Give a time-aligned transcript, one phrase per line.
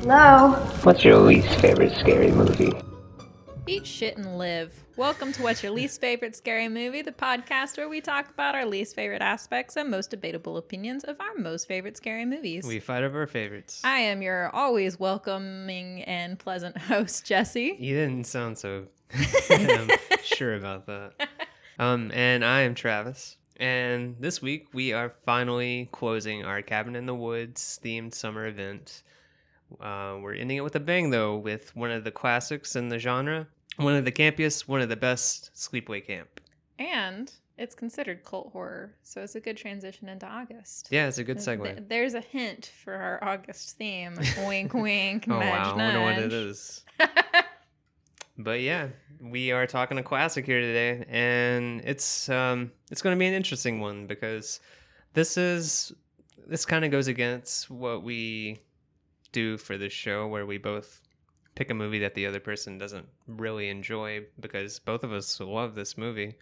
[0.00, 0.50] Hello?
[0.82, 2.72] What's your least favorite scary movie?
[3.66, 4.72] Eat shit and live.
[4.96, 8.64] Welcome to What's Your Least Favorite Scary Movie, the podcast where we talk about our
[8.64, 12.64] least favorite aspects and most debatable opinions of our most favorite scary movies.
[12.66, 13.80] We fight over our favorites.
[13.82, 17.76] I am your always welcoming and pleasant host, Jesse.
[17.78, 18.86] you didn't sound so
[19.50, 19.90] um,
[20.22, 21.12] sure about that.
[21.78, 23.36] Um, and I am Travis.
[23.58, 29.02] And this week we are finally closing our Cabin in the Woods themed summer event.
[29.80, 32.98] Uh, we're ending it with a bang, though, with one of the classics in the
[32.98, 36.40] genre, one of the campiest, one of the best sleepaway camp.
[36.78, 40.88] And it's considered cult horror, so it's a good transition into August.
[40.90, 41.88] Yeah, it's a good segue.
[41.88, 44.14] There's a hint for our August theme.
[44.46, 46.32] wink, wink, Oh nudge, wow, I wonder what it nudge.
[46.32, 46.84] is.
[48.38, 48.88] But yeah,
[49.20, 53.34] we are talking a classic here today, and it's um it's going to be an
[53.34, 54.60] interesting one because
[55.14, 55.92] this is
[56.46, 58.58] this kind of goes against what we
[59.32, 61.00] do for this show, where we both
[61.54, 65.74] pick a movie that the other person doesn't really enjoy because both of us love
[65.74, 66.34] this movie.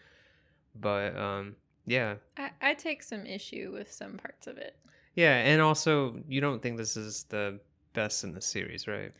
[0.74, 1.56] But um
[1.86, 4.76] yeah, I, I take some issue with some parts of it.
[5.14, 7.60] yeah, and also you don't think this is the
[7.92, 9.12] best in the series, right?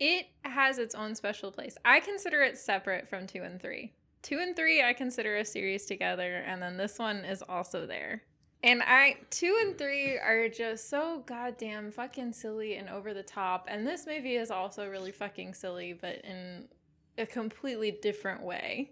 [0.00, 1.76] It has its own special place.
[1.84, 3.92] I consider it separate from two and three.
[4.22, 8.22] Two and three, I consider a series together, and then this one is also there.
[8.62, 13.66] And I, two and three are just so goddamn fucking silly and over the top.
[13.70, 16.66] And this movie is also really fucking silly, but in
[17.16, 18.90] a completely different way.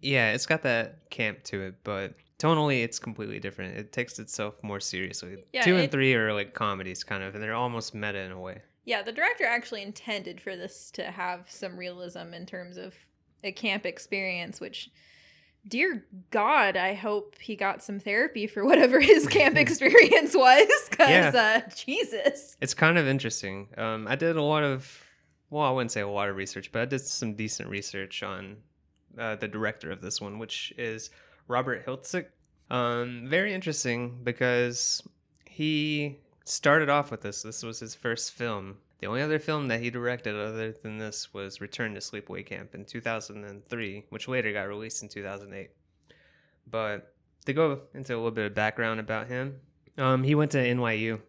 [0.00, 3.76] Yeah, it's got that camp to it, but tonally it's completely different.
[3.76, 5.44] It takes itself more seriously.
[5.52, 8.40] Yeah, Two and three are like comedies, kind of, and they're almost meta in a
[8.40, 8.62] way.
[8.86, 12.94] Yeah, the director actually intended for this to have some realism in terms of
[13.44, 14.90] a camp experience, which,
[15.68, 20.66] dear God, I hope he got some therapy for whatever his camp experience was.
[20.88, 21.60] Because, Yeah.
[21.66, 22.56] uh, Jesus.
[22.60, 23.68] It's kind of interesting.
[23.76, 25.04] Um, I did a lot of,
[25.50, 28.56] well, I wouldn't say a lot of research, but I did some decent research on
[29.18, 31.10] uh, the director of this one, which is
[31.48, 32.26] Robert Hiltzik.
[32.70, 35.02] Um, very interesting because
[35.44, 37.42] he started off with this.
[37.42, 38.78] This was his first film.
[39.00, 42.74] The only other film that he directed other than this was Return to Sleepaway Camp
[42.74, 45.70] in 2003, which later got released in 2008.
[46.70, 47.12] But
[47.44, 49.60] to go into a little bit of background about him,
[49.98, 51.20] um, he went to NYU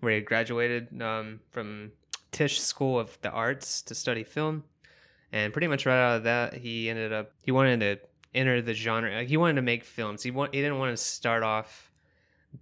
[0.00, 1.92] where he graduated um, from
[2.32, 4.64] Tisch School of the Arts to study film.
[5.30, 8.00] And pretty much right out of that, he ended up, he wanted to
[8.34, 9.22] enter the genre.
[9.22, 10.22] He wanted to make films.
[10.22, 11.91] He, want, he didn't want to start off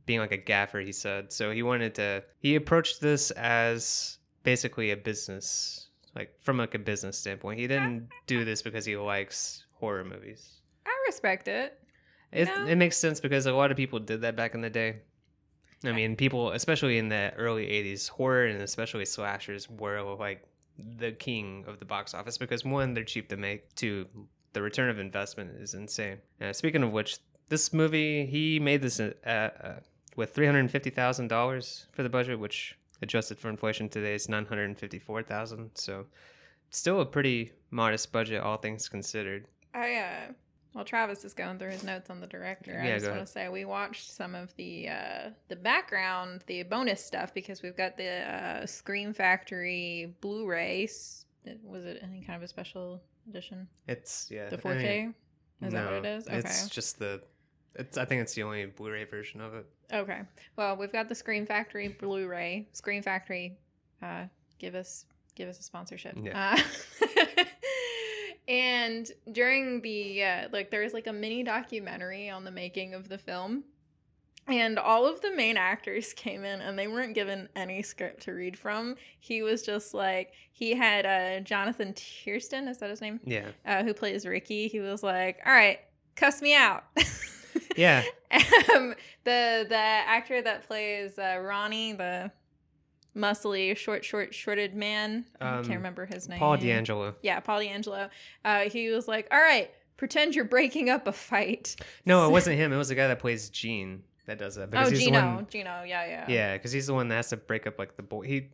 [0.06, 1.33] being like a gaffer, he said.
[1.33, 6.78] So he wanted to, he approached this as basically a business, like from like a
[6.78, 7.59] business standpoint.
[7.61, 10.61] He didn't do this because he likes horror movies.
[10.87, 11.78] I respect it.
[12.33, 12.67] It, No.
[12.67, 15.01] it makes sense because a lot of people did that back in the day.
[15.84, 20.45] I mean, people, especially in the early 80s, horror and especially slashers were like
[20.99, 24.07] the king of the box office because one, they're cheap to make, two,
[24.53, 26.19] the return of investment is insane.
[26.41, 27.19] Uh, speaking of which,
[27.50, 29.72] this movie, he made this uh, uh,
[30.16, 36.06] with $350,000 for the budget, which adjusted for inflation today is 954000 So
[36.71, 39.47] still a pretty modest budget, all things considered.
[39.75, 40.33] I, uh,
[40.72, 43.27] while Travis is going through his notes on the director, Yeah, I just want to
[43.27, 47.97] say we watched some of the uh, the background, the bonus stuff because we've got
[47.97, 50.89] the uh, Scream Factory Blu-ray.
[51.65, 53.66] Was it any kind of a special edition?
[53.89, 54.49] It's, yeah.
[54.49, 55.00] The 4K?
[55.00, 55.15] mean,
[55.62, 56.28] Is that what it No.
[56.28, 56.39] Okay.
[56.39, 57.22] It's just the.
[57.75, 57.97] It's.
[57.99, 59.67] I think it's the only Blu-ray version of it.
[59.93, 60.21] Okay.
[60.57, 62.69] Well, we've got the Scream Factory Blu-ray.
[62.73, 63.59] Scream Factory,
[64.03, 64.25] uh,
[64.59, 65.05] give us
[65.35, 66.17] give us a sponsorship.
[66.23, 66.59] Yeah.
[67.07, 67.45] Uh,
[68.49, 73.09] and during the uh, like, there was like a mini documentary on the making of
[73.09, 73.65] the film.
[74.47, 78.33] And all of the main actors came in and they weren't given any script to
[78.33, 78.97] read from.
[79.21, 83.21] He was just like, he had uh, Jonathan Tiersten, is that his name?
[83.25, 83.47] Yeah.
[83.65, 84.67] Uh, who plays Ricky.
[84.69, 85.79] He was like, all right,
[86.17, 86.85] cuss me out.
[87.77, 88.03] Yeah.
[88.75, 88.95] um,
[89.25, 92.31] the the actor that plays uh, Ronnie, the
[93.17, 95.25] muscly, short, short, shorted man.
[95.41, 96.39] I Um, can't remember his name.
[96.39, 97.15] Paul D'Angelo.
[97.22, 98.09] Yeah, Paul D'Angelo.
[98.45, 102.57] Uh, he was like, "All right, pretend you're breaking up a fight." No, it wasn't
[102.57, 102.72] him.
[102.72, 104.69] It was the guy that plays Gene that does that.
[104.73, 105.34] Oh, he's the Gino.
[105.37, 105.83] one- Gino.
[105.84, 106.25] Yeah, yeah.
[106.28, 108.23] yeah, because he's the one that has to break up like the boy.
[108.27, 108.49] He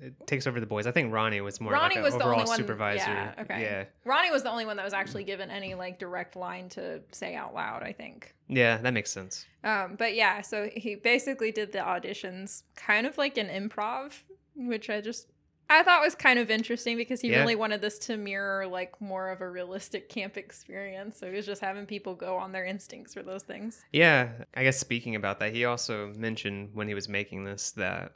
[0.00, 0.86] it takes over the boys.
[0.86, 2.56] I think Ronnie was more Ronnie like was the overall only one.
[2.56, 3.10] supervisor.
[3.10, 3.34] Yeah.
[3.40, 3.60] Okay.
[3.62, 3.84] Yeah.
[4.04, 7.34] Ronnie was the only one that was actually given any like direct line to say
[7.34, 7.82] out loud.
[7.82, 8.34] I think.
[8.48, 9.46] Yeah, that makes sense.
[9.64, 14.12] Um, but yeah, so he basically did the auditions kind of like an improv,
[14.56, 15.28] which I just
[15.70, 17.40] I thought was kind of interesting because he Yeah.
[17.40, 21.18] really wanted this to mirror like more of a realistic camp experience.
[21.18, 23.84] So he was just having people go on their instincts for those things.
[23.92, 28.12] Yeah, I guess speaking about that, he also mentioned when he was making this that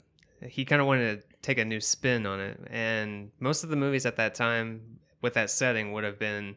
[0.47, 2.61] he kind of wanted to take a new spin on it.
[2.71, 6.57] And most of the movies at that time with that setting would have been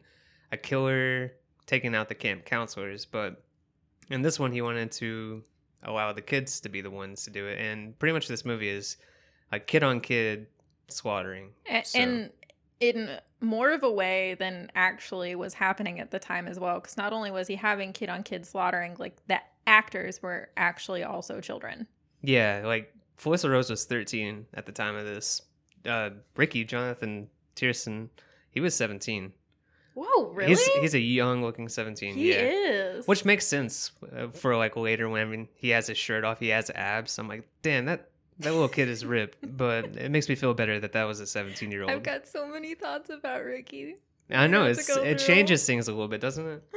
[0.52, 1.32] a killer
[1.66, 3.04] taking out the camp counselors.
[3.04, 3.42] But
[4.10, 5.42] in this one, he wanted to
[5.82, 7.58] allow the kids to be the ones to do it.
[7.58, 8.96] And pretty much this movie is
[9.52, 10.46] a kid on kid
[10.88, 11.50] slaughtering.
[11.68, 12.30] A- So- And
[12.80, 16.80] in more of a way than actually was happening at the time as well.
[16.80, 21.02] Because not only was he having kid on kid slaughtering, like the actors were actually
[21.02, 21.86] also children.
[22.22, 25.42] Yeah, like Felissa Rose was 13 at the time of this.
[25.84, 28.10] Uh, Ricky Jonathan Tiersten,
[28.50, 29.32] he was 17.
[29.94, 30.50] Whoa, really?
[30.50, 32.14] He's he's a young looking 17.
[32.16, 32.40] he yeah.
[32.40, 33.06] is.
[33.06, 36.70] Which makes sense uh, for like later when he has his shirt off, he has
[36.70, 37.18] abs.
[37.18, 38.10] I'm like, damn, that
[38.40, 39.38] that little kid is ripped.
[39.56, 41.90] But it makes me feel better that that was a 17 year old.
[41.90, 43.96] I've got so many thoughts about Ricky.
[44.30, 46.62] I know it's it changes things a little bit, doesn't it?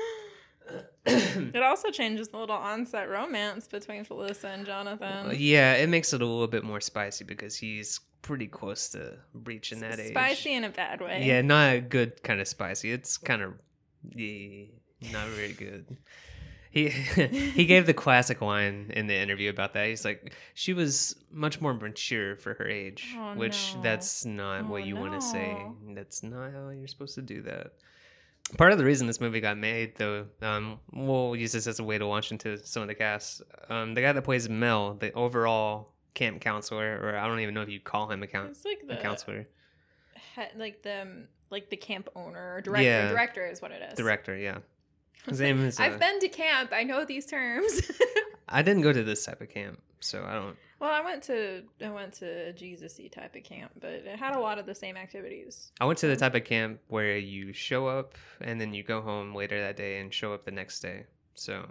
[1.06, 5.36] It also changes the little onset romance between Felissa and Jonathan.
[5.38, 9.80] yeah, it makes it a little bit more spicy because he's pretty close to reaching
[9.80, 10.12] that age.
[10.12, 11.24] Spicy in a bad way.
[11.26, 12.92] Yeah, not a good kind of spicy.
[12.92, 13.54] It's kind of
[14.14, 14.66] yeah,
[15.12, 15.98] not very good.
[16.72, 16.90] He
[17.56, 19.88] he gave the classic line in the interview about that.
[19.88, 23.82] He's like, she was much more mature for her age, Oh, which no.
[23.82, 25.58] that's not what Oh, you want to say.
[25.96, 27.72] That's not how you're supposed to do that.
[28.58, 31.84] Part of the reason this movie got made, though, um, we'll use this as a
[31.84, 33.42] way to launch into some of the cast.
[33.70, 37.62] Um, the guy that plays Mel, the overall camp counselor, or I don't even know
[37.62, 39.48] if you call him a, count- It's like a the counselor,
[40.36, 42.84] he- like the um, like the camp owner director.
[42.84, 43.10] Yeah.
[43.10, 43.98] Director is what it is.
[43.98, 44.36] director.
[44.36, 44.60] Yeah,
[45.28, 45.80] his name is.
[45.80, 46.72] Uh, I've been to camp.
[46.74, 47.82] I know these terms.
[48.50, 50.58] I didn't go to this type of camp, so I don't.
[50.80, 54.36] Well, I went to I went to a Jesus-y type of camp, but it had
[54.36, 55.72] a lot of the same activities.
[55.80, 58.84] I went to the um, type of camp where you show up and then you
[58.84, 61.06] go home later that day and show up the next day.
[61.36, 61.66] So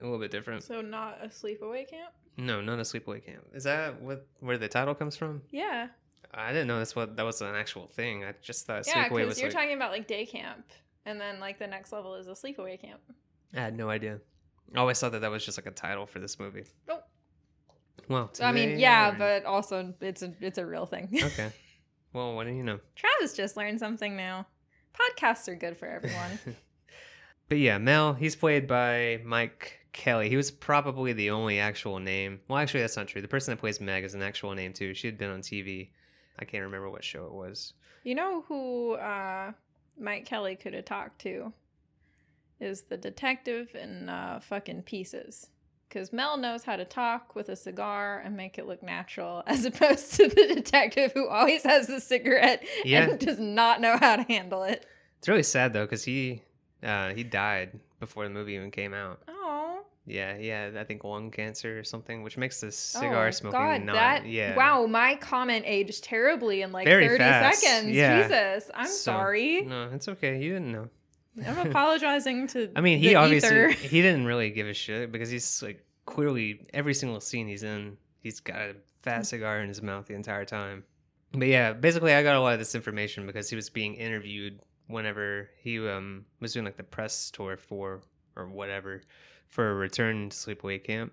[0.00, 0.64] a little bit different.
[0.64, 2.12] So not a sleepaway camp.
[2.36, 3.44] No, not a sleepaway camp.
[3.54, 5.42] Is that what where the title comes from?
[5.50, 5.88] Yeah,
[6.34, 8.24] I didn't know that's what that was an actual thing.
[8.24, 9.56] I just thought sleepaway was yeah, because you're like.
[9.56, 10.66] talking about like day camp,
[11.04, 13.00] and then like the next level is a sleepaway camp.
[13.54, 14.20] I had no idea.
[14.74, 16.64] I always thought that that was just like a title for this movie.
[16.88, 17.04] Nope.
[18.12, 19.18] Well, So, I mean, yeah, learned.
[19.18, 21.08] but also it's a it's a real thing.
[21.22, 21.50] okay.
[22.14, 22.78] Well, what do you know?
[22.94, 24.46] Travis just learned something now.
[24.92, 26.38] Podcasts are good for everyone.
[27.48, 30.28] but yeah, Mel, he's played by Mike Kelly.
[30.28, 32.40] He was probably the only actual name.
[32.48, 33.22] Well, actually, that's not true.
[33.22, 34.92] The person that plays Meg is an actual name too.
[34.92, 35.88] She had been on TV.
[36.38, 37.72] I can't remember what show it was.
[38.04, 39.52] you know who uh,
[39.98, 41.50] Mike Kelly could have talked to
[42.60, 45.48] is the detective in uh, fucking Pieces.
[45.92, 49.64] Because Mel knows how to talk with a cigar and make it look natural, as
[49.66, 53.10] opposed to the detective who always has the cigarette Yeah.
[53.10, 54.86] and does not know how to handle it.
[55.18, 56.42] It's really sad though, because he
[56.82, 59.20] uh, he died before the movie even came out.
[59.28, 63.60] Oh, Yeah, yeah, I think lung cancer or something, which makes this cigar oh, smoking
[63.60, 63.94] God, not.
[63.94, 64.56] that yeah.
[64.56, 67.94] wow, my comment aged terribly in like Very thirty fast, seconds.
[67.94, 68.22] yeah.
[68.22, 69.60] Jesus, I'm So, sorry.
[69.62, 70.42] No, it's okay.
[70.42, 70.88] You didn't know.
[71.46, 72.70] I'm apologizing to.
[72.76, 73.68] I mean, he obviously ether.
[73.70, 77.96] he didn't really give a shit because he's like clearly every single scene he's in,
[78.20, 80.84] he's got a fat cigar in his mouth the entire time.
[81.32, 84.60] But yeah, basically, I got a lot of this information because he was being interviewed
[84.88, 88.02] whenever he um was doing like the press tour for
[88.36, 89.02] or whatever
[89.48, 91.12] for a return to sleepaway camp.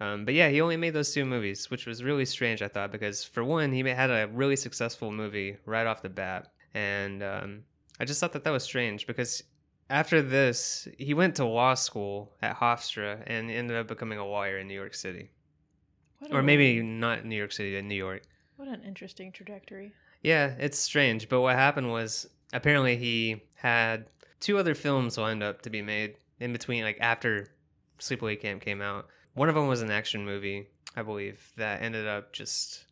[0.00, 2.92] Um, but yeah, he only made those two movies, which was really strange, I thought,
[2.92, 7.62] because for one, he had a really successful movie right off the bat, and um,
[8.00, 9.42] I just thought that that was strange because
[9.88, 14.58] after this, he went to law school at Hofstra and ended up becoming a lawyer
[14.58, 15.30] in New York City,
[16.18, 18.22] What or a- maybe not New York City, in New York.
[18.56, 19.92] What an interesting trajectory.
[20.22, 24.06] Yeah, it's strange, but what happened was apparently he had
[24.40, 27.48] two other films lined up to be made in between, like after
[28.00, 29.06] Sleepaway Camp came out.
[29.34, 32.84] One of them was an action movie, I believe, that ended up just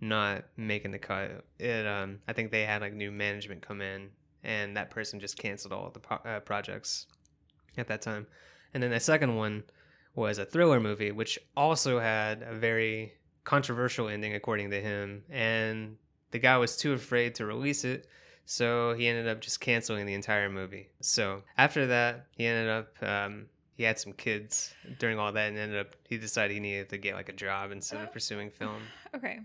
[0.00, 1.44] not making the cut.
[1.58, 4.10] It, um, I think they had like new management come in,
[4.44, 7.06] and that person just canceled all the pro- uh, projects
[7.76, 8.26] at that time.
[8.74, 9.64] And then the second one
[10.14, 15.22] was a thriller movie, which also had a very controversial ending, according to him.
[15.30, 15.96] And
[16.30, 18.06] the guy was too afraid to release it,
[18.44, 20.90] so he ended up just canceling the entire movie.
[21.00, 23.02] So after that, he ended up.
[23.02, 25.96] Um, he had some kids during all that, and ended up.
[26.08, 28.82] He decided he needed to get like a job instead of pursuing film.
[29.16, 29.40] Okay.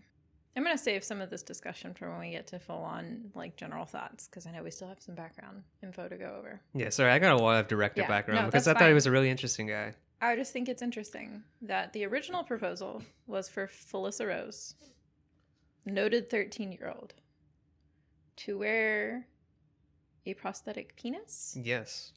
[0.55, 3.31] I'm going to save some of this discussion for when we get to full on
[3.35, 6.61] like general thoughts because I know we still have some background info to go over.
[6.73, 8.93] Yeah, sorry, I got a lot of director Yeah, background no, because I thought he
[8.93, 9.93] was a really interesting guy.
[10.21, 14.75] I just think it's interesting that the original proposal was for Felissa Rose,
[15.85, 17.13] noted 13 year old,
[18.37, 19.27] to wear
[20.25, 21.57] a prosthetic penis.
[21.61, 22.13] Yes.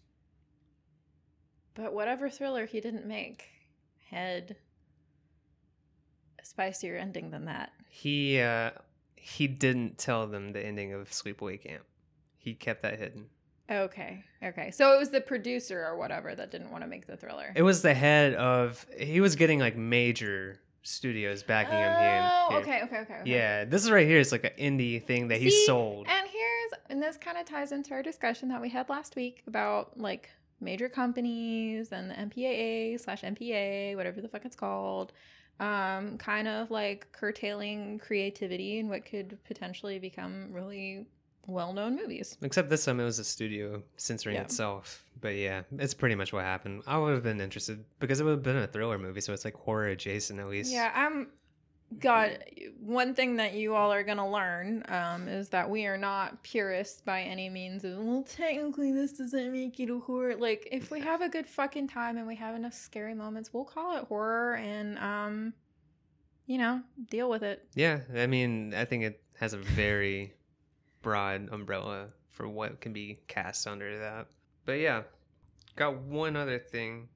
[1.75, 3.47] But whatever thriller he didn't make
[4.11, 4.57] had
[6.41, 7.73] a spicier ending than that.
[7.89, 8.71] He uh
[9.17, 11.85] he didn't tell them the ending of Sleepaway Camp.
[12.39, 13.27] He kept that hidden.
[13.71, 14.25] Okay.
[14.43, 14.71] Okay.
[14.71, 17.53] So it was the producer or whatever that didn't want to make the thriller.
[17.55, 22.31] It was the head of he was getting like major studios backing him here.
[22.33, 22.59] Oh, here.
[22.61, 23.31] okay, okay, okay, okay.
[23.31, 24.19] Yeah, this is right here.
[24.21, 26.07] It's like an indie thing that he sold.
[26.09, 29.43] And here's and this kind of ties into our discussion that we had last week
[29.47, 30.31] about like
[30.61, 35.13] major companies and the MPAA slash MPA, whatever the fuck it's called,
[35.61, 41.07] um, kind of like curtailing creativity and what could potentially become really
[41.47, 42.37] well-known movies.
[42.43, 44.43] Except this time it was a studio censoring Yeah.
[44.43, 45.05] itself.
[45.21, 46.83] But yeah, it's pretty much what happened.
[46.87, 49.45] I would have been interested because it would have been a thriller movie, so it's
[49.45, 50.71] like horror adjacent at least.
[50.73, 51.29] Yeah, I'm.
[51.99, 52.45] God,
[52.81, 57.01] one thing that you all are gonna learn um, is that we are not purists
[57.01, 57.85] by any means.
[57.85, 60.37] Of well, technically, this doesn't make it a horror.
[60.37, 63.65] Like, if we have a good fucking time and we have enough scary moments, we'll
[63.65, 65.55] call it horror and, um,
[66.47, 67.67] you know, deal with it.
[67.75, 70.35] Yeah, I mean, I think it has a very
[71.01, 74.27] broad umbrella for what can be cast under that.
[74.65, 75.03] But yeah,
[75.77, 77.09] got one other thing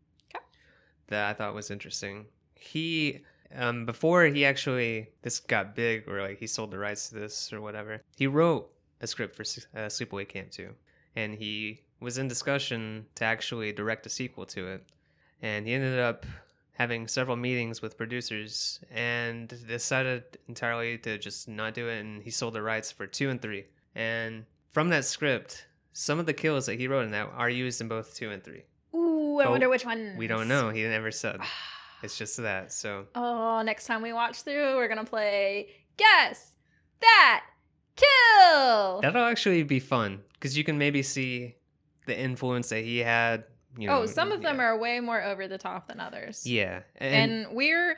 [1.09, 2.27] that I thought was interesting.
[2.55, 3.21] He,
[3.57, 7.53] um, before he actually this got big or like he sold the rights to this
[7.53, 10.71] or whatever, he wrote a script for uh, Sleepaway Camp 2,
[11.17, 14.85] and he was in discussion to actually direct a sequel to it,
[15.41, 16.25] and he ended up
[16.75, 22.01] having several meetings with producers and decided entirely to just not do it.
[22.01, 23.67] And he sold the rights for two and three.
[23.95, 27.83] And from that script some of the kills that he wrote in that are used
[27.83, 28.63] in both two and three.
[28.95, 30.15] Ooh, I Oh, wonder which one.
[30.17, 30.71] we don't know.
[30.71, 31.41] He never said
[32.03, 36.57] it's just that so Oh, next time we watch through, we're gonna play Guess
[37.01, 37.45] That
[37.97, 39.01] Kill.
[39.01, 41.57] that'll actually be fun because you can maybe see
[42.07, 43.45] the influence that he had
[43.79, 44.65] you oh, know oh, some of them yeah.
[44.65, 46.47] are way more over the top than others.
[46.47, 47.97] yeah and, and we're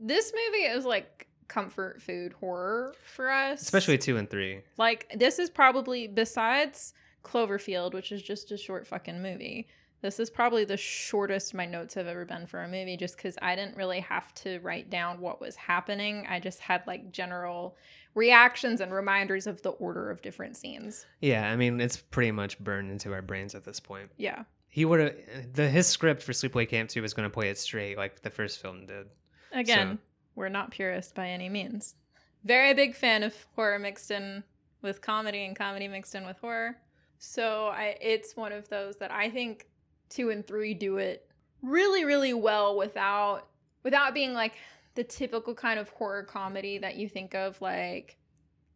[0.00, 5.38] this movie is like comfort food horror for us especially two and three like this
[5.38, 9.68] is probably besides cloverfield which is just a short fucking movie
[10.04, 13.38] this is probably the shortest my notes have ever been for a movie just because
[13.40, 17.74] i didn't really have to write down what was happening i just had like general
[18.14, 22.58] reactions and reminders of the order of different scenes yeah i mean it's pretty much
[22.58, 25.14] burned into our brains at this point yeah he would have
[25.54, 28.30] the his script for Sleepaway Camp 2 was going to play it straight like the
[28.30, 29.06] first film did.
[29.52, 29.98] Again, So-
[30.34, 31.94] we're not purists by any means.
[32.42, 34.42] Very big fan of horror mixed in
[34.82, 36.76] with comedy and comedy mixed in with horror.
[37.20, 39.68] So I it's one of those that I think
[40.14, 41.28] 2 and 3 do it
[41.62, 43.48] really really well without
[43.82, 44.54] without being like
[44.94, 48.16] the typical kind of horror comedy that you think of like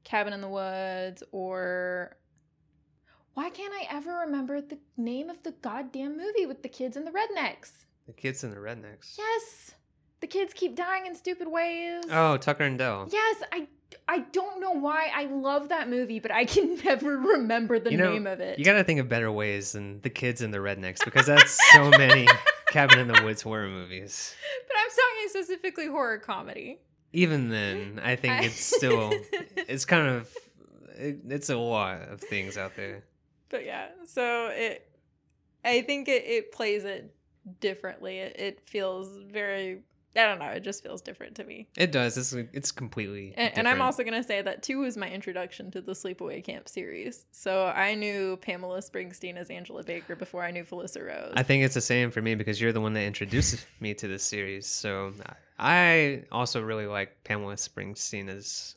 [0.05, 2.17] Cabin in the Woods or
[3.35, 7.07] why can't I ever remember the name of the goddamn movie with the kids and
[7.07, 7.87] the rednecks?
[8.07, 9.17] The kids and the rednecks.
[9.17, 9.73] Yes.
[10.21, 12.03] The kids keep dying in stupid ways.
[12.11, 13.09] Oh, Tucker and Dale.
[13.13, 13.69] Yes, I
[14.07, 17.97] I don't know why I love that movie, but I can never remember the You
[17.99, 18.59] know, name of it.
[18.59, 21.59] You got to think of better ways than the kids and the rednecks because that's
[21.73, 22.27] so many
[22.69, 24.35] Cabin in the Woods horror movies.
[24.67, 26.81] but I'm talking specifically horror comedy.
[27.13, 29.13] Even then, I think it's still
[29.57, 30.31] it's kind of
[30.97, 33.05] it, it's a lot of things out there.
[33.49, 34.87] But yeah, so it
[35.65, 37.15] I think it, it plays it
[37.61, 38.19] differently.
[38.19, 39.81] It, it feels very
[40.19, 41.69] I don't know, it just feels different to me.
[41.77, 42.19] It does.
[42.19, 43.33] It's it's completely.
[43.37, 46.43] And, and I'm also going to say that two was my introduction to the Sleepaway
[46.45, 47.25] Camp series.
[47.31, 51.33] So I knew Pamela Springsteen as Angela Baker before I knew Felissa Rose.
[51.37, 54.09] I think it's the same for me because you're the one that introduced me to
[54.09, 54.67] this series.
[54.67, 55.13] So
[55.59, 58.75] I also really like Pamela Springsteen as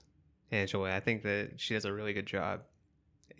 [0.51, 0.95] Angela.
[0.95, 2.61] I think that she does a really good job.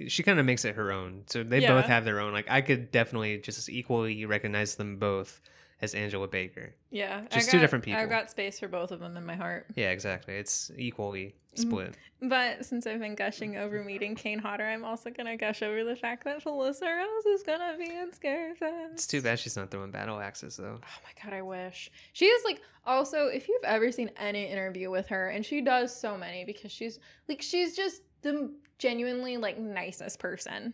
[0.07, 1.23] She kind of makes it her own.
[1.27, 1.73] So they Yeah.
[1.75, 2.33] both have their own.
[2.33, 5.41] Like I could definitely just equally recognize them both
[5.81, 6.73] as Angela Baker.
[6.91, 7.99] yeah, just two different people.
[7.99, 9.65] I've got space for both of them in my heart.
[9.75, 10.35] Yeah, exactly.
[10.35, 11.69] It's equally Mm-hmm.
[11.69, 11.95] split.
[12.21, 15.97] But since I've been gushing over meeting Kane Hodder, I'm also gonna gush over the
[15.97, 18.93] fact that Felissa Rose is gonna be in Scarefest.
[18.93, 20.79] It's too bad she's not throwing battle axes though.
[20.81, 21.91] Oh my god, I wish.
[22.13, 25.93] She is like also if you've ever seen any interview with her, and she does
[25.93, 30.73] so many because she's like she's just the genuinely like nicest person.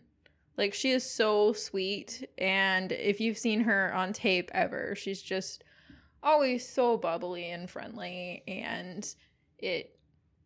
[0.57, 5.63] Like she is so sweet, and if you've seen her on tape ever, she's just
[6.23, 9.07] always so bubbly and friendly, and
[9.59, 9.93] it.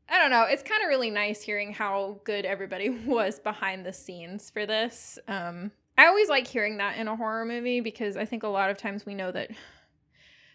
[0.09, 0.43] I don't know.
[0.43, 5.17] It's kind of really nice hearing how good everybody was behind the scenes for this.
[5.29, 8.69] Um, I always like hearing that in a horror movie because I think a lot
[8.69, 9.51] of times we know that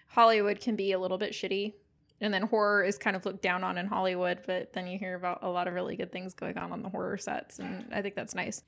[0.09, 1.75] Hollywood can be a little bit shitty.
[2.21, 5.15] And then horror is kind of looked down on in Hollywood, but then you hear
[5.15, 8.01] about a lot of really good things going on on the horror sets, and I
[8.01, 8.63] think that's nice.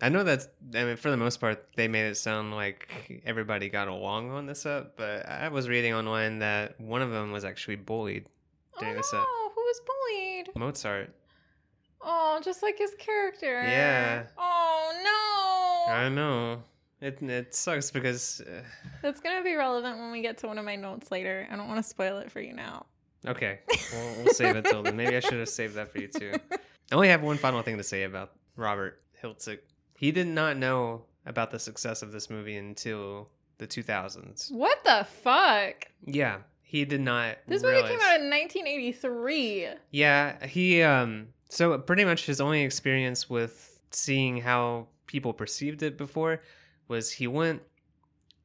[0.00, 0.48] I know that's.
[0.74, 4.46] I mean, for the most part, they made it sound like everybody got along on
[4.46, 4.96] the set.
[4.96, 8.26] But I was reading online that one of them was actually bullied
[8.78, 9.16] during oh the set.
[9.16, 10.48] no, who was bullied?
[10.56, 11.14] Mozart.
[12.02, 13.62] Oh, just like his character.
[13.62, 14.26] Yeah.
[14.36, 15.92] Oh no.
[15.92, 16.62] I know.
[17.00, 18.62] It it sucks because uh,
[19.02, 21.46] That's gonna be relevant when we get to one of my notes later.
[21.50, 22.86] I don't want to spoil it for you now.
[23.26, 23.60] okay,
[23.92, 24.96] we'll, we'll save it till then.
[24.96, 26.32] Maybe I should have saved that for you too.
[26.52, 29.58] I only have one final thing to say about Robert Hiltzik.
[29.96, 34.52] He did not know about the success of this movie until the 2000s.
[34.52, 35.86] What the fuck?
[36.04, 37.38] Yeah, he did not.
[37.48, 39.68] This movie came out in 1983.
[39.90, 45.96] Yeah, he um so pretty much his only experience with seeing how people perceived it
[45.96, 46.42] before
[46.88, 47.62] was he went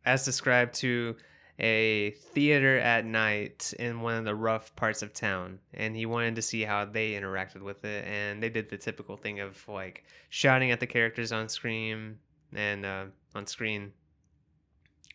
[0.05, 1.15] as described to
[1.59, 6.35] a theater at night in one of the rough parts of town and he wanted
[6.35, 10.03] to see how they interacted with it and they did the typical thing of like
[10.29, 12.17] shouting at the characters on screen
[12.55, 13.05] and uh,
[13.35, 13.91] on screen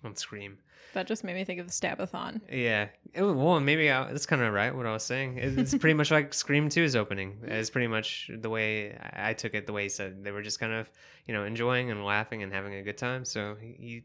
[0.04, 0.58] on screen
[0.94, 2.40] That just made me think of the Stabathon.
[2.50, 2.88] yeah.
[3.12, 5.38] It, well, maybe I, that's kind of right what I was saying.
[5.38, 7.38] It- It's pretty much like Scream 2's opening.
[7.44, 10.22] It's pretty much the way I I took it, the way he said.
[10.22, 10.90] They were just kind of,
[11.26, 13.24] you know, enjoying and laughing and having a good time.
[13.24, 14.04] So he, he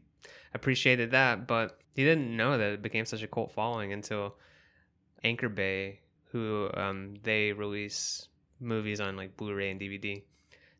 [0.54, 4.36] appreciated that, but he didn't know that it became such a cult following until
[5.24, 6.00] Anchor Bay,
[6.30, 8.28] who um, they release
[8.60, 10.22] movies on like Blu-ray and DVD.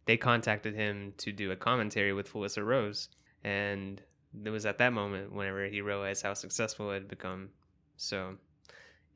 [0.06, 3.08] They contacted him to do a commentary with Felissa Rose,
[3.44, 4.00] and
[4.44, 7.50] it was at that moment whenever he realized how successful it had become.
[7.96, 8.37] So,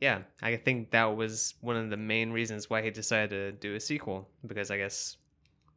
[0.01, 3.75] yeah, I think that was one of the main reasons why he decided to do
[3.75, 5.17] a sequel because I guess,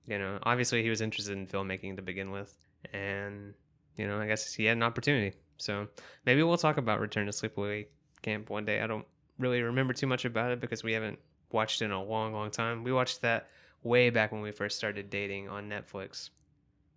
[0.05, 2.53] you know, obviously he was interested in filmmaking to begin with,
[2.93, 3.53] and
[3.99, 5.35] you know, I guess he had an opportunity.
[5.57, 5.87] So
[6.25, 7.87] maybe we'll talk about Return to Sleepaway
[8.21, 8.81] Camp one day.
[8.81, 9.05] I don't
[9.37, 11.19] really remember too much about it because we haven't
[11.51, 12.83] watched it in a long, long time.
[12.83, 13.49] We watched that
[13.83, 16.29] way back when we first started dating on Netflix.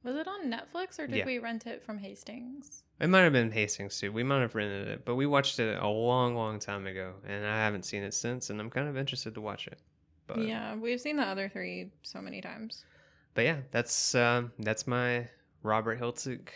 [0.05, 1.27] Was it on Netflix or did Yeah.
[1.27, 2.83] we rent it from Hastings?
[3.01, 4.13] It might have been Hastings too.
[4.13, 7.45] We might have rented it, but we watched it a long, long time ago, and
[7.47, 8.51] I haven't seen it since.
[8.51, 9.79] And I'm kind of interested to watch it.
[10.29, 12.85] But yeah, we've seen the other three so many times.
[13.35, 15.29] but yeah, that's um, that's my
[15.65, 16.49] Robert Hiltzik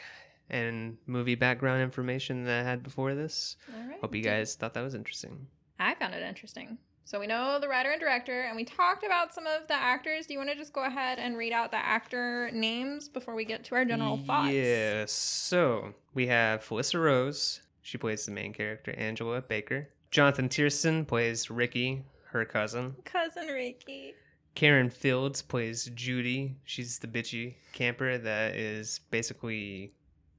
[0.48, 3.56] and movie background information that I had before this.
[3.74, 4.00] All right.
[4.00, 5.46] Hope you guys thought that was interesting.
[5.78, 6.78] I found it interesting.
[7.04, 10.26] So we know the writer and director, and we talked about some of the actors.
[10.26, 13.44] Do you want to just go ahead and read out the actor names before we
[13.44, 14.52] get to our general thoughts?
[14.52, 15.12] Yes.
[15.12, 17.61] So we have Felissa Rose.
[17.80, 19.90] She plays the main character, Angela Baker.
[20.11, 22.96] Jonathan Tiersten plays Ricky, her cousin.
[23.04, 24.14] Cousin Ricky.
[24.56, 26.56] Karen Fields plays Judy.
[26.64, 29.92] She's the bitchy camper that is basically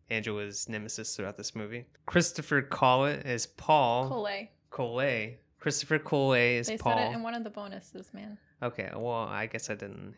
[0.10, 1.86] Angela's nemesis throughout this movie.
[2.06, 4.08] Christopher Collett is Paul.
[4.08, 4.50] Collet.
[4.70, 5.40] Collet.
[5.60, 6.98] Christopher Collet is They Paul.
[6.98, 8.38] said it in one of the bonuses, man.
[8.62, 10.16] Okay, well, I guess I didn't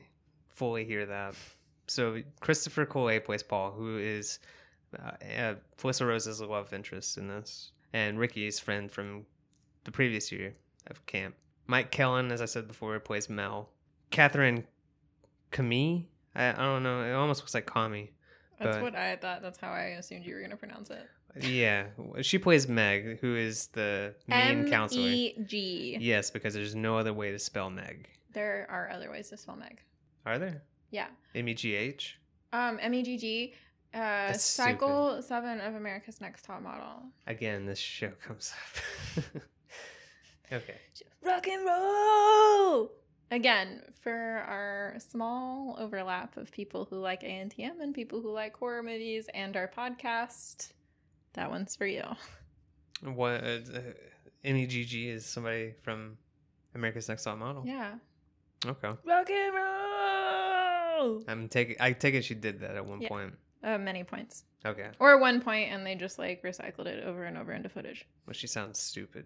[0.49, 1.35] fully hear that.
[1.87, 4.39] So Christopher Collet plays Paul, who is
[4.97, 9.25] uh, uh, Felissa Rose's love interest in this, and Ricky's friend from
[9.85, 10.53] the previous year
[10.87, 11.35] of camp.
[11.67, 13.69] Mike Kellin, as I said before, plays Mel.
[14.11, 14.65] Katherine
[15.51, 18.11] Kamhi, I, I don't know, it almost looks like Kami.
[18.59, 19.41] That's But- what I thought.
[19.41, 21.07] That's how I assumed you were going to pronounce it.
[21.39, 21.85] Yeah,
[22.21, 25.07] she plays Meg, who is the main counselor.
[25.07, 25.97] M-E-G.
[25.99, 28.09] Yes, because there's no other way to spell Meg.
[28.33, 29.79] There are other ways to spell Meg.
[30.25, 30.63] Are there?
[30.91, 31.07] Yeah.
[31.35, 32.19] M E G H?
[32.51, 33.53] Um, M-E-G-G.
[33.93, 37.03] Uh, That's cycle seven of America's Next Top Model.
[37.27, 38.53] Again, this show comes
[39.17, 39.23] up.
[40.51, 40.75] okay.
[41.23, 42.91] Rock and roll.
[43.31, 48.81] Again, for our small overlap of people who like ANTM and people who like horror
[48.81, 50.71] movies and our podcast,
[51.33, 52.03] that one's for you.
[53.03, 53.59] What uh,
[54.43, 56.17] MEGG is somebody from
[56.73, 57.63] America's Next Top Model.
[57.65, 57.93] Yeah.
[58.65, 58.89] Okay.
[59.05, 61.23] Rock and roll.
[61.27, 61.75] I'm taking.
[61.79, 63.07] I take it she did that at one Yeah.
[63.09, 63.33] point.
[63.63, 64.89] Uh, many points, Okay.
[64.99, 68.05] or one point, and they just like recycled it over and over into footage.
[68.25, 69.25] Well, she sounds stupid.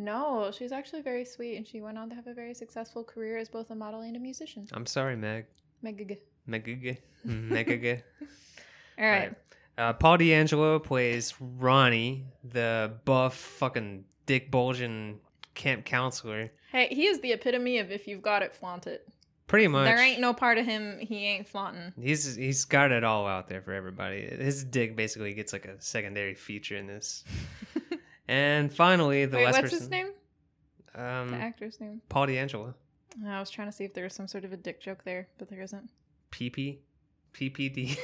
[0.00, 3.36] No, she's actually very sweet, and she went on to have a very successful career
[3.36, 4.68] as both a model and a musician.
[4.72, 5.46] I'm sorry, Meg.
[5.82, 6.18] Meg.
[6.46, 6.98] Megg.
[7.24, 8.02] Megg.
[8.98, 9.34] All right.
[9.76, 15.18] Uh, Paul D'Angelo plays Ronnie, the buff fucking dick bulging
[15.54, 16.52] camp counselor.
[16.70, 19.08] Hey, he is the epitome of if you've got it, flaunt it.
[19.48, 19.86] Pretty much.
[19.86, 21.92] There ain't no part of him he ain't flaunting.
[22.00, 24.20] He's he's got it all out there for everybody.
[24.20, 27.24] His dick basically gets like a secondary feature in this.
[28.28, 30.06] and finally, the Wait, last what's person, his name?
[30.94, 32.02] Um, the actor's name.
[32.08, 32.74] Paul D'Angelo.
[33.26, 35.28] I was trying to see if there was some sort of a dick joke there,
[35.38, 35.90] but there isn't.
[36.30, 36.78] PP,
[37.32, 37.98] PPD,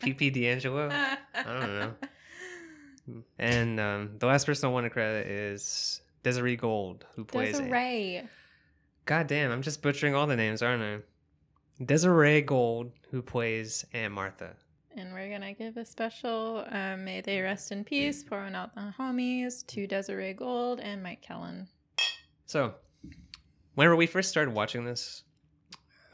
[0.00, 0.90] PP D'Angelo.
[0.90, 1.94] I don't know.
[3.38, 7.56] And um, the last person I want to credit is Desiree Gold, who plays.
[7.56, 8.22] Desiree.
[9.04, 11.84] God damn, I'm just butchering all the names, aren't I?
[11.84, 14.54] Desiree Gold, who plays Aunt Martha.
[14.98, 18.94] And we're gonna give a special uh, may they rest in peace, pouring out the
[18.98, 21.68] homies to Desiree Gold and Mike Kellin.
[22.46, 22.74] So,
[23.74, 25.22] whenever we first started watching this,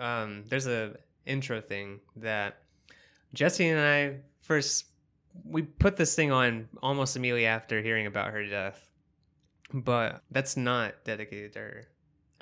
[0.01, 2.59] um, there's a intro thing that
[3.33, 4.87] Jesse and I first
[5.45, 8.91] we put this thing on almost immediately after hearing about her death,
[9.73, 11.89] but that's not dedicated to her.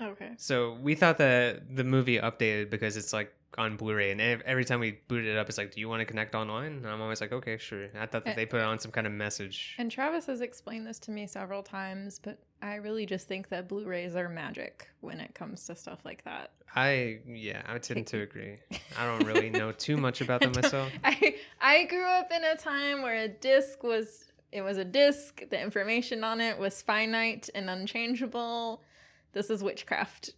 [0.01, 0.33] Okay.
[0.37, 4.79] So we thought that the movie updated because it's like on Blu-ray, and every time
[4.79, 7.21] we boot it up, it's like, "Do you want to connect online?" And I'm always
[7.21, 9.75] like, "Okay, sure." I thought that Uh, they put on some kind of message.
[9.77, 13.67] And Travis has explained this to me several times, but I really just think that
[13.69, 16.53] Blu-rays are magic when it comes to stuff like that.
[16.77, 18.59] I yeah, I tend to agree.
[18.97, 20.93] I don't really know too much about them myself.
[21.05, 25.43] I I grew up in a time where a disc was it was a disc.
[25.51, 28.83] The information on it was finite and unchangeable.
[29.33, 30.31] This is witchcraft.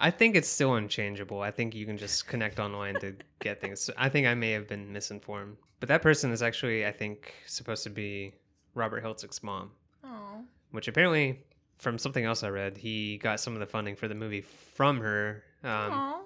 [0.00, 1.42] I think it's still unchangeable.
[1.42, 3.90] I think you can just connect online to get things.
[3.98, 7.82] I think I may have been misinformed, but that person is actually, I think, supposed
[7.84, 8.32] to be
[8.74, 10.42] Robert Hiltzik's mom, Oh.
[10.70, 11.44] which apparently,
[11.78, 15.00] from something else I read, he got some of the funding for the movie from
[15.00, 15.44] her.
[15.62, 16.20] Um, Aw.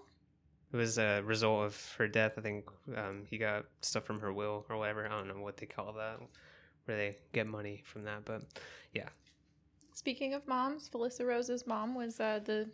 [0.72, 2.34] it was a result of her death.
[2.38, 2.66] I think
[2.96, 5.04] um, he got stuff from her will or whatever.
[5.04, 6.20] I don't know what they call that,
[6.84, 8.24] where they get money from that.
[8.24, 8.42] But
[9.94, 12.68] Speaking of moms, Felissa Rose's mom was uh, the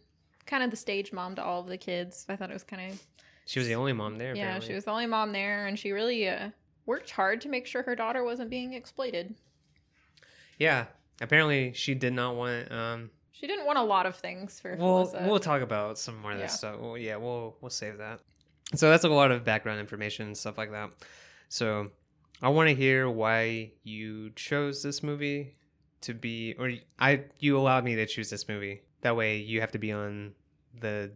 [0.47, 2.25] kind of the stage mom to all of the kids.
[2.29, 3.01] I thought it was kind of
[3.47, 4.35] she was the only mom there.
[4.35, 4.43] yeah.
[4.45, 4.69] apparently.
[4.69, 6.51] She was the only mom there, and she really uh,
[6.87, 9.35] worked hard to make sure her daughter wasn't being exploited.
[10.59, 10.87] Yeah,
[11.21, 12.71] apparently she did not want.
[12.73, 15.27] Um, She didn't want a lot of things for we'll Felissa.
[15.27, 16.57] we'll talk about some more of this Yeah.
[16.57, 16.81] stuff.
[16.81, 18.21] Well, yeah, we'll we'll save that.
[18.75, 20.91] So that's a lot of background information and stuff like that.
[21.49, 21.91] So
[22.41, 25.57] I want to hear why you chose this movie
[26.03, 28.83] to be, or I you allowed me to choose this movie.
[29.03, 30.35] That way you have to be on
[30.79, 31.13] the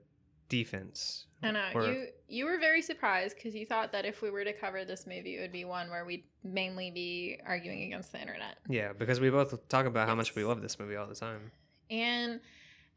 [0.48, 1.26] defense.
[1.42, 4.44] I know Or- you you were very surprised because you thought that if we were
[4.44, 8.20] to cover this movie, it would be one where we'd mainly be arguing against the
[8.20, 8.56] internet.
[8.68, 11.52] Yeah, because we both talk about how much we love this movie all the time.
[11.90, 12.40] And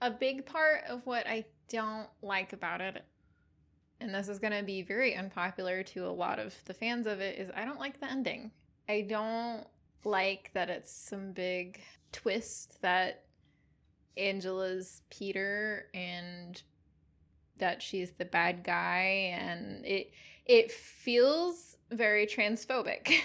[0.01, 3.03] a big part of what I don't like about it,
[3.99, 7.19] and this is going to be very unpopular to a lot of the fans of
[7.19, 8.51] it, is I don't like the ending.
[8.87, 9.67] I don't
[10.03, 11.79] like that it's some big
[12.11, 13.23] twist that
[14.15, 16.61] Angela's Peter and
[17.59, 20.11] that she's the bad guy and it
[20.45, 23.19] it feels very transphobic.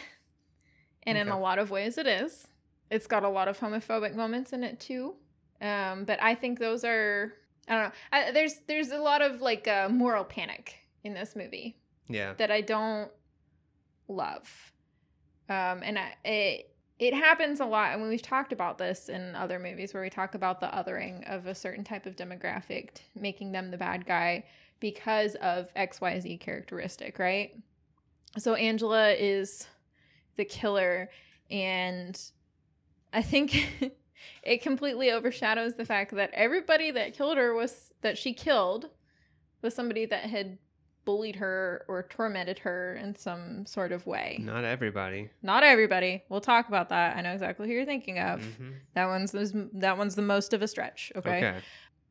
[1.05, 2.49] and in a lot of ways it is.
[2.91, 5.15] It's got a lot of homophobic moments in it too.
[5.61, 7.33] Um, but I think those are
[7.69, 7.93] I don't know.
[8.13, 11.77] I, there's there's a lot of like uh, moral panic in this movie
[12.09, 13.11] Yeah, that I don't
[14.09, 14.72] love.
[15.49, 19.35] Um, and I, it it happens a lot, I and we've talked about this in
[19.35, 23.51] other movies where we talk about the othering of a certain type of demographic, making
[23.51, 24.45] them the bad guy
[24.79, 27.57] because of X Y Z characteristic, right?
[28.39, 29.67] So Angela is
[30.37, 31.11] the killer,
[31.51, 32.21] and
[33.13, 33.69] I think
[34.45, 38.91] it completely overshadows the fact that everybody that killed her was that she killed
[39.61, 40.59] was somebody that had
[41.05, 44.39] bullied her or tormented her in some sort of way.
[44.41, 45.31] not everybody.
[45.43, 46.23] Not everybody.
[46.29, 47.17] We'll talk about that.
[47.17, 48.41] I know exactly who you're thinking of.
[48.41, 48.75] Mhm.
[48.95, 51.13] That one's the, that one's the most of a stretch.
[51.17, 51.39] Okay?
[51.39, 51.59] okay.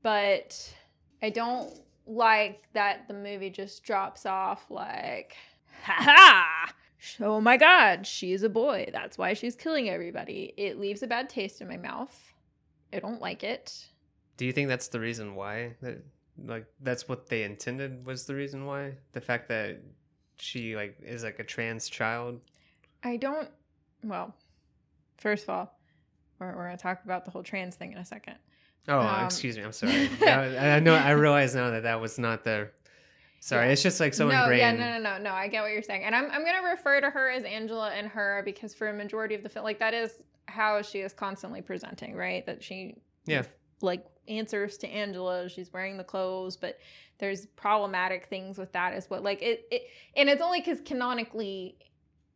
[0.03, 0.73] but
[1.21, 1.71] I don't
[2.05, 5.35] like that the movie just drops off like,
[5.83, 6.73] ha ha!
[7.19, 8.89] Oh my god, she's a boy.
[8.91, 10.53] That's why she's killing everybody.
[10.57, 12.33] It leaves a bad taste in my mouth.
[12.93, 13.87] I don't like it.
[14.37, 15.75] Do you think that's the reason why?
[15.81, 16.03] That
[16.37, 18.93] like that's what they intended was the reason why?
[19.13, 19.79] The fact that
[20.37, 22.41] she like is like a trans child.
[23.03, 23.49] I don't.
[24.03, 24.33] Well,
[25.17, 25.79] first of all,
[26.39, 28.35] we're, we're going to talk about the whole trans thing in a second.
[28.87, 29.63] Oh, Um, excuse me.
[29.63, 30.09] I'm sorry.
[30.23, 30.95] I, I know.
[30.95, 32.69] I realize now that that was not the.
[33.39, 33.71] Sorry, Yeah.
[33.73, 34.59] it's just like so no, ingrained.
[34.59, 35.31] yeah, no, no, no, no.
[35.33, 38.07] I get what you're saying, and I'm I'm gonna refer to her as Angela and
[38.07, 40.11] her because for a majority of the film, like that is
[40.47, 42.45] how she is constantly presenting, right?
[42.45, 43.43] That she, Yeah.
[43.81, 45.49] like answers to Angela.
[45.49, 46.79] She's wearing the clothes, but
[47.17, 49.21] there's problematic things with that as well.
[49.21, 49.83] Like it, it
[50.15, 51.77] and it's only because canonically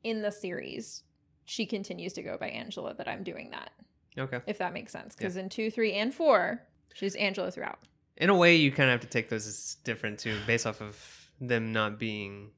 [0.04, 1.04] in the series
[1.46, 3.72] she continues to go by Angela that I'm doing that.
[4.18, 4.40] Okay.
[4.48, 6.62] If that makes sense, because in two, three, and four,
[6.94, 7.80] she's Angela throughout.
[8.18, 10.82] In a way, you kind of have to take those as different too, based off
[10.82, 12.52] of them not being.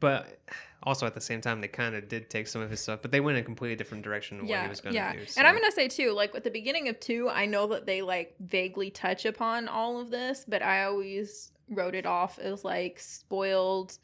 [0.00, 0.40] But
[0.82, 3.10] also at the same time, they kind of did take some of his stuff, but
[3.10, 5.12] they went in a completely different direction than what he was going to yeah.
[5.12, 5.24] do.
[5.36, 8.02] And I'm gonna say too, like with the beginning of two, I know that they
[8.02, 12.98] like vaguely touch upon all of this, but I always wrote it off as like
[13.00, 13.98] spoiled,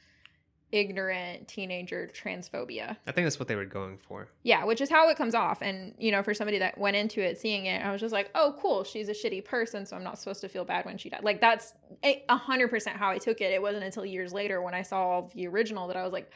[0.72, 2.96] ignorant teenager transphobia.
[3.06, 4.28] I think that's what they were going for.
[4.42, 5.62] Yeah, which is how it comes off.
[5.62, 8.30] And you know, for somebody that went into it seeing it, I was just like,
[8.34, 11.08] oh, cool, she's a shitty person, so I'm not supposed to feel bad when she
[11.08, 11.22] died.
[11.22, 13.52] Like that's a a hundred percent how I took it.
[13.52, 16.30] It wasn't until years later when I saw the original that I was like.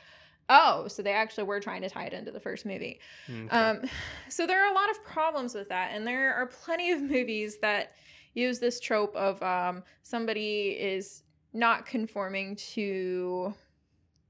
[0.49, 3.01] Oh, so they actually were trying to tie it into the first movie.
[3.29, 3.49] Okay.
[3.49, 3.83] Um,
[4.29, 7.59] so there are a lot of problems with that, and there are plenty of movies
[7.59, 7.93] that
[8.35, 13.53] use this trope of um, somebody is not conforming to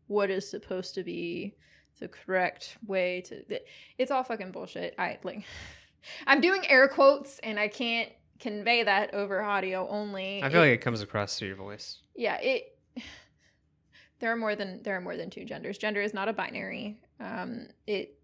[0.06, 1.54] what is supposed to be
[2.00, 3.42] the correct way to.
[3.98, 4.94] It's all fucking bullshit.
[4.98, 5.44] I like.
[6.26, 10.42] I'm doing air quotes and I can't convey that over audio only.
[10.42, 11.98] I feel It- like it comes across through your voice.
[12.14, 12.78] yeah it
[14.20, 15.78] there are more than there are more than two genders.
[15.78, 17.00] Gender is not a binary.
[17.20, 18.14] Um it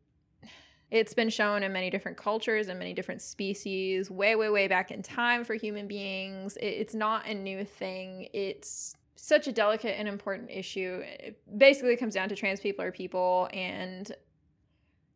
[0.90, 4.90] it's been shown in many different cultures and many different species way way way back
[4.90, 6.57] in time for human beings.
[6.57, 8.28] It, it's not a new thing.
[8.33, 11.02] It's such a delicate and important issue.
[11.02, 14.12] It basically comes down to trans people are people and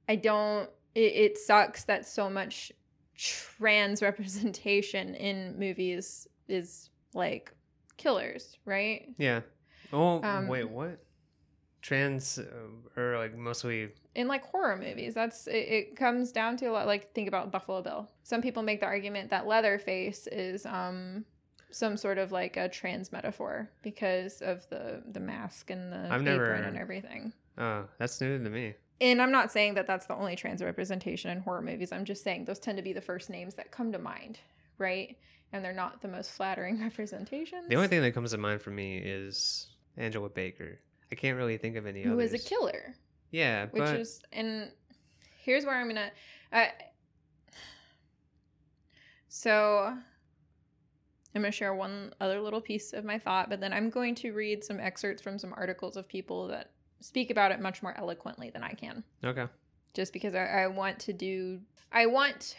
[0.09, 2.73] i don't it, it sucks that so much
[3.15, 7.53] trans representation in movies is like
[7.97, 9.09] killers, right?
[9.19, 9.41] Yeah.
[9.93, 10.99] Oh Um, wait, what?
[11.81, 16.67] Trans uh, or like mostly In like horror movies, that's it, it comes down to
[16.67, 18.09] a lot like think about Buffalo Bill.
[18.25, 21.25] Some people make the argument that Leatherface is um
[21.71, 26.21] some sort of like a trans metaphor because of the the mask and the I've
[26.23, 27.33] apron never- and everything.
[27.59, 28.75] oh, that's new to me.
[29.01, 31.93] And I'm not saying that that's the only trans representation in horror movies.
[31.93, 34.41] I'm just saying those tend to be the first names that come to mind,
[34.79, 35.17] right?
[35.53, 37.69] And they're not the most flattering representations.
[37.69, 39.68] The only thing that comes to mind for me is
[39.99, 40.79] Angela Baker.
[41.13, 42.33] I can't really think of any who others.
[42.33, 42.95] is a killer.
[43.31, 44.71] Yeah, which but is and
[45.49, 46.11] here's where i'm gonna
[46.53, 46.67] uh,
[49.29, 49.95] so
[51.35, 54.33] i'm gonna share one other little piece of my thought but then i'm going to
[54.33, 58.51] read some excerpts from some articles of people that speak about it much more eloquently
[58.51, 59.47] than i can okay.
[59.95, 61.61] just because I, I want to do
[61.93, 62.55] i want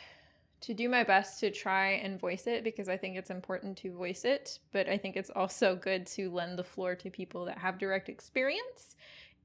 [0.61, 3.91] to do my best to try and voice it because i think it's important to
[3.91, 7.57] voice it but i think it's also good to lend the floor to people that
[7.57, 8.95] have direct experience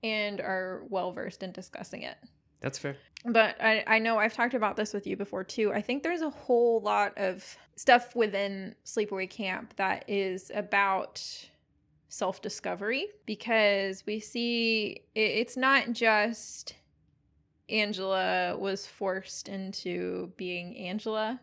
[0.02, 2.16] and are well versed in discussing it
[2.60, 2.96] That's fair.
[3.24, 5.72] but I, I know I've talked about this with you before too.
[5.72, 11.22] I think there's a whole lot of stuff within Sleepaway Camp that is about
[12.08, 16.74] self discovery because we see it, it's not just
[17.68, 21.40] Angela was forced into being Angela,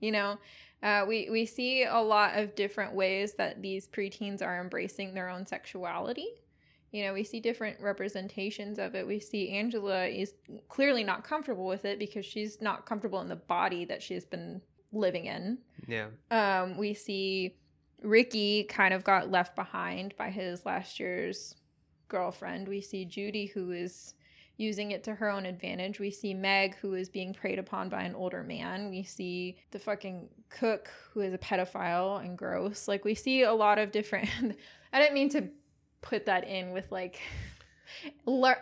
[0.00, 0.38] you know.
[0.82, 5.28] Uh, we we see a lot of different ways that these preteens are embracing their
[5.28, 6.26] own sexuality
[6.90, 10.34] you know we see different representations of it we see angela is
[10.68, 14.60] clearly not comfortable with it because she's not comfortable in the body that she's been
[14.92, 16.08] living in Yeah.
[16.32, 17.54] um, we see
[18.02, 21.54] ricky kind of got left behind by his last year's
[22.08, 24.14] girlfriend we see judy who is
[24.62, 25.98] using it to her own advantage.
[26.00, 28.88] We see meg who is being preyed upon by an older man.
[28.88, 32.88] We see the fucking cook who is a pedophile and gross.
[32.88, 34.28] Like we see a lot of different
[34.94, 35.48] i didn't mean to
[36.02, 37.20] put that in with like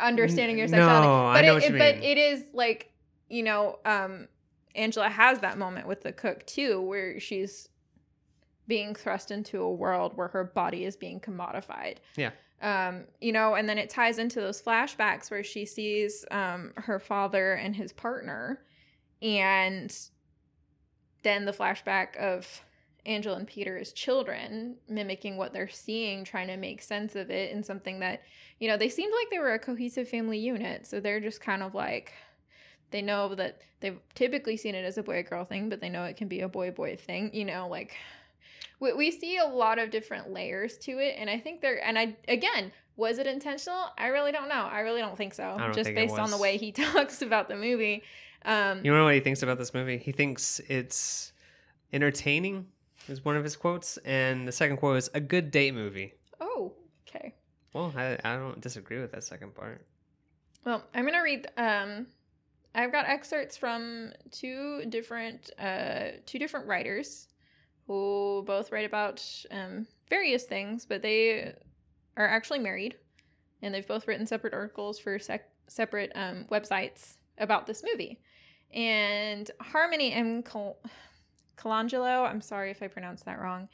[0.00, 2.92] understanding your sexuality no, I but know it, what you it- but it is like
[3.28, 4.28] you know um
[4.74, 7.68] angela has that moment with the cook too where she's
[8.66, 11.96] being thrust into a world where her body is being commodified.
[12.16, 12.30] Yeah.
[12.62, 16.99] Um you know and then it ties into those flashbacks where she sees um her
[16.99, 18.61] father and his partner
[19.23, 19.96] and
[21.23, 22.62] then the flashback of
[23.07, 27.53] Angela and Peter as children, mimicking what they're seeing, trying to make sense of it,
[27.53, 28.23] and something that,
[28.59, 30.87] you know, they seemed like they were a cohesive family unit.
[30.87, 32.12] So they're just kind of like,
[32.90, 36.05] they know that they've typically seen it as a boy girl thing, but they know
[36.05, 37.96] it can be a boy boy thing, you know, like.
[38.81, 41.99] We, we see a lot of different layers to it, and I think they're, and
[41.99, 43.87] I, again, was it intentional?
[43.97, 44.69] I really don't know.
[44.71, 45.57] I really don't think so.
[45.59, 48.03] don't just think based on the way he talks about the movie.
[48.45, 49.99] Um, You know what he thinks about this movie?
[49.99, 51.33] He thinks it's
[51.93, 52.66] entertaining,
[53.09, 53.97] is one of his quotes.
[53.99, 56.14] And the second quote is a good date movie.
[56.40, 56.73] oh,
[57.09, 57.35] okay.
[57.73, 59.87] Well, I, I don't disagree with that second part.
[60.64, 61.49] Well, I'm gonna read.
[61.57, 62.07] Um,
[62.75, 67.29] I've got excerpts from two different, uh, two different writers
[67.90, 71.53] who both write about um, various things, but they
[72.16, 72.94] are actually married,
[73.62, 78.20] and they've both written separate articles for sec- separate um, websites about this movie.
[78.72, 80.44] And Harmony M.
[80.44, 80.81] Col-
[81.57, 83.68] Colangelo, I'm sorry if I pronounced that wrong.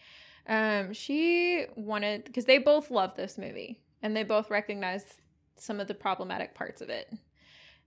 [0.48, 5.04] Um, she wanted because they both love this movie and they both recognize
[5.56, 7.12] some of the problematic parts of it.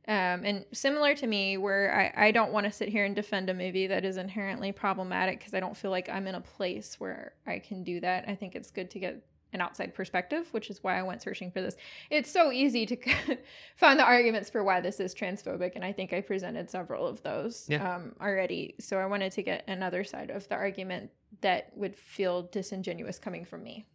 [0.10, 3.48] Um, and similar to me, where I, I don't want to sit here and defend
[3.48, 6.95] a movie that is inherently problematic because I don't feel like I'm in a place
[7.00, 8.26] where I can do that.
[8.28, 11.52] I think it's good to get an outside perspective, which is why I went searching
[11.52, 11.76] for this.
[12.10, 12.98] It's so easy to
[13.76, 17.22] find the arguments for why this is transphobic, and I think I presented several of
[17.22, 17.95] those Yeah.
[17.98, 18.74] um, already.
[18.80, 23.45] So I wanted to get another side of the argument that would feel disingenuous coming
[23.45, 23.86] from me.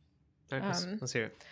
[0.52, 1.44] All right, let's, Um, let's hear it.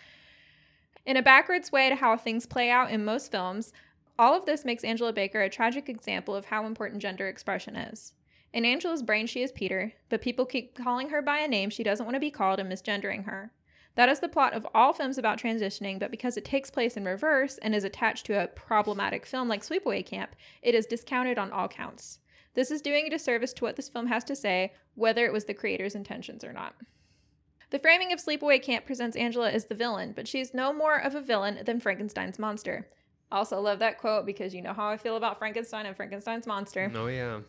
[1.05, 3.73] In a backwards way to how things play out in most films,
[4.17, 8.13] all of this makes Angela Baker a tragic example of how important gender expression is.
[8.53, 11.83] In Angela's brain, she is Peter, but people keep calling her by a name she
[11.83, 13.51] doesn't want to be called and misgendering her.
[13.95, 17.05] That is the plot of all films about transitioning, but because it takes place in
[17.05, 21.51] reverse and is attached to a problematic film like Sleepaway Camp, it is discounted on
[21.51, 22.19] all counts.
[22.55, 25.45] This is doing a disservice to what this film has to say, whether it was
[25.45, 26.75] the creator's intentions or not.
[27.71, 30.97] The framing of Sleepaway Camp presents Angela as the villain, but she is no more
[30.97, 32.87] of a villain than Frankenstein's monster.
[33.33, 36.91] Also, love that quote because you know how I feel about Frankenstein and Frankenstein's monster.
[36.95, 37.39] Oh yeah.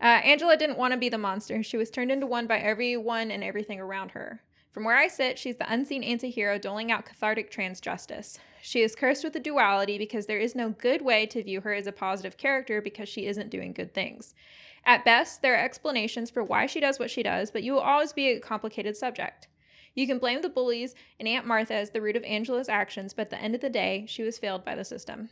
[0.00, 1.62] Uh, Angela didn't want to be the monster.
[1.62, 4.40] She was turned into one by everyone and everything around her.
[4.72, 8.38] From where I sit, she's the unseen anti hero doling out cathartic trans justice.
[8.62, 11.74] She is cursed with a duality because there is no good way to view her
[11.74, 14.34] as a positive character because she isn't doing good things.
[14.86, 17.80] At best, there are explanations for why she does what she does, but you will
[17.80, 19.48] always be a complicated subject.
[19.94, 23.22] You can blame the bullies and Aunt Martha as the root of Angela's actions, but
[23.22, 25.30] at the end of the day, she was failed by the system.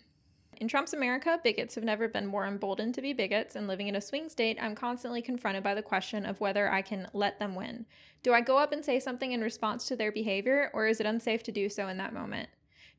[0.61, 3.94] In Trump's America, bigots have never been more emboldened to be bigots, and living in
[3.94, 7.55] a swing state, I'm constantly confronted by the question of whether I can let them
[7.55, 7.87] win.
[8.25, 11.07] Do I go up and say something in response to their behavior, or is it
[11.07, 12.49] unsafe to do so in that moment?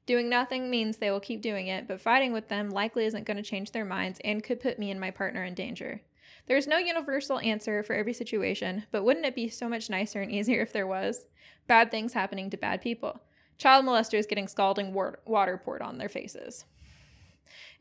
[0.06, 3.36] Doing nothing means they will keep doing it, but fighting with them likely isn't going
[3.36, 6.02] to change their minds and could put me and my partner in danger.
[6.50, 10.20] There is no universal answer for every situation, but wouldn't it be so much nicer
[10.20, 11.26] and easier if there was?
[11.68, 13.22] Bad things happening to bad people.
[13.60, 16.66] Child molesters getting scalding water poured on their faces.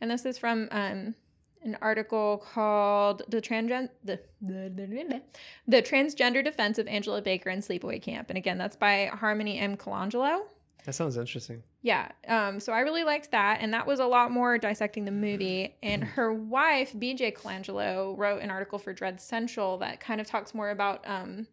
[0.02, 1.14] And this is from um,
[1.62, 5.22] an article called the, Transgen- the, the,
[5.66, 8.28] the Transgender Defense of Angela Baker in Sleepaway Camp.
[8.28, 9.78] And again, that's by Harmony M.
[9.78, 10.42] Colangelo.
[10.84, 11.62] That sounds interesting.
[11.82, 12.10] Yeah.
[12.26, 13.58] Um, so I really liked that.
[13.60, 15.76] And that was a lot more dissecting the movie.
[15.82, 20.54] And her wife, BJ Colangelo, wrote an article for Dread Central that kind of talks
[20.54, 21.46] more about um,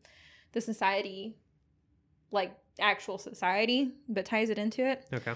[0.53, 1.35] the society
[2.31, 5.05] like actual society, but ties it into it.
[5.13, 5.33] Okay.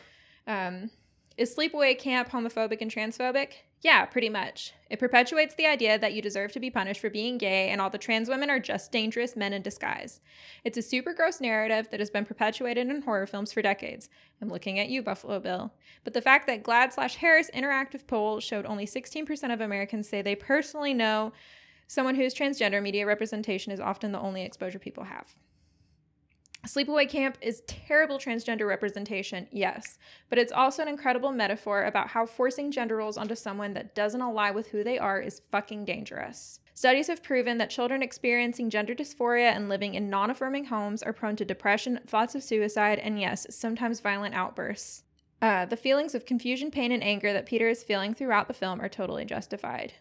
[0.47, 0.89] Um,
[1.37, 3.53] is sleepaway camp homophobic and transphobic?
[3.81, 4.73] Yeah, pretty much.
[4.89, 7.89] It perpetuates the idea that you deserve to be punished for being gay and all
[7.89, 10.19] the trans women are just dangerous men in disguise.
[10.65, 14.09] It's a super gross narrative that has been perpetuated in horror films for decades.
[14.41, 15.71] I'm looking at you, Buffalo Bill.
[16.03, 20.21] But the fact that GLAAD slash Harris interactive poll showed only 16% of Americans say
[20.21, 21.31] they personally know
[21.87, 25.35] someone whose transgender media representation is often the only exposure people have.
[26.67, 29.97] Sleepaway Camp is terrible transgender representation, yes,
[30.29, 34.21] but it's also an incredible metaphor about how forcing gender roles onto someone that doesn't
[34.21, 36.59] align with who they are is fucking dangerous.
[36.73, 41.13] Studies have proven that children experiencing gender dysphoria and living in non affirming homes are
[41.13, 45.03] prone to depression, thoughts of suicide, and yes, sometimes violent outbursts.
[45.41, 48.81] Uh, the feelings of confusion, pain, and anger that Peter is feeling throughout the film
[48.81, 49.93] are totally justified.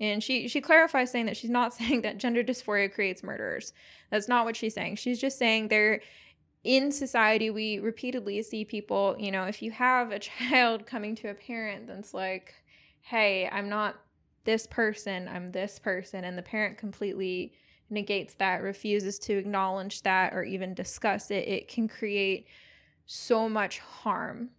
[0.00, 3.72] And she she clarifies saying that she's not saying that gender dysphoria creates murderers.
[4.10, 4.96] That's not what she's saying.
[4.96, 6.00] She's just saying there
[6.64, 10.18] in society we repeatedly see people, you know, if you have a
[10.50, 12.54] child coming to a parent that's like,
[13.00, 13.96] "Hey, I'm not
[14.44, 17.52] this person, I'm this person." And the parent completely
[17.88, 21.46] negates that, refuses to acknowledge that or even discuss it.
[21.46, 22.46] It can create
[23.06, 24.50] so much harm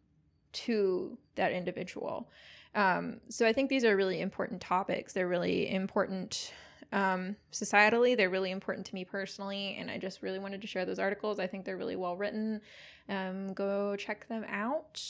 [0.54, 2.30] to that individual.
[2.76, 5.14] Um, so I think these are really important topics.
[5.14, 6.54] They're really important
[6.92, 8.16] um, societally.
[8.16, 11.40] They're really important to me personally, and I just really wanted to share those articles.
[11.40, 12.62] I think they're really well written.
[13.10, 15.02] Um, go check them out.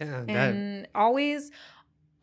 [0.00, 0.90] Yeah, and that...
[0.94, 1.50] always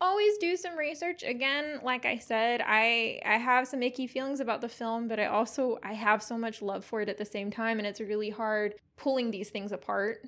[0.00, 4.62] always do some research again like i said i i have some icky feelings about
[4.62, 7.50] the film but i also i have so much love for it at the same
[7.50, 10.26] time and it's really hard pulling these things apart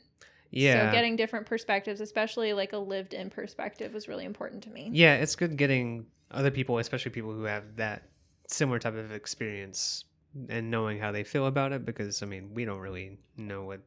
[0.53, 0.91] yeah.
[0.91, 4.91] So getting different perspectives, especially like a lived in perspective, was really important to me.
[4.93, 8.05] Yeah, it's good getting other people, especially people who have that
[8.47, 10.05] similar type of experience
[10.49, 13.81] and knowing how they feel about it because I mean, we don't really know what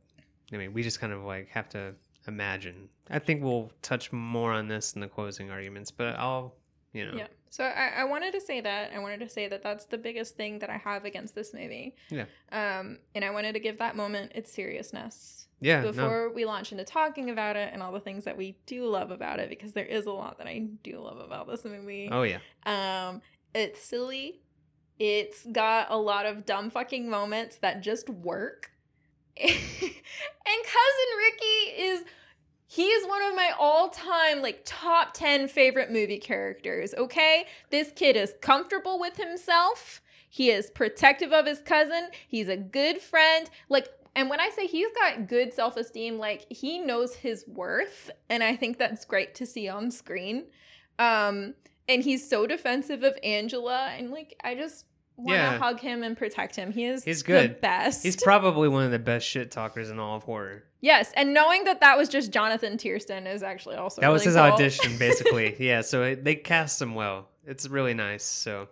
[0.51, 1.93] I mean, we just kind of like have to
[2.27, 2.89] imagine.
[3.09, 6.55] I think we'll touch more on this in the closing arguments, but I'll,
[6.93, 7.17] you know.
[7.17, 7.27] Yeah.
[7.55, 8.91] So I, I wanted to say that.
[8.93, 11.95] I wanted to say that that's the biggest thing that I have against this movie.
[12.09, 12.25] Yeah.
[12.51, 16.35] Um, and I wanted to give that moment its seriousness yeah before no.
[16.35, 19.39] we launch into talking about it and all the things that we do love about
[19.39, 22.09] it because there is a lot that I do love about this movie.
[22.11, 22.39] Oh yeah.
[22.65, 23.21] Um
[23.53, 24.41] it's silly.
[24.99, 28.71] It's got a lot of dumb fucking moments that just work.
[29.41, 32.03] and cousin Ricky is
[32.67, 37.45] he is one of my all-time like top 10 favorite movie characters, okay?
[37.69, 40.01] This kid is comfortable with himself.
[40.29, 42.09] He is protective of his cousin.
[42.27, 43.49] He's a good friend.
[43.69, 48.09] Like and when I say he's got good self esteem, like he knows his worth.
[48.29, 50.45] And I think that's great to see on screen.
[50.97, 51.55] Um,
[51.87, 53.89] and he's so defensive of Angela.
[53.97, 54.85] And like, I just
[55.17, 55.57] want to yeah.
[55.57, 56.71] hug him and protect him.
[56.71, 57.61] He is he's good.
[57.61, 58.03] best.
[58.03, 60.63] He's probably one of the best shit talkers in all of horror.
[60.81, 61.11] Yes.
[61.15, 64.35] And knowing that that was just Jonathan Tiersten is actually also That really was his
[64.35, 64.43] cool.
[64.43, 65.55] audition, basically.
[65.59, 65.81] yeah.
[65.81, 67.29] So it, they cast him well.
[67.45, 68.23] It's really nice.
[68.23, 68.67] So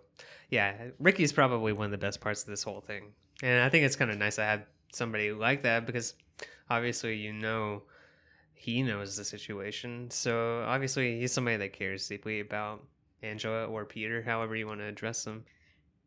[0.50, 3.84] yeah, Ricky's probably one of the best parts of this whole thing, and I think
[3.84, 6.14] it's kind of nice to have somebody like that because
[6.70, 7.82] obviously you know
[8.52, 12.84] he knows the situation, so obviously he's somebody that cares deeply about
[13.22, 15.44] Angela or Peter, however you want to address them.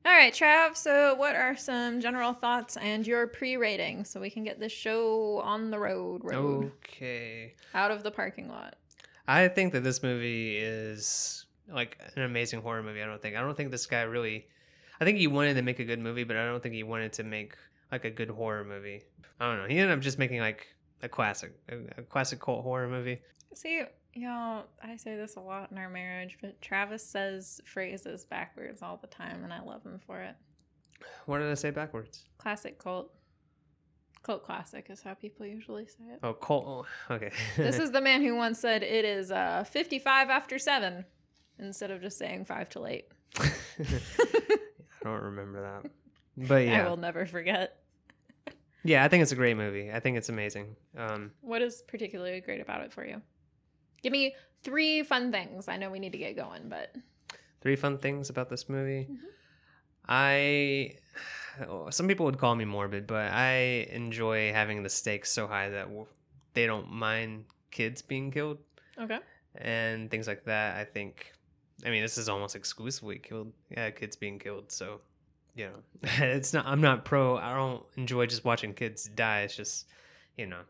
[0.07, 0.77] All right, Trav.
[0.77, 5.41] So, what are some general thoughts and your pre-rating so we can get this show
[5.43, 7.55] on the road, road Okay.
[7.73, 8.77] out of the parking lot?
[9.27, 13.03] I think that this movie is like an amazing horror movie.
[13.03, 13.35] I don't think.
[13.35, 14.47] I don't think this guy really.
[15.01, 17.11] I think he wanted to make a good movie, but I don't think he wanted
[17.13, 17.55] to make
[17.91, 19.01] like a good horror movie.
[19.41, 19.67] I don't know.
[19.67, 20.67] He ended up just making like
[21.03, 23.19] a classic, a, a classic cult horror movie.
[23.53, 23.83] See,
[24.18, 28.97] y'all, I say this a lot in our marriage, but Travis says phrases backwards all
[28.97, 30.36] the time, and I love him for it.
[31.26, 32.26] What did I say backwards?
[32.38, 33.13] Classic cult.
[34.24, 36.20] Cult classic is how people usually say it.
[36.24, 36.65] Oh, cult.
[36.68, 37.32] oh, Okay.
[37.55, 41.05] this is the man who once said it is uh, 55 after 7
[41.59, 43.05] instead of just saying 5 till 8.
[43.39, 43.43] I
[45.03, 45.91] don't remember that,
[46.47, 47.78] but yeah, I will never forget.
[48.84, 49.03] yeah.
[49.03, 49.91] I think it's a great movie.
[49.91, 50.76] I think it's amazing.
[50.97, 53.22] Um, What is particularly great about it for you?
[54.07, 55.67] Give me three fun things.
[55.67, 56.95] I know we need to get going, but
[57.59, 59.05] three fun things about this movie.
[59.11, 59.17] Mhm.
[60.07, 60.95] I
[61.89, 65.89] some people would call me morbid, but I enjoy having the stakes so high that
[66.53, 68.59] they don't mind kids being killed
[68.97, 69.19] okay.
[69.55, 70.77] and things like that.
[70.77, 71.33] I think.
[71.85, 73.51] I mean, this is almost exclusively killed.
[73.69, 74.71] Yeah, kids being killed.
[74.71, 75.01] So,
[75.53, 76.65] you know, it's not.
[76.65, 77.35] I'm not pro.
[77.35, 79.41] I don't enjoy just watching kids die.
[79.41, 79.85] It's just,
[80.37, 80.61] you know,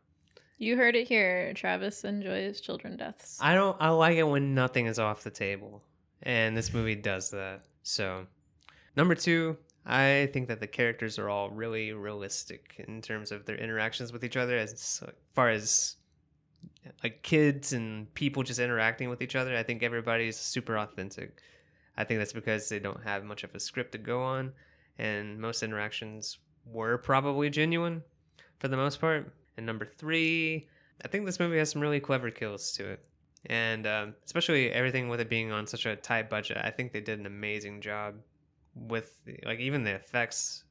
[0.58, 1.53] You heard it here.
[1.53, 3.38] Travis enjoys children deaths.
[3.39, 3.78] I don't.
[3.80, 5.84] I like it when nothing is off the table,
[6.24, 7.62] and this movie does that.
[7.84, 8.26] So,
[8.95, 13.55] number two, I think that the characters are all really realistic in terms of their
[13.55, 15.03] interactions with each other, as
[15.36, 15.95] far as
[17.03, 19.55] like kids and people just interacting with each other.
[19.55, 21.39] I think everybody's super authentic.
[21.95, 24.53] I think that's because they don't have much of a script to go on,
[24.97, 28.03] and most interactions were probably genuine
[28.60, 29.34] for the most part.
[29.58, 30.68] And number three,
[31.03, 33.03] I think this movie has some really clever kills to it.
[33.47, 37.01] And um, especially everything with it being on such a tight budget, I think they
[37.01, 38.16] did an amazing job
[38.76, 40.64] with like even the effects,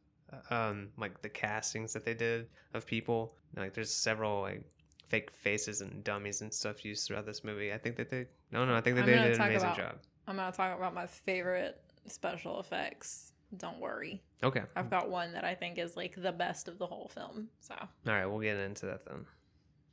[0.51, 3.35] um, like the castings that they did of people.
[3.57, 4.63] Like there's several like
[5.09, 7.73] fake faces and dummies and stuff used throughout this movie.
[7.73, 9.77] I think that they no no I think that I'm they did an amazing about-
[9.77, 9.95] job.
[10.29, 13.33] I'm to talk about my favorite special effects.
[13.59, 14.23] Don't worry.
[14.43, 17.49] Okay, I've got one that I think is like the best of the whole film.
[17.61, 19.25] So, all all right, we'll get into that then.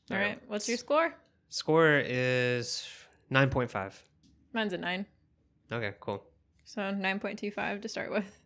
[0.09, 0.41] right.
[0.47, 1.13] What's your score?
[1.49, 2.01] score?
[2.05, 2.87] Is
[3.29, 4.01] nine point five.
[4.53, 5.05] Mine's a 9.
[5.71, 6.23] Okay, cool.
[6.63, 8.39] So, 9.25 to start with.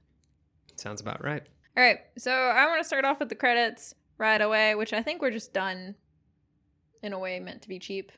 [0.77, 1.43] Sounds about right.
[1.75, 1.99] All right.
[2.17, 5.31] So, I want to start off with the credits right away, which I think we're
[5.31, 5.95] just done
[7.03, 8.11] in a way meant to be cheap.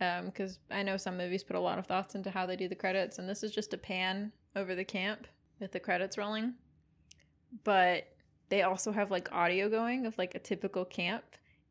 [0.00, 2.68] Um, because I know some movies put a lot of thoughts into how they do
[2.68, 5.26] the credits, and this is just a pan over the camp
[5.62, 6.54] with the credits rolling.
[7.64, 8.04] But
[8.48, 11.24] they also have like audio going of like a typical camp.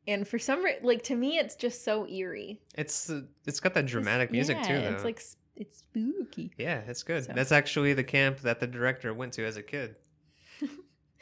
[0.08, 2.60] And for some reason, like to me, it's just so eerie.
[2.76, 4.82] It's the it's got that dramatic It's- music too.
[4.82, 4.94] Though.
[4.96, 5.22] It's like
[5.56, 6.52] it's spooky.
[6.58, 7.26] Yeah, it's good.
[7.26, 9.96] So- That's actually the camp that the director went to as a kid.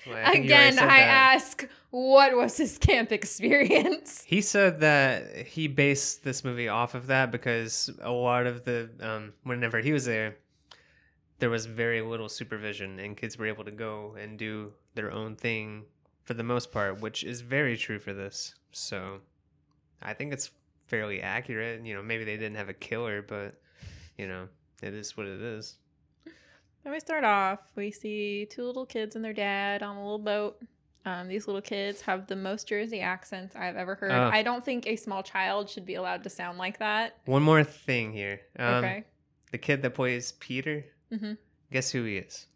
[0.08, 1.34] Well, I think you already Again, I that.
[1.36, 4.24] ask, what was his camp experience?
[4.26, 8.90] He said that he based this movie off of that because a lot of the
[9.02, 10.38] um, whenever he was there,
[11.40, 15.36] there was very little supervision, and kids were able to go and do their own
[15.36, 15.86] thing
[16.24, 18.54] for the most part, which is very true for this.
[18.72, 19.20] So,
[20.02, 20.52] I think it's
[20.88, 21.86] fairly accurate.
[21.86, 23.60] You know, maybe they didn't have a killer, but
[24.18, 24.48] you know,
[24.82, 25.78] it is what it is.
[26.84, 27.60] Then we start off.
[27.76, 30.62] We see two little kids and their dad on a little boat.
[31.06, 34.12] Um, these little kids have the most Jersey accents I've ever heard.
[34.12, 34.30] Oh.
[34.32, 37.18] I don't think a small child should be allowed to sound like that.
[37.26, 38.42] One more thing here.
[38.58, 39.04] Um, okay.
[39.52, 41.34] The kid that plays Peter, hmm
[41.72, 42.48] guess who he is?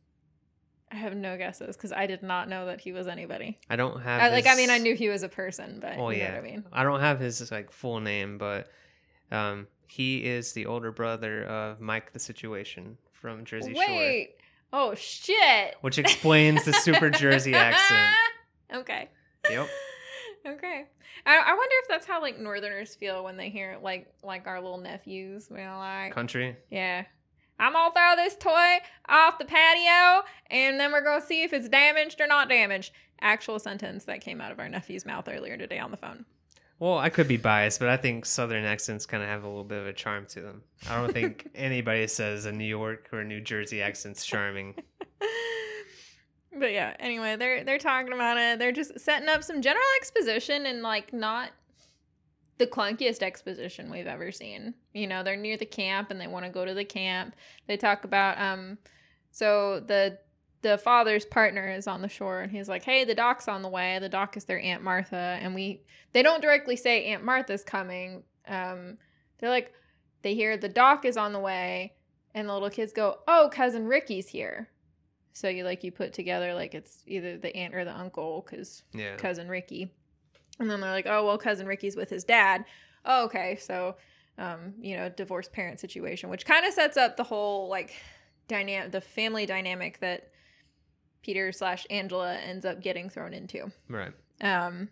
[0.92, 3.58] I have no guesses because I did not know that he was anybody.
[3.70, 6.10] I don't have I, like, I mean, I knew he was a person, but Oh
[6.10, 6.64] you know yeah, what I mean.
[6.72, 8.68] I don't have his like full name, but
[9.32, 14.36] um, he is the older brother of Mike the Situation from Jersey Shore, Wait.
[14.72, 15.76] Oh shit.
[15.82, 18.16] which explains the super Jersey accent.
[18.76, 19.10] okay.
[19.50, 19.68] Yep.
[20.46, 20.84] Okay.
[21.26, 24.60] I, I wonder if that's how like Northerners feel when they hear like like our
[24.60, 25.48] little nephews.
[25.50, 26.58] We're like, Country.
[26.70, 27.06] yeah,
[27.64, 31.70] I'm gonna throw this toy off the patio, and then we're gonna see if it's
[31.70, 32.92] damaged or not damaged.
[33.22, 36.26] Actual sentence that came out of our nephew's mouth earlier today on the phone.
[36.80, 39.64] Well, I could be biased, but I think Southern accents kind of have a little
[39.64, 40.64] bit of a charm to them.
[40.90, 44.76] I don't think anybody says a New York or New Jersey accent's charming.
[46.60, 48.60] but yeah, anyway, they're they're talking about it.
[48.60, 51.52] They're just setting up some general exposition and like not
[52.58, 54.76] the clunkiest exposition we've ever seen.
[54.94, 57.36] You know, they're near the camp and they want to go to the camp.
[57.68, 58.78] They talk about um
[59.32, 60.20] so the
[60.62, 63.70] the father's partner is on the shore and he's like, "Hey, the doc's on the
[63.70, 64.00] way.
[64.00, 65.82] The doc is their Aunt Martha." And we
[66.14, 68.24] they don't directly say Aunt Martha's coming.
[68.48, 68.98] Um
[69.40, 69.74] they're like
[70.22, 71.94] they hear the doc is on the way
[72.36, 74.70] and the little kids go, "Oh, cousin Ricky's here."
[75.34, 78.84] So you like you put together like it's either the aunt or the uncle cuz
[78.94, 79.16] Yeah.
[79.18, 79.92] cousin Ricky.
[80.60, 82.66] And then they're like, "Oh, well, cousin Ricky's with his dad."
[83.06, 83.58] Oh, okay.
[83.60, 83.96] So
[84.38, 87.94] um, you know, divorced parent situation, which kind of sets up the whole like
[88.48, 90.30] dynamic the family dynamic that
[91.22, 93.72] Peter slash Angela ends up getting thrown into.
[93.88, 94.12] Right.
[94.42, 94.90] Um,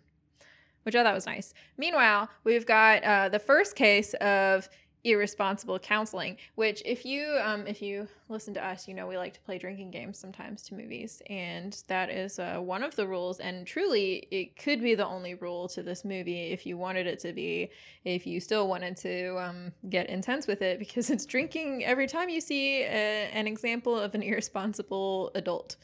[0.84, 1.54] which I thought was nice.
[1.76, 4.68] Meanwhile, we've got uh, the first case of
[5.04, 6.36] irresponsible counseling.
[6.54, 9.58] Which, if you um, if you listen to us, you know we like to play
[9.58, 13.40] drinking games sometimes to movies, and that is uh, one of the rules.
[13.40, 17.18] And truly, it could be the only rule to this movie if you wanted it
[17.20, 17.70] to be.
[18.04, 22.28] If you still wanted to um, get intense with it, because it's drinking every time
[22.28, 25.76] you see a, an example of an irresponsible adult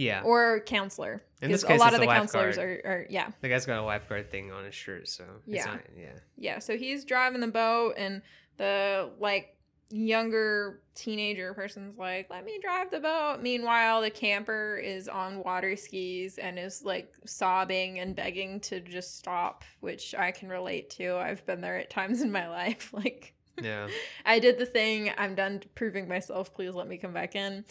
[0.00, 0.22] Yeah.
[0.24, 1.22] or counselor.
[1.42, 3.82] In this Because a lot of the counselors are, are yeah the guy's got a
[3.82, 5.64] lifeguard thing on his shirt, so Yeah.
[5.66, 6.06] not, yeah.
[6.36, 6.58] yeah.
[6.58, 8.22] So he's driving the boat, and
[8.56, 9.56] the like
[9.92, 15.76] younger teenager person's like, "Let me drive the boat." Meanwhile, the camper is on water
[15.76, 21.16] skis and is like sobbing and begging to just stop, which I can relate to.
[21.16, 23.34] I've been there at times in my life, like.
[23.60, 23.88] Yeah.
[24.24, 25.10] I did the thing.
[25.18, 26.54] I'm done proving myself.
[26.54, 27.64] Please let me come back in.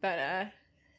[0.00, 0.44] But uh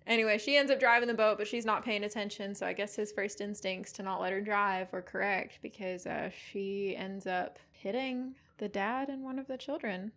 [0.07, 2.55] anyway, she ends up driving the boat, but she's not paying attention.
[2.55, 6.29] So I guess his first instincts to not let her drive were correct because uh
[6.51, 10.11] she ends up hitting the dad and one of the children.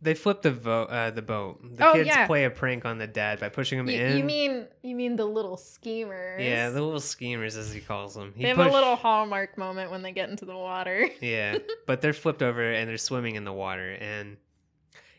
[0.00, 1.58] They flip the vo- uh, the boat.
[1.76, 2.26] The Oh, kids yeah.
[2.28, 4.16] play a prank on the dad by pushing him You, in.
[4.18, 6.40] you mean you mean the little schemers?
[6.42, 8.32] yeah, the little schemers, as he calls them.
[8.36, 11.08] He they have a little hallmark moment when they get into the water.
[11.20, 13.90] yeah, but they're flipped over and they're swimming in the water.
[14.00, 14.36] And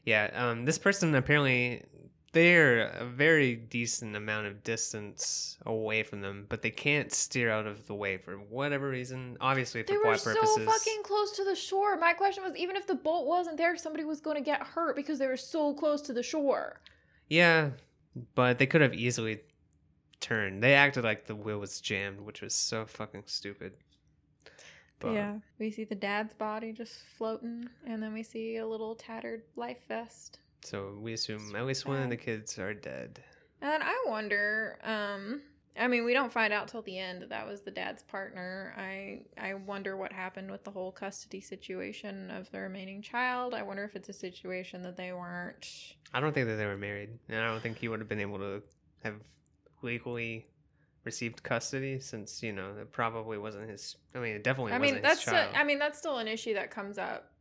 [0.06, 1.84] yeah, um, this person apparently
[2.32, 7.66] they're a very decent amount of distance away from them, but they can't steer out
[7.66, 9.38] of the way for whatever reason.
[9.42, 10.66] Obviously, for They were so purposes.
[10.66, 11.98] fucking close to the shore.
[11.98, 14.96] My question was, even if the boat wasn't there, somebody was going to get hurt
[14.96, 16.82] because they were so close to the shore.
[17.28, 17.72] Yeah,
[18.36, 19.42] but they could have easily
[20.20, 20.62] turned.
[20.62, 23.74] They acted like the wheel was jammed, which was so fucking stupid.
[25.00, 28.96] But yeah, we see the dad's body just floating, and then we see a little
[28.96, 30.40] tattered life vest.
[30.64, 33.24] So we assume at least one of the kids are dead.
[33.62, 35.42] And I wonder, um,
[35.78, 38.74] I mean, we don't find out till the end that that was the dad's partner.
[38.78, 43.54] I I wonder what happened with the whole custody situation of the remaining child.
[43.54, 45.68] I wonder if it's a situation that they weren't.
[46.14, 48.20] I don't think that they were married, and I don't think he would have been
[48.20, 48.62] able to
[49.04, 49.16] have
[49.82, 50.48] legally
[51.06, 53.96] received custody since you know it probably wasn't his.
[54.14, 54.74] I mean, it definitely.
[54.74, 55.48] I wasn't mean, his that's still.
[55.56, 57.32] I mean, that's still an issue that comes up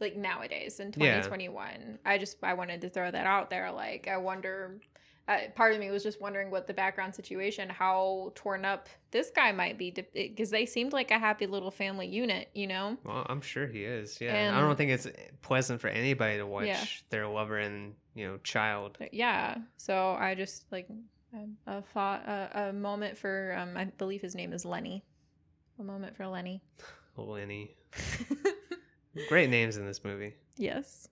[0.00, 1.20] like nowadays in Yeah.
[1.22, 1.98] 2021.
[2.04, 3.70] I just I wanted to throw that out there.
[3.72, 4.80] Like, I wonder.
[5.28, 9.30] Uh, part of me was just wondering what the background situation, how torn up this
[9.30, 12.96] guy might be, because they seemed like a happy little family unit, you know.
[13.04, 14.20] Well, I'm sure he is.
[14.20, 15.06] Yeah, I don't think it's
[15.40, 16.84] pleasant for anybody to watch Yeah.
[17.10, 18.98] their lover and you know child.
[19.12, 19.58] Yeah.
[19.76, 20.88] So I just like
[21.32, 25.04] a, a thought, a, a moment for um, I believe his name is Lenny.
[25.78, 26.60] A moment for Lenny.
[27.16, 27.76] Lenny.
[29.28, 30.34] Great names in this movie.
[30.56, 31.08] yes.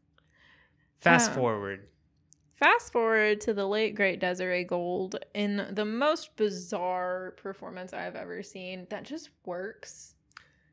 [1.01, 1.87] Fast Uh, forward.
[2.57, 8.43] Fast forward to the late great Desiree Gould in the most bizarre performance I've ever
[8.43, 10.15] seen that just works.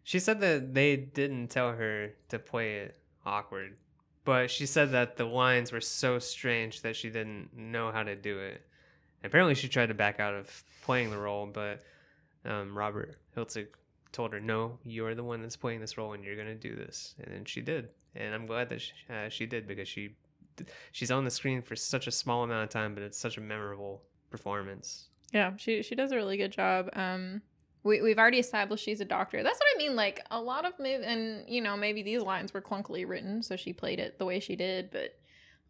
[0.03, 3.77] She said that they didn't tell her to play it awkward,
[4.23, 8.15] but she said that the lines were so strange that she didn't know how to
[8.15, 8.61] do it.
[9.23, 11.83] Apparently, she tried to back out of playing the role, but
[12.45, 13.67] um, Robert Hiltzig
[14.15, 17.15] told her, "No, you're the one that's playing this role, and you're gonna do this."
[17.19, 20.15] And then she did, and I'm glad that she, uh, she did because she
[20.91, 23.41] she's on the screen for such a small amount of time, but it's such a
[23.41, 25.09] memorable performance.
[25.33, 26.89] Yeah, she she does a really good job.
[26.93, 27.41] Um
[27.83, 29.43] we, we've already established she's a doctor.
[29.43, 29.95] That's what I mean.
[29.95, 33.55] Like a lot of movies, and you know, maybe these lines were clunkily written, so
[33.55, 34.89] she played it the way she did.
[34.91, 35.15] But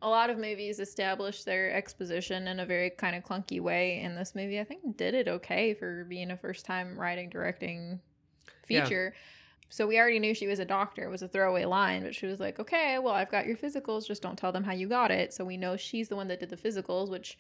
[0.01, 3.99] a lot of movies establish their exposition in a very kind of clunky way.
[3.99, 7.99] And this movie, I think, did it okay for being a first time writing, directing
[8.67, 8.83] Yeah.
[8.83, 9.13] feature.
[9.69, 11.03] So we already knew she was a doctor.
[11.05, 14.07] It was a throwaway line, but she was like, "Okay, well, I've got your physicals.
[14.07, 16.39] Just don't tell them how you got it." So we know she's the one that
[16.39, 17.37] did the physicals, which,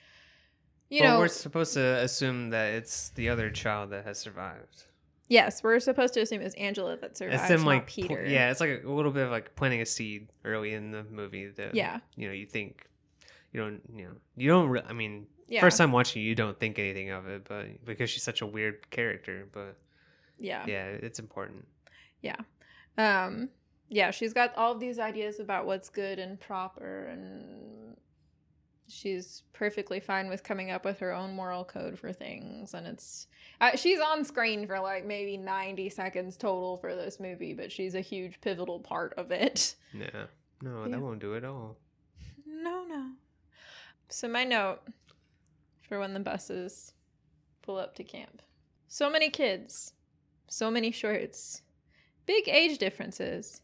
[0.89, 4.85] you know, we're supposed to assume that it's the other child that has survived.
[5.27, 8.25] Yes, we're supposed to assume it's Angela that survived, it's them like pl- Peter.
[8.25, 11.47] yeah it's like a little bit of like planting a seed early in the movie
[11.47, 12.87] that yeah, you know you think
[13.51, 16.59] you don't you know you don't re- i mean yeah, first time watching you don't
[16.59, 19.77] think anything of it but because she's such a weird character but
[20.39, 21.67] yeah, yeah it's important
[22.21, 22.37] Yeah.
[22.97, 23.49] um,
[23.87, 24.09] yeah.
[24.11, 27.95] She's got all of these ideas about what's good and proper, and
[28.87, 33.25] she's perfectly fine with coming up with her own moral code for things and it's
[33.59, 37.95] uh, she's on screen for like maybe 90 seconds total for this movie but she's
[37.95, 40.25] a huge pivotal part of it Yeah.
[40.61, 40.91] No, Yeah.
[40.91, 41.77] that won't do it all.
[42.45, 43.09] no no
[44.09, 44.81] so my note
[45.81, 46.93] for when the buses
[47.63, 48.43] pull up to camp
[48.87, 49.93] so many kids
[50.47, 51.61] so many shorts
[52.25, 53.61] big age differences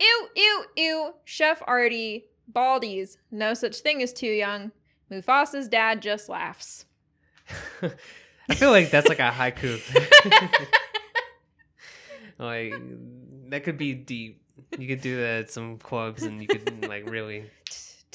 [0.00, 4.72] ew ew ew chef artie baldies no such thing as too young
[5.10, 6.86] mufasa's dad just laughs
[8.48, 9.80] I feel like that's like a haiku.
[12.38, 12.74] like
[13.48, 14.42] that could be deep.
[14.78, 17.50] You could do that at some clubs, and you could like really,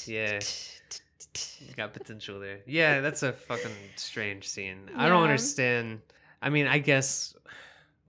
[0.05, 0.39] yeah,
[1.59, 2.59] you got potential there.
[2.67, 4.89] Yeah, that's a fucking strange scene.
[4.95, 6.01] I don't understand.
[6.41, 7.33] I mean, I guess.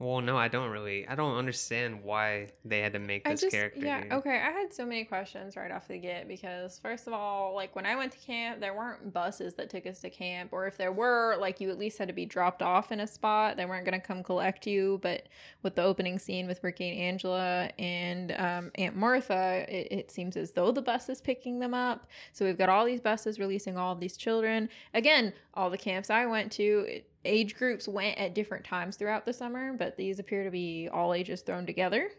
[0.01, 1.07] Well, no, I don't really.
[1.07, 3.81] I don't understand why they had to make this just, character.
[3.85, 4.13] yeah, here.
[4.15, 4.41] okay.
[4.41, 7.85] I had so many questions right off the get because, first of all, like when
[7.85, 10.91] I went to camp, there weren't buses that took us to camp, or if there
[10.91, 13.59] were, like you at least had to be dropped off in a spot.
[13.59, 15.01] They weren't going to come collect you.
[15.03, 15.27] But
[15.63, 20.35] with the opening scene with Ricky and Angela and um, Aunt Martha, it, it seems
[20.39, 22.07] as though the bus is picking them up.
[22.33, 24.71] So we've got all these buses releasing all of these children.
[24.95, 29.25] Again, all the camps I went to, it, age groups went at different times throughout
[29.27, 32.11] the summer, but these appear to be all ages thrown together.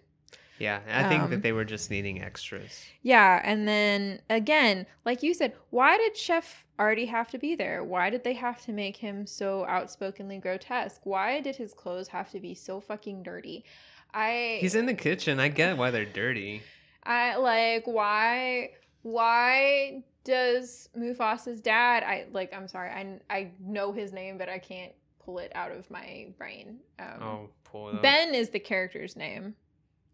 [0.60, 2.86] Yeah, I think Um, that they were just needing extras.
[3.02, 7.84] Yeah, and then again, like you said, why did Chef Artie have to be there?
[7.84, 11.02] Why did they have to make him so outspokenly grotesque?
[11.04, 13.66] Why did his clothes have to be so fucking dirty?
[14.14, 15.40] I He's in the kitchen.
[15.40, 16.62] I get why they're dirty.
[17.04, 18.72] I like why
[19.02, 24.60] why does Mufasa's dad I like I'm sorry, I I know his name but I
[24.60, 24.92] can't
[25.24, 26.80] pull it out of my brain.
[27.00, 28.02] Um Oh, pull it up.
[28.02, 29.56] Ben is the character's name.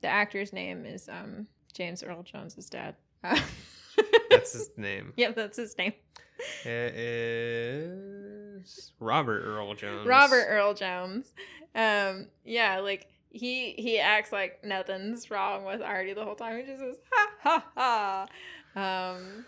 [0.02, 2.96] The actor's name is um James Earl Jones's dad.
[3.24, 3.40] Uh,
[4.30, 5.14] That's his name.
[5.18, 5.94] Yep, that's his name.
[6.64, 10.08] It is Robert Earl Jones.
[10.08, 11.34] Robert Earl Jones.
[11.74, 16.58] Um, yeah, like he he acts like nothing's wrong with Artie the whole time.
[16.60, 17.32] He just says ha
[17.76, 18.26] ha
[18.76, 19.12] ha.
[19.16, 19.46] Um,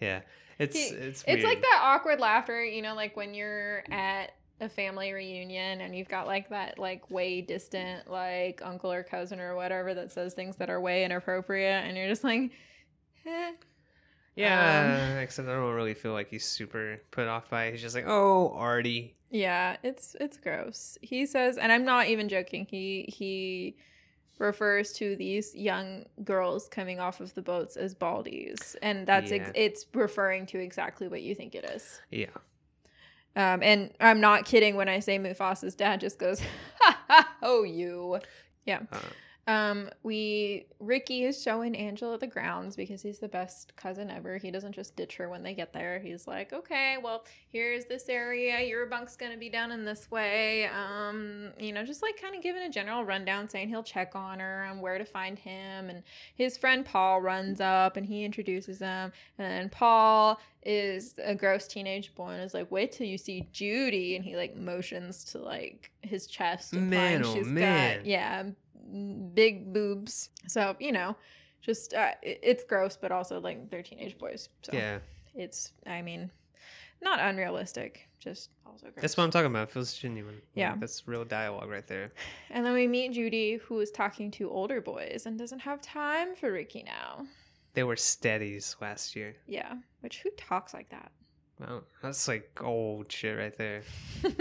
[0.00, 0.20] Yeah,
[0.58, 5.12] it's it's it's like that awkward laughter, you know, like when you're at a family
[5.12, 9.94] reunion and you've got like that like way distant like uncle or cousin or whatever
[9.94, 12.50] that says things that are way inappropriate, and you're just like.
[13.26, 13.52] Eh.
[14.36, 17.72] Yeah, except I don't really feel like he's super put off by it.
[17.72, 19.16] He's just like, oh, Artie.
[19.30, 20.98] Yeah, it's it's gross.
[21.02, 22.66] He says, and I'm not even joking.
[22.68, 23.76] He he
[24.40, 29.52] refers to these young girls coming off of the boats as baldies, and that's ex-
[29.54, 32.00] it's referring to exactly what you think it is.
[32.10, 32.26] Yeah.
[33.36, 36.40] Um, and I'm not kidding when I say Mufasa's dad just goes,
[36.80, 38.18] ha ha, oh you.
[38.64, 38.80] Yeah.
[38.90, 38.98] Uh,
[39.50, 44.38] Um, we Ricky is showing Angela the grounds because he's the best cousin ever.
[44.38, 45.98] He doesn't just ditch her when they get there.
[45.98, 48.60] He's like, okay, well, here's this area.
[48.62, 50.66] Your bunk's gonna be down in this way.
[50.66, 54.38] Um, you know, just like kind of giving a general rundown, saying he'll check on
[54.38, 55.90] her and where to find him.
[55.90, 56.02] And
[56.34, 59.12] his friend Paul runs up and he introduces him.
[59.38, 64.16] And Paul is a gross teenage boy and is like, wait till you see Judy.
[64.16, 66.72] And he like motions to like his chest.
[66.72, 67.98] implying Man, oh, she's man.
[67.98, 68.44] got yeah
[69.34, 70.30] big boobs.
[70.48, 71.16] So you know,
[71.62, 74.48] just uh, it's gross, but also like they're teenage boys.
[74.62, 74.98] So yeah,
[75.34, 76.30] it's I mean,
[77.02, 79.00] not unrealistic, just also gross.
[79.02, 79.68] that's what I'm talking about.
[79.68, 80.34] It feels genuine.
[80.34, 80.76] Like, Yeah.
[80.78, 82.12] that's real dialogue right there.
[82.50, 86.34] And then we meet Judy, who is talking to older boys and doesn't have time
[86.34, 87.26] for Ricky now.
[87.74, 89.36] They were steadies last year.
[89.46, 91.12] Yeah, which who talks like that?
[91.60, 93.82] Well, that's like old shit right there.
[94.24, 94.40] and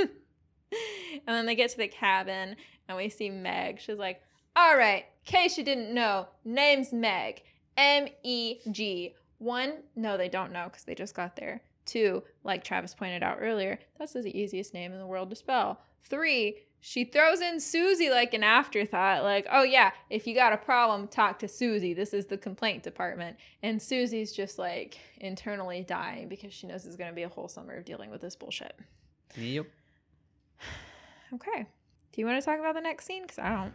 [1.27, 2.55] then they get to the cabin
[2.87, 3.79] and we see Meg.
[3.81, 4.21] She's like,
[4.55, 7.43] All right, in case you didn't know, name's Meg.
[7.77, 9.15] M E G.
[9.37, 11.61] One, no, they don't know because they just got there.
[11.85, 15.81] Two, like Travis pointed out earlier, that's the easiest name in the world to spell.
[16.03, 20.57] Three, she throws in Susie like an afterthought, like, oh yeah, if you got a
[20.57, 21.93] problem, talk to Susie.
[21.93, 23.37] This is the complaint department.
[23.63, 27.47] And Susie's just like internally dying because she knows it's going to be a whole
[27.47, 28.77] summer of dealing with this bullshit.
[29.37, 29.67] Yep.
[31.31, 31.67] Okay.
[32.11, 33.21] Do you want to talk about the next scene?
[33.21, 33.73] Because I don't.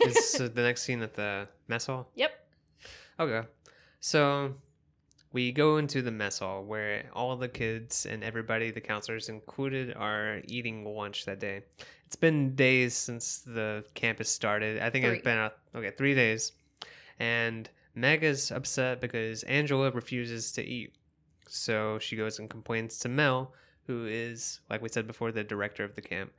[0.00, 2.10] Is the next scene at the mess hall?
[2.14, 2.30] Yep.
[3.20, 3.46] Okay.
[4.00, 4.54] So
[5.32, 9.94] we go into the mess hall where all the kids and everybody, the counselors included,
[9.96, 11.62] are eating lunch that day.
[12.06, 14.80] It's been days since the campus started.
[14.80, 15.14] I think Three.
[15.14, 16.52] it's been uh, okay three days,
[17.18, 20.94] and Meg is upset because Angela refuses to eat.
[21.48, 23.52] So she goes and complains to Mel,
[23.86, 26.32] who is, like we said before, the director of the camp.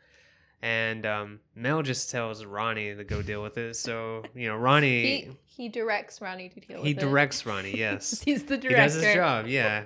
[0.61, 3.75] And um, Mel just tells Ronnie to go deal with it.
[3.75, 6.87] So you know, Ronnie He he directs Ronnie to deal he, with it.
[6.87, 7.75] He directs Ronnie.
[7.77, 8.69] Yes, He's the director.
[8.69, 9.47] he does his job.
[9.47, 9.85] Yeah,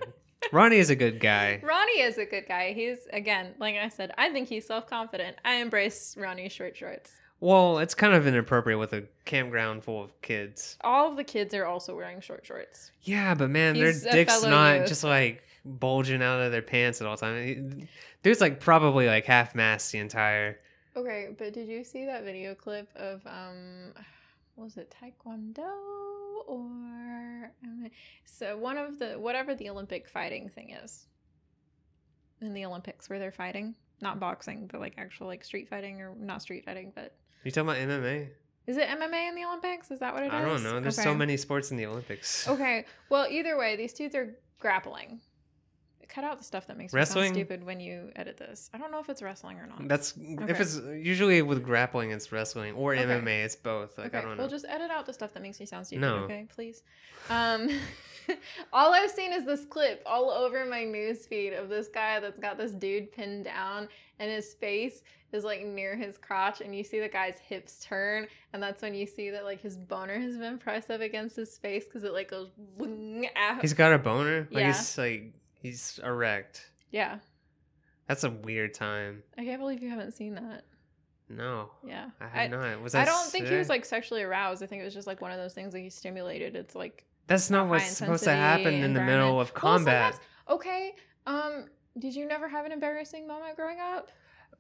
[0.52, 1.60] Ronnie is a good guy.
[1.64, 2.74] Ronnie is a good guy.
[2.74, 5.38] He's again, like I said, I think he's self confident.
[5.46, 7.12] I embrace Ronnie's short shorts.
[7.40, 10.78] Well, it's kind of inappropriate with a campground full of kids.
[10.82, 12.92] All of the kids are also wearing short shorts.
[13.02, 14.88] Yeah, but man, He's their dick's not youth.
[14.88, 17.88] just like bulging out of their pants at all time.
[18.22, 20.60] Dude's like probably like half mast the entire.
[20.96, 23.94] Okay, but did you see that video clip of um
[24.56, 25.68] was it taekwondo
[26.48, 27.88] or um,
[28.26, 31.08] so one of the whatever the Olympic fighting thing is
[32.42, 36.14] in the Olympics where they're fighting, not boxing, but like actual like street fighting or
[36.20, 38.28] not street fighting, but You talking about MMA?
[38.68, 39.90] is it MMA in the Olympics?
[39.92, 40.34] Is that what it is?
[40.34, 40.80] I don't know.
[40.80, 42.48] There's so many sports in the Olympics.
[42.48, 42.86] Okay.
[43.10, 45.22] Well, either way, these dudes are grappling.
[46.10, 47.26] Cut out the stuff that makes me Wrestling?
[47.26, 48.70] sound stupid when you edit this.
[48.74, 49.88] I don't know if it's wrestling or not.
[49.88, 50.52] That's Okay.
[50.52, 53.04] if it's usually with grappling, it's wrestling or Okay.
[53.04, 53.44] MMA.
[53.46, 53.98] It's both.
[53.98, 54.44] Like okay, I don't know.
[54.44, 56.02] well, just edit out the stuff that makes me sound stupid.
[56.02, 56.16] No.
[56.26, 56.84] Okay, please.
[57.30, 57.70] Um,
[58.74, 62.40] all I've seen is this clip all over my news feed of this guy that's
[62.40, 63.88] got this dude pinned down,
[64.20, 68.28] and his face is like near his crotch, and you see the guy's hips turn,
[68.54, 71.58] and that's when you see that like his boner has been pressed up against his
[71.58, 72.50] face because it like goes
[73.36, 73.62] out.
[73.62, 74.48] He's got a boner.
[74.52, 74.68] Like Yeah.
[74.74, 75.34] he's like
[75.64, 76.70] he's erect.
[76.92, 77.18] yeah,
[78.08, 79.24] That's a weird time.
[79.38, 80.66] I can't believe you haven't seen that.
[81.30, 82.82] No, Yeah, I have not.
[82.82, 84.62] Was I don't think he was like sexually aroused.
[84.62, 86.56] I think it was just like one of those things that he stimulated.
[86.56, 90.14] It's like That's not what's supposed to happen in the middle of combat.
[90.14, 90.96] sometimes- okay.
[91.26, 91.66] Um,
[91.98, 94.12] did you never have an embarrassing moment growing up?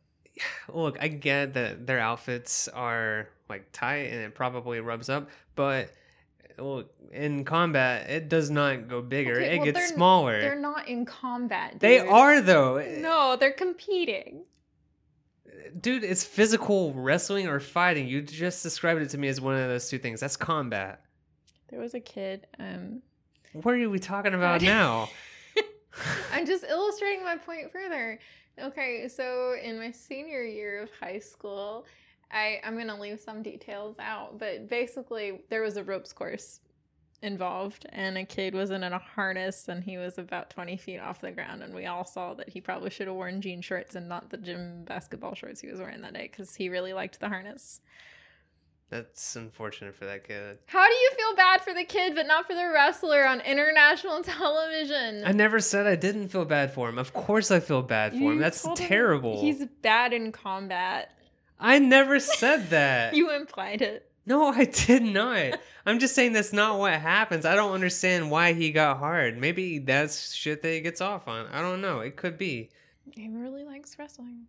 [0.73, 5.89] Look, I get that their outfits are like tight and it probably rubs up, but
[6.57, 9.33] look, in combat, it does not go bigger.
[9.35, 10.41] Okay, it well, gets they're- smaller.
[10.41, 11.79] They're not in combat.
[11.79, 12.79] They are though.
[12.99, 14.45] No, they're competing.
[15.79, 18.07] Dude, it's physical wrestling or fighting.
[18.07, 20.19] You just described it to me as one of those two things.
[20.19, 21.01] That's combat.
[21.69, 22.45] There was a kid.
[22.59, 23.01] Um,
[23.53, 25.09] What are we talking about now?
[26.31, 28.19] I'm just illustrating my point further.
[28.61, 31.85] Okay, so in my senior year of high school,
[32.33, 36.59] I I'm gonna leave some details out, but basically there was a ropes course
[37.21, 41.21] involved, and a kid was in a harness, and he was about 20 feet off
[41.21, 44.09] the ground, and we all saw that he probably should have worn jean shorts and
[44.09, 47.29] not the gym basketball shorts he was wearing that day because he really liked the
[47.29, 47.79] harness.
[48.89, 50.59] That's unfortunate for that kid.
[50.67, 54.21] How do you feel bad for the kid, but not for the wrestler on international
[54.23, 55.23] television?
[55.25, 56.99] I never said I didn't feel bad for him.
[56.99, 58.37] Of course I feel bad for him.
[58.37, 59.41] That's told him terrible.
[59.41, 61.09] He's bad in combat.
[61.63, 63.13] I never said that.
[63.15, 64.09] You implied it.
[64.25, 65.59] No, I did not.
[65.85, 67.45] I'm just saying that's not what happens.
[67.45, 69.37] I don't understand why he got hard.
[69.37, 71.47] Maybe that's shit that he gets off on.
[71.47, 71.99] I don't know.
[71.99, 72.69] It could be.
[73.11, 74.45] He really likes wrestling.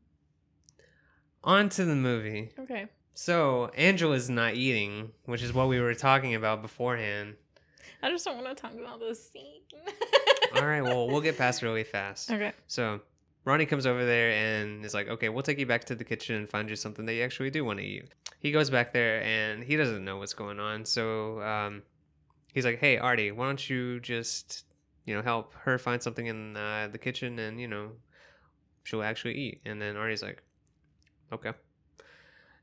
[1.42, 2.50] On to the movie.
[2.58, 2.86] Okay.
[3.14, 7.34] So, Angela's not eating, which is what we were talking about beforehand.
[8.02, 9.60] I just don't want to talk about this scene.
[10.56, 12.30] All right, well, we'll get past really fast.
[12.34, 12.52] Okay.
[12.66, 13.00] So,
[13.44, 16.36] Ronnie comes over there and is like, okay, we'll take you back to the kitchen
[16.36, 18.08] and find you something that you actually do want to eat.
[18.38, 20.84] He goes back there and he doesn't know what's going on.
[20.86, 21.82] So, um,
[22.54, 24.64] he's like, hey, Artie, why don't you just,
[25.04, 27.90] you know, help her find something in uh, the kitchen and, you know,
[28.82, 29.60] she'll actually eat.
[29.66, 30.42] And then Artie's like,
[31.32, 31.52] okay.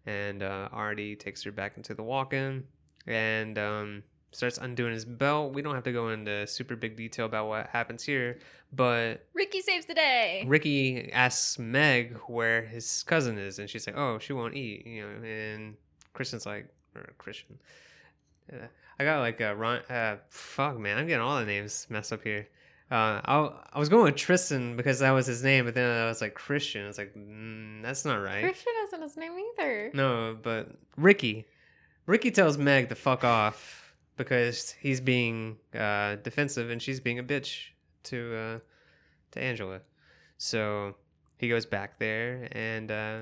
[0.07, 2.63] And uh, Artie takes her back into the walk in
[3.05, 5.53] and um, starts undoing his belt.
[5.53, 8.39] We don't have to go into super big detail about what happens here,
[8.73, 10.43] but Ricky saves the day.
[10.47, 15.01] Ricky asks Meg where his cousin is, and she's like, "Oh, she won't eat," you
[15.01, 15.27] know.
[15.27, 15.75] And
[16.13, 17.59] Christian's like, or Christian,
[18.51, 18.67] uh,
[18.97, 19.79] I got like a Ron.
[19.89, 22.47] Uh, fuck, man, I'm getting all the names messed up here.
[22.89, 26.07] Uh, I I was going with Tristan because that was his name, but then I
[26.07, 26.85] was like Christian.
[26.85, 28.43] It's like mm, that's not right.
[28.43, 29.91] Christian isn't his name either.
[29.93, 31.47] No, but Ricky.
[32.05, 33.80] Ricky tells Meg to fuck off
[34.23, 37.69] because he's being uh, defensive and she's being a bitch
[38.03, 38.59] to uh,
[39.31, 39.81] to Angela.
[40.37, 40.95] So
[41.37, 43.19] he goes back there and uh,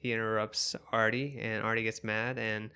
[0.00, 2.70] he interrupts Artie, and Artie gets mad and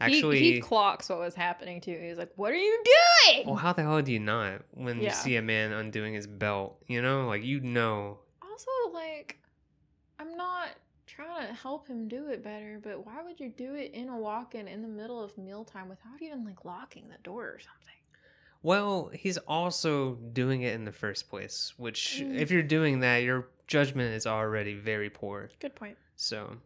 [0.00, 0.38] actually.
[0.40, 1.98] he, he clocks what was happening too.
[2.00, 5.10] He's like, "What are you doing?" well, how the hell do you not when you
[5.10, 6.82] see a man undoing his belt?
[6.86, 8.18] You know, like you know.
[8.42, 9.38] also, like,
[10.18, 10.70] I'm not
[11.18, 14.16] trying to help him do it better, but why would you do it in a
[14.16, 17.94] walk-in in the middle of mealtime without even like locking the door or something?
[18.62, 22.38] Well, he's also doing it in the first place, which, Mm.
[22.38, 25.48] if you're doing that, your judgment is already very poor.
[25.60, 25.96] Good point.
[26.16, 26.56] So,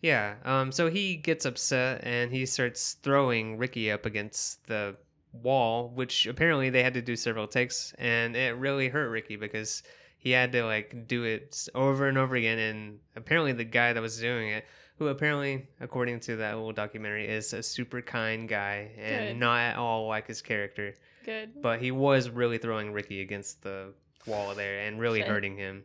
[0.00, 0.36] yeah.
[0.44, 4.96] Um, so he gets upset and he starts throwing Ricky up against the
[5.32, 9.82] wall, which apparently they had to do several takes, and it really hurt Ricky because
[10.24, 12.58] he had to like do it over and over again.
[12.58, 14.64] And apparently, the guy that was doing it,
[14.98, 19.36] who apparently, according to that little documentary, is a super kind guy and Good.
[19.36, 20.94] not at all like his character.
[21.24, 21.62] Good.
[21.62, 23.92] But he was really throwing Ricky against the
[24.26, 25.28] wall there and really Shit.
[25.28, 25.84] hurting him.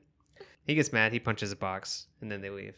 [0.65, 2.75] He gets mad, he punches a box, and then they leave.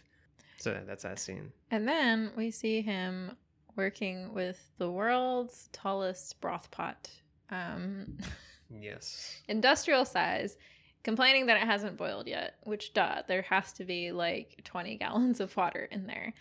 [0.57, 1.51] So that's that scene.
[1.69, 3.35] And then we see him
[3.75, 7.09] working with the world's tallest broth pot,
[7.49, 8.17] um,
[8.69, 9.41] Yes.
[9.47, 10.55] industrial size,
[11.03, 12.55] complaining that it hasn't boiled yet.
[12.63, 16.33] Which, duh, there has to be like 20 gallons of water in there.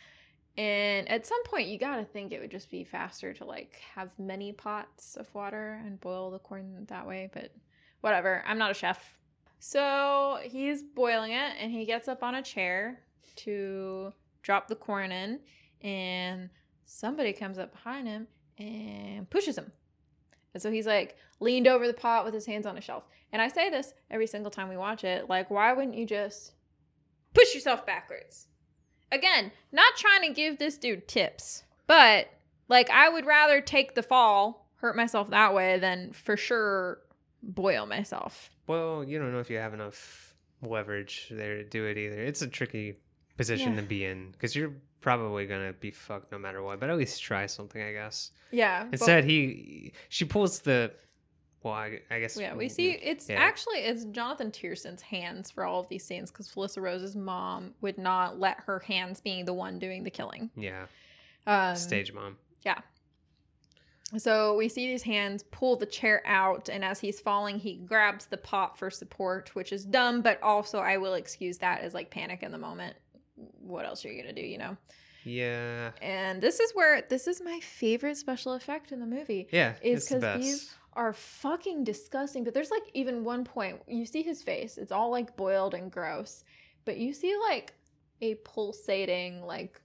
[0.57, 4.11] And at some point, you gotta think it would just be faster to like have
[4.19, 7.31] many pots of water and boil the corn that way.
[7.33, 7.53] But
[8.01, 9.17] whatever, I'm not a chef.
[9.59, 13.01] So he's boiling it, and he gets up on a chair
[13.37, 15.41] to drop the corn in,
[15.83, 16.51] and
[16.85, 18.27] somebody comes up behind him
[18.59, 19.71] and pushes him.
[20.53, 23.05] And so he's like leaned over the pot with his hands on a shelf.
[23.33, 26.53] And I say this every single time we watch it like, why wouldn't you just
[27.35, 28.49] push yourself backwards?
[29.13, 32.29] Again, not trying to give this dude tips, but
[32.69, 36.99] like, I would rather take the fall, hurt myself that way, than for sure
[37.43, 38.51] boil myself.
[38.67, 42.21] Well, you don't know if you have enough leverage there to do it either.
[42.23, 42.97] It's a tricky
[43.37, 43.81] position Yeah.
[43.81, 46.79] to be in because you're probably gonna be fucked no matter what.
[46.79, 48.31] But at least try something, I guess.
[48.51, 48.87] Yeah.
[48.93, 50.93] Instead, he she pulls the.
[51.63, 52.39] Well, I, I guess.
[52.39, 53.37] Yeah, we see it's Yeah.
[53.41, 57.99] actually it's Jonathan Tiersten's hands for all of these scenes because Felissa Rose's mom would
[57.99, 60.51] not let her hands being the one doing the killing.
[60.57, 60.87] Yeah,
[61.47, 62.39] Um, stage mom.
[62.63, 62.79] Yeah.
[64.19, 68.27] So we see these hands pull the chair out, and as he's falling, he grabs
[68.27, 72.11] the pot for support, which is dumb, but also I will excuse that as like
[72.11, 72.97] panic in the moment.
[73.61, 74.77] What else are you gonna do, you know?
[75.23, 79.47] Yeah, And this is where this is my favorite special effect in the movie.
[79.53, 79.75] yeah.
[79.83, 80.41] Is because best.
[80.43, 82.45] these are fucking disgusting.
[82.45, 85.91] But there's like even one point you see his face; it's all like boiled and
[85.91, 86.45] gross,
[86.85, 87.73] but you see like
[88.21, 89.81] a pulsating like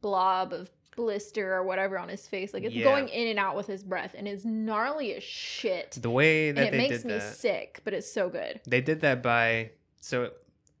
[0.00, 2.54] blob of blister or whatever on his face.
[2.54, 2.84] Like it's Yeah.
[2.84, 5.98] going in and out with his breath, and it's gnarly as shit.
[6.00, 7.36] the way And that it they makes me that.
[7.36, 8.60] sick, but it's so good.
[8.66, 10.30] They did that by so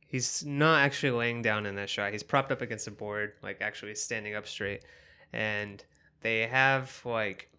[0.06, 2.12] he's not actually laying down in that shot.
[2.12, 4.82] He's propped up against a board, like actually standing up straight.
[5.32, 5.84] And
[6.22, 7.50] they have like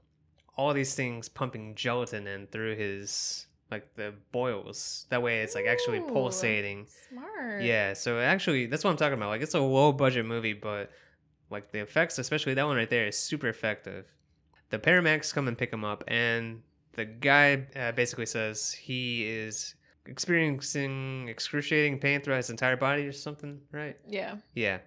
[0.58, 5.06] all these things pumping gelatin in through his like the boils.
[5.10, 6.08] That way it's like actually Ooh.
[6.08, 6.88] pulsating.
[7.10, 7.62] Smart.
[7.62, 9.30] Yeah, so actually that's what I'm talking about.
[9.30, 10.92] Like it's a low budget movie, but
[11.50, 14.14] like the effects, especially that one right there, is super effective.
[14.70, 16.62] The paramedics come and pick him up, and
[16.94, 23.14] the guy uh, basically says he is experiencing excruciating pain throughout his entire body or
[23.14, 23.98] something, right?
[24.08, 24.36] Yeah.
[24.56, 24.80] Yeah.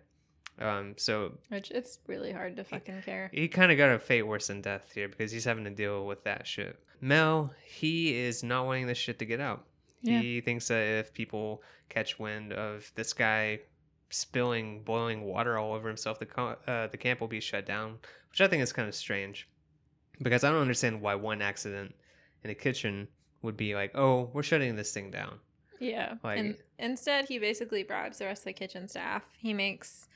[0.61, 3.31] Um, so Which it's really hard to fucking care.
[3.33, 6.07] he kind of got a fate worse than death here because he's having to deal
[6.07, 6.79] with that shit.
[7.01, 9.65] Mel, he is not wanting this shit to get out.
[10.03, 10.21] Yeah.
[10.21, 13.61] He thinks that if people catch wind of this guy
[14.11, 17.99] spilling boiling water all over himself, the co- uh, the camp will be shut down,
[18.31, 19.49] which I think is kind of strange
[20.21, 21.95] because I don't understand why one accident
[22.45, 23.09] in a kitchen
[23.43, 25.39] would be like, oh, we're shutting this thing down.
[25.79, 26.15] Yeah.
[26.23, 29.23] Like- and instead, he basically bribes the rest of the kitchen staff.
[29.39, 30.09] He makes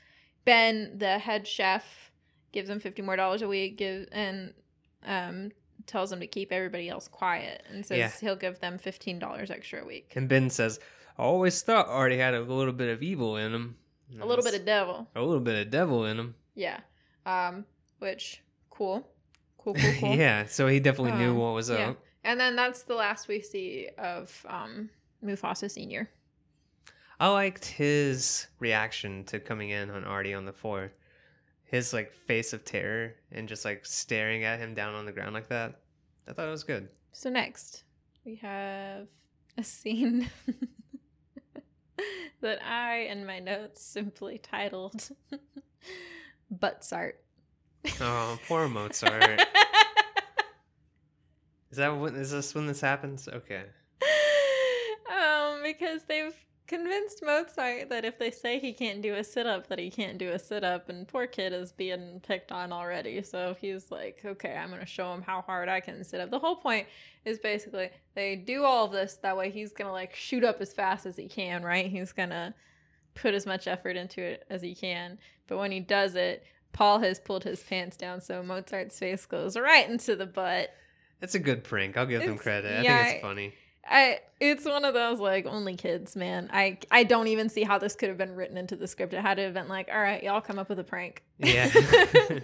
[0.45, 2.11] Ben, the head chef,
[2.51, 4.53] gives him fifty more dollars a week, give and
[5.05, 5.51] um
[5.87, 8.11] tells him to keep everybody else quiet, and says Yeah.
[8.21, 10.13] he'll give them fifteen dollars extra a week.
[10.15, 10.79] And Ben says,
[11.17, 13.75] I always thought Artie had a little bit of evil in him.
[14.21, 15.07] A little bit of devil.
[15.15, 16.35] a little bit of devil in him.
[16.55, 16.79] Yeah.
[17.25, 17.65] Um.
[17.99, 19.07] Which cool.
[19.57, 19.73] Cool.
[19.73, 19.91] Cool.
[19.99, 20.15] Cool.
[20.15, 21.89] yeah, so he definitely knew Um, what was yeah.
[21.89, 21.97] up.
[22.23, 24.89] And then that's the last we see of um
[25.23, 26.09] Mufasa Senior.
[27.19, 30.91] I liked his reaction to coming in on Artie on the floor.
[31.63, 35.33] His like face of terror and just like staring at him down on the ground
[35.33, 35.79] like that.
[36.27, 36.89] I thought it was good.
[37.11, 37.83] So next,
[38.25, 39.07] we have
[39.57, 40.29] a scene
[42.41, 45.09] that I in my notes simply titled
[46.53, 47.13] Buttsart.
[48.01, 49.41] Oh, poor Mozart.
[51.71, 53.27] Is that when is this when this happens?
[53.27, 53.63] Okay.
[55.11, 56.33] um, because they've
[56.67, 60.17] convinced Mozart that if they say he can't do a sit up, that he can't
[60.17, 63.21] do a sit up, and poor kid is being picked on already.
[63.21, 66.31] So he's like, okay, I'm gonna show him how hard I can sit up.
[66.31, 66.87] The whole point
[67.23, 70.73] is basically they do all of this that way he's gonna like shoot up as
[70.73, 71.87] fast as he can, right?
[71.87, 72.55] He's gonna
[73.13, 75.17] put as much effort into it as he can.
[75.47, 76.43] But when he does it,
[76.73, 80.73] Paul has pulled his pants down, so Mozart's face goes right into the butt.
[81.21, 81.95] That's a good prank.
[81.95, 82.79] I'll give them credit.
[82.79, 83.53] I yeah, think it's funny.
[83.87, 86.49] I it's one of those like only kids, man.
[86.51, 89.13] I I don't even see how this could have been written into the script.
[89.13, 91.23] It had to have been like, all right, y'all come up with a prank.
[91.37, 91.69] Yeah.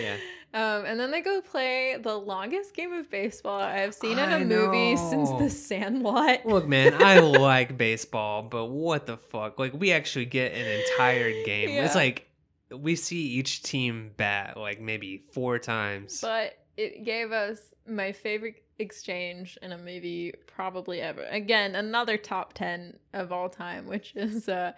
[0.00, 0.16] Yeah.
[0.52, 4.44] Um, and then they go play the longest game of baseball I've seen in a
[4.44, 5.30] movie since.
[5.30, 6.46] The Sandlot.
[6.46, 9.58] Look, man, I like baseball, but what the fuck?
[9.58, 11.70] Like, we actually get an entire game.
[11.70, 12.28] It's like
[12.70, 16.20] we see each team bat like maybe four times.
[16.20, 21.24] but it gave us my favorite exchange in a movie probably ever.
[21.24, 24.72] Again, another top 10 of all time, which is uh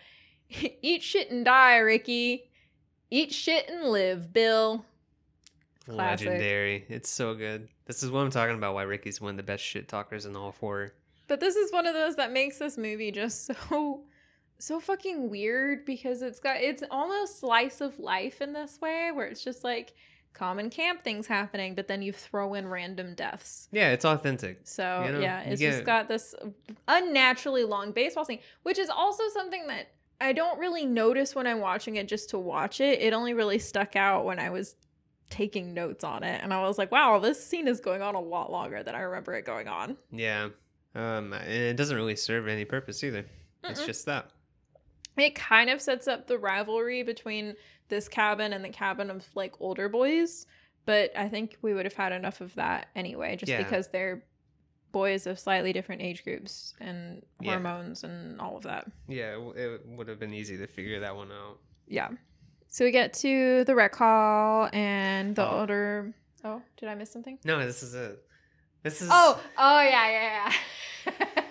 [0.82, 2.51] eat shit and die, Ricky.
[3.11, 4.84] Eat shit and live, Bill.
[5.86, 6.26] classic.
[6.26, 6.84] Legendary.
[6.88, 7.68] It's so good.
[7.86, 8.74] This is what I'm talking about.
[8.74, 10.92] Why Ricky's one of the best shit talkers in all four.
[11.26, 14.05] But this is one of those that makes this movie just so
[14.61, 19.26] so fucking weird because it's got it's almost slice of life in this way where
[19.26, 19.94] it's just like
[20.32, 23.68] common camp things happening, but then you throw in random deaths.
[23.72, 24.60] Yeah, it's authentic.
[24.64, 26.34] So You know, yeah, it's just got this
[26.86, 29.88] unnaturally long baseball scene, which is also something that
[30.20, 33.00] I don't really notice when I'm watching it just to watch it.
[33.00, 34.76] It only really stuck out when I was
[35.30, 38.20] taking notes on it, and I was like, "Wow, this scene is going on a
[38.20, 40.48] lot longer than I remember it going on." Yeah.
[40.94, 43.26] Um, and it doesn't really serve any purpose either.
[43.64, 43.86] It's Mm-mm.
[43.86, 44.30] just that.
[45.16, 47.56] It kind of sets up the rivalry between
[47.89, 50.47] this cabin and the cabin of like older boys,
[50.86, 53.59] but I think we would have had enough of that anyway, just Yeah.
[53.62, 54.24] because they're
[54.93, 57.53] boys of slightly different age groups and Yeah.
[57.53, 58.86] hormones and all of that.
[59.07, 61.59] Yeah, it, would have been easy to figure that one out.
[61.86, 62.09] Yeah.
[62.68, 65.61] So we get to the rec hall and the Oh.
[65.61, 66.14] older.
[66.45, 67.39] Oh, did I miss something?
[67.45, 68.22] No, this is it.
[68.82, 69.09] This is.
[69.12, 70.53] Oh, oh yeah, yeah,
[71.07, 71.43] yeah.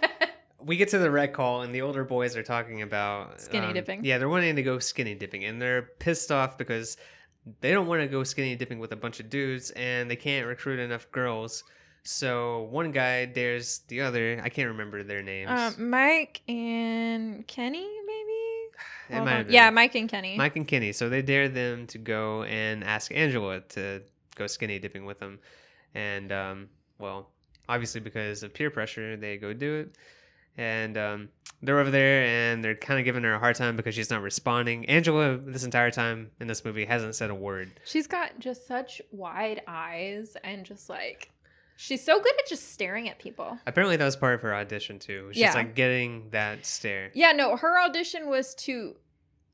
[0.68, 3.74] we get to the rec hall and the older boys are talking about Skinny um,
[3.74, 4.04] dipping.
[4.04, 6.98] Yeah, they're wanting to go skinny dipping and they're pissed off because
[7.62, 10.46] they don't want to go skinny dipping with a bunch of dudes and they can't
[10.46, 11.64] recruit enough girls.
[12.04, 14.42] So one guy dares the other.
[14.44, 15.50] I can't remember their names.
[15.50, 18.34] um, Mike and Kenny, maybe.
[19.10, 19.54] It Hold might have been.
[19.54, 20.36] Yeah, Mike and Kenny.
[20.36, 20.92] Mike and Kenny.
[20.92, 24.02] So they dare them to go and ask Angela to
[24.36, 25.40] go skinny dipping with them.
[25.96, 27.30] And, um, well,
[27.70, 29.96] obviously because of peer pressure, they go do it.
[30.58, 31.30] And um,
[31.62, 34.22] they're over there and they're kind of giving her a hard time because she's not
[34.22, 34.86] responding.
[34.88, 37.72] Angela, this entire time in this movie, hasn't said a word.
[37.86, 41.30] She's got just such wide eyes and just like
[41.76, 43.58] she's so good at just staring at people.
[43.68, 45.28] Apparently, that was part of her audition, too.
[45.28, 45.54] Was Yeah.
[45.54, 47.12] like getting that stare.
[47.14, 48.96] Yeah, no, her audition was to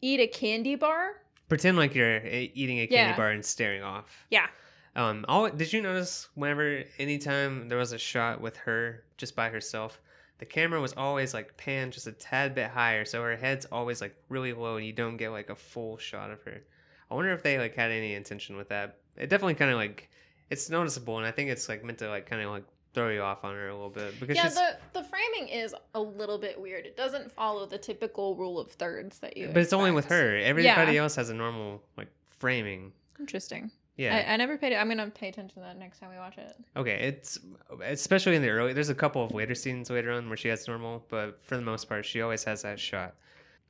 [0.02, 1.16] eat a candy bar.
[1.50, 2.22] Pretend like you're uh,
[2.54, 3.18] eating a candy Yeah.
[3.18, 4.26] bar and staring off.
[4.30, 4.48] Yeah.
[4.96, 9.50] Um, all, did you notice whenever anytime there was a shot with her just by
[9.50, 10.00] herself,
[10.40, 14.02] the camera was always like panned just a tad bit higher, so her head's always
[14.02, 16.62] like really low, and you don't get like a full shot of her.
[17.10, 18.98] I wonder if they like had any intention with that.
[19.16, 20.10] It definitely kind of like
[20.50, 23.22] it's noticeable, and I think it's like meant to like kind of like throw you
[23.22, 24.56] off on her a little bit because yeah, she's.
[24.56, 26.86] the the framing is a little bit weird.
[26.86, 30.38] It doesn't follow the typical rule of thirds that you but it's only with her.
[30.38, 32.92] Everybody else has a normal like framing.
[33.20, 33.72] Interesting.
[33.96, 34.26] Yeah.
[34.28, 34.74] I, I never paid.
[34.74, 36.56] I'm gonna pay attention to that next time we watch it.
[36.76, 37.40] Okay, it's
[37.82, 38.74] especially in the early.
[38.74, 41.62] There's a couple of later scenes later on where she has normal, but for the
[41.62, 43.16] most part, she always has that shot.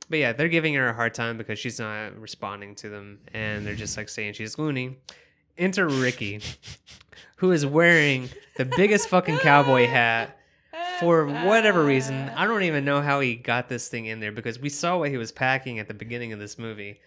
[0.08, 3.66] But yeah, they're giving her a hard time because she's not responding to them, and
[3.66, 4.96] they're just like saying she's loony.
[5.58, 6.40] Enter Ricky,
[7.36, 10.38] who is wearing the biggest fucking cowboy hat
[11.00, 12.30] for whatever reason.
[12.30, 15.10] I don't even know how he got this thing in there because we saw what
[15.10, 17.00] he was packing at the beginning of this movie,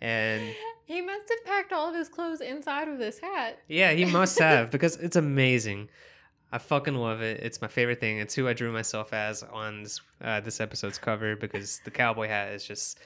[0.00, 0.42] and
[0.88, 3.58] He must have packed all of his clothes inside of this hat.
[3.68, 5.90] Yeah, he must have because it's amazing.
[6.50, 7.42] I fucking love it.
[7.42, 8.16] It's my favorite thing.
[8.16, 12.28] It's who I drew myself as on this uh, this episode's cover because the cowboy
[12.28, 12.98] hat is just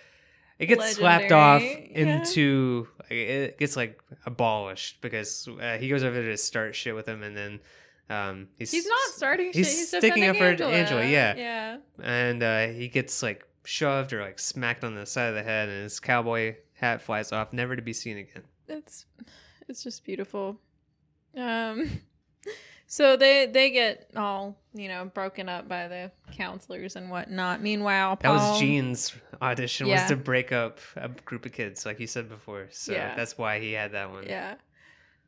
[0.61, 2.16] it gets slapped off Legendary, yeah.
[2.18, 7.24] into it gets like abolished because uh, he goes over to start shit with him
[7.24, 7.61] and then
[8.09, 9.57] um he's He's not starting shit.
[9.57, 11.35] he's He's sticking up for Angela, yeah.
[11.35, 11.76] Yeah.
[12.01, 15.68] and uh, he gets like shoved or like smacked on the side of the head
[15.68, 18.43] and his cowboy hat flies off never to be seen again.
[18.68, 19.07] It's
[19.68, 20.61] it's just beautiful.
[21.37, 22.01] Um
[22.87, 27.62] so they they get all, you know, broken up by the counselors and whatnot.
[27.62, 32.01] Meanwhile, That was Paul- Gene's audition was to break up a group of kids, like
[32.01, 32.68] you said before.
[32.70, 33.14] So Yeah.
[33.14, 34.24] that's why he had that one.
[34.26, 34.57] Yeah.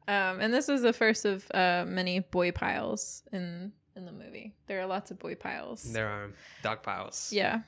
[0.07, 4.53] Um, and this is the first of uh, many boy piles in in the movie.
[4.67, 5.85] There are lots of boy piles.
[5.93, 6.31] There are
[6.63, 7.31] dog piles.
[7.33, 7.61] Yeah.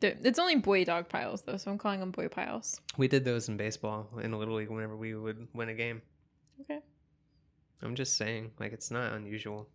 [0.00, 2.80] There- It's only boy dog piles though, so I'm calling them boy piles.
[2.96, 6.02] We did those in baseball in Little League whenever we would win a game.
[6.60, 6.80] Okay.
[7.82, 9.68] I'm just saying, like it's not unusual.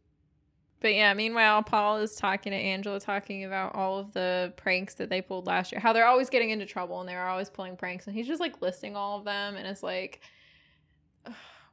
[0.82, 5.10] But yeah, meanwhile, Paul is talking to Angela, talking about all of the pranks that
[5.10, 8.08] they pulled last year, how they're always getting into trouble and they're always pulling pranks.
[8.08, 9.58] And he's just like listing all of them.
[9.58, 10.22] And it's like,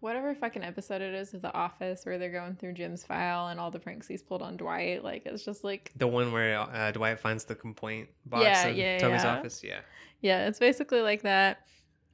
[0.01, 3.59] whatever fucking episode it is of The Office where they're going through Jim's file and
[3.59, 5.03] all the pranks he's pulled on Dwight.
[5.03, 8.77] Like, it's just like, The one where uh, Dwight finds the complaint box Yeah, in
[8.77, 9.37] yeah, Toby's yeah.
[9.39, 9.63] office.
[9.65, 9.81] Yeah.
[10.21, 11.61] yeah, it's basically like that.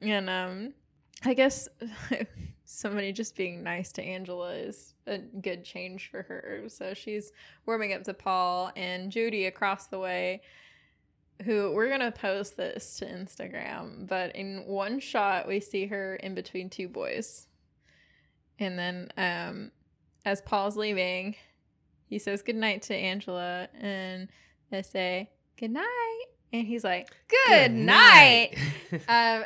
[0.01, 0.73] And um,
[1.23, 1.67] I guess
[2.65, 6.63] somebody just being nice to Angela is a good change for her.
[6.67, 7.31] So she's
[7.65, 10.41] warming up to Paul and Judy across the way,
[11.43, 14.07] who we're going to post this to Instagram.
[14.07, 17.47] But in one shot, we see her in between two boys.
[18.59, 19.71] And then um,
[20.25, 21.35] as Paul's leaving,
[22.07, 24.29] he says goodnight to Angela and
[24.69, 26.25] they say, Good night.
[26.51, 27.09] And he's like,
[27.47, 28.51] Good, night.
[28.91, 28.99] um,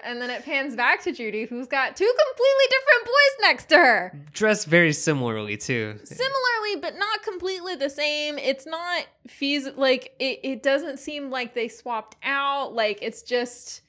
[0.03, 3.77] and then it pans back to Judy, who's got two completely different boys next to
[3.77, 4.19] her.
[4.33, 5.99] Dressed very similarly too.
[6.03, 8.37] Similarly, but not completely the same.
[8.37, 9.79] It's not feasible.
[9.79, 12.73] Like, it, it doesn't seem like they swapped out.
[12.73, 13.81] Like, it's just.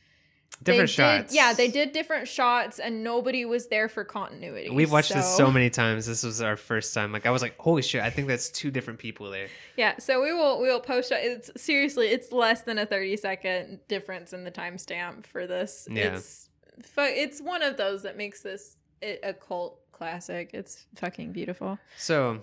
[0.62, 1.30] Different shots.
[1.30, 4.70] Did, yeah, they did different shots, and nobody was there for continuity.
[4.70, 6.06] We've watched this so many times.
[6.06, 7.12] This was our first time.
[7.12, 8.02] Like I was like, holy shit!
[8.02, 9.48] I think that's two different people there.
[9.76, 11.12] Yeah, so we will we will post.
[11.14, 15.86] It's seriously, it's less than a thirty second difference in the timestamp for this.
[15.90, 16.16] Yeah.
[16.16, 16.48] It's
[16.96, 20.50] it's one of those that makes this a cult classic.
[20.54, 21.78] It's fucking beautiful.
[21.96, 22.42] So,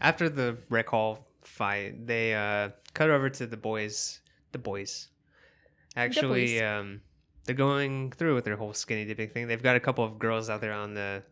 [0.00, 4.20] after the rec hall fight, they uh, cut over to the boys.
[4.52, 5.08] The boys.
[5.96, 6.62] Actually, boys.
[6.62, 7.00] um,
[7.46, 9.46] they're going through with their whole skinny dipping thing.
[9.48, 11.22] They've got a couple of girls out there on the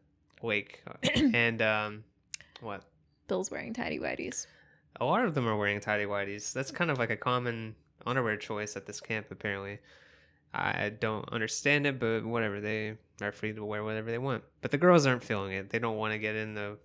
[0.42, 0.82] wake,
[1.14, 2.04] and um,
[2.60, 2.82] what?
[3.28, 4.46] Bill's wearing tidy whities.
[5.00, 6.52] A lot of them are wearing tidy whities.
[6.52, 7.74] That's kind of like a common
[8.06, 9.78] underwear choice at this camp, apparently.
[10.52, 12.60] I don't understand it, but whatever.
[12.60, 14.44] They are free to wear whatever they want.
[14.62, 15.70] But the girls aren't feeling it.
[15.70, 16.78] They don't want to get in the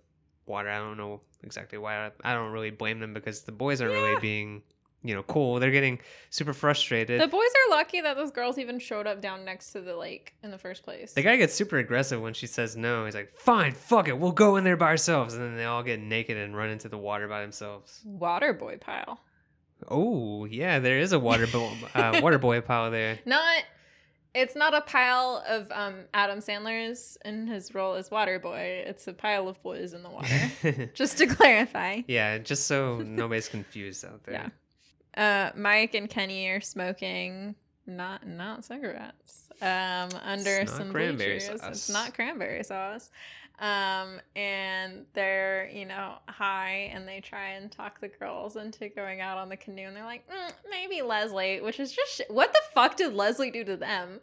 [0.46, 0.68] water.
[0.68, 2.10] I don't know exactly why.
[2.24, 4.00] I don't really blame them because the boys aren't Yeah.
[4.00, 4.62] really being,
[5.02, 5.58] you know, cool.
[5.60, 5.98] They're getting
[6.28, 7.20] super frustrated.
[7.20, 10.34] The boys are lucky that those girls even showed up down next to the lake
[10.42, 11.12] in the first place.
[11.14, 13.04] The guy gets super aggressive when she says no.
[13.06, 15.82] He's like, "Fine, fuck it, we'll go in there by ourselves." And then they all
[15.82, 18.00] get naked and run into the water by themselves.
[18.04, 19.20] Water boy pile.
[19.88, 23.18] Oh yeah, there is a water bo- uh, water boy pile there.
[23.24, 23.64] Not.
[24.32, 28.84] It's not a pile of um, Adam Sandler's in his role as water boy.
[28.86, 30.88] It's a pile of boys in the water.
[30.94, 32.02] Just to clarify.
[32.06, 34.52] yeah, just so nobody's confused out there.
[35.16, 37.54] Uh, Mike and Kenny are smoking
[37.86, 39.48] not not cigarettes.
[39.62, 41.60] Um, under some cranberry bleachers.
[41.60, 41.70] sauce.
[41.70, 43.10] It's not cranberry sauce.
[43.58, 49.20] Um, and they're you know high, and they try and talk the girls into going
[49.20, 52.52] out on the canoe, and they're like, mm, maybe Leslie, which is just sh- what
[52.54, 54.20] the fuck did Leslie do to them?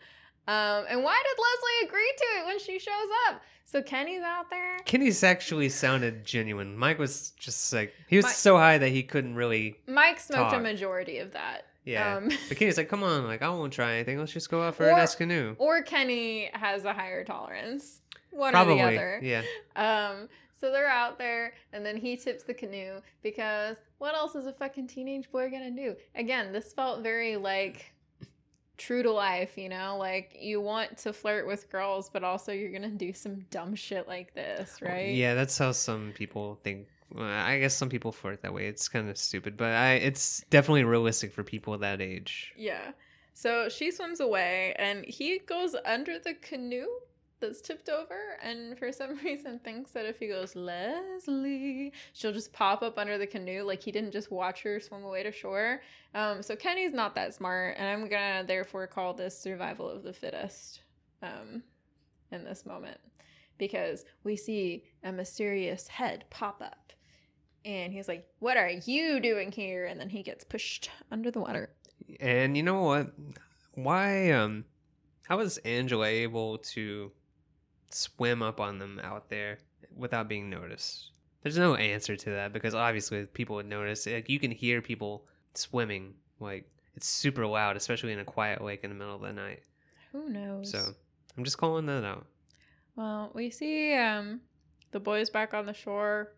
[0.48, 3.42] Um, and why did Leslie agree to it when she shows up?
[3.66, 4.78] So Kenny's out there.
[4.86, 6.78] Kenny's actually sounded genuine.
[6.78, 9.76] Mike was just like he was Mike- so high that he couldn't really.
[9.88, 11.64] Mike smoked a majority of that.
[11.84, 14.20] Yeah, Um, but Kenny's like, "Come on, like I won't try anything.
[14.20, 18.02] Let's just go out for a Or- nice canoe." or Kenny has a higher tolerance.
[18.32, 19.20] One Probably, or the other.
[19.24, 19.42] yeah.
[19.76, 20.30] Um,
[20.60, 24.54] so they're out there, and then he tips the canoe because what else is a
[24.54, 25.96] fucking teenage boy gonna do?
[26.16, 27.94] Again, this felt very like
[28.78, 29.98] true to life, you know?
[29.98, 34.08] Like you want to flirt with girls, but also you're gonna do some dumb shit
[34.08, 35.14] like this, oh, right?
[35.14, 36.88] Yeah, that's how some people think.
[37.14, 38.68] Well, I guess some people flirt that way.
[38.68, 42.54] It's kind of stupid, but I it's definitely realistic for people that age.
[42.58, 42.92] Yeah.
[43.34, 46.88] So she swims away, and he goes under the canoe
[47.40, 52.54] that's tipped over, and for some reason thinks that if he goes Leslie, she'll just
[52.54, 55.82] pop up under the canoe, like he didn't just watch her swim away to shore.
[56.14, 60.14] Um, so Kenny's not that smart, and I'm gonna therefore call this survival of the
[60.14, 60.82] fittest.
[61.22, 61.64] Um,
[62.32, 63.00] in this moment,
[63.58, 66.94] because we see a mysterious head pop up.
[67.66, 69.86] And he's like, What are you doing here?
[69.86, 71.70] And then he gets pushed under the water.
[72.20, 73.14] And you know what?
[73.74, 74.66] Why um
[75.28, 77.12] how was Angela able to
[77.98, 79.60] swim up on them out there
[79.96, 81.12] without being noticed?
[81.44, 84.06] There's no answer to that because obviously people would notice.
[84.06, 88.84] Like you can hear people swimming like it's super loud, especially in a quiet lake
[88.84, 89.64] in the middle of the night.
[90.12, 90.72] Who knows?
[90.72, 90.80] So
[91.38, 92.26] I'm just calling that out.
[92.96, 94.42] well, we see um
[94.92, 96.34] the boys back on the shore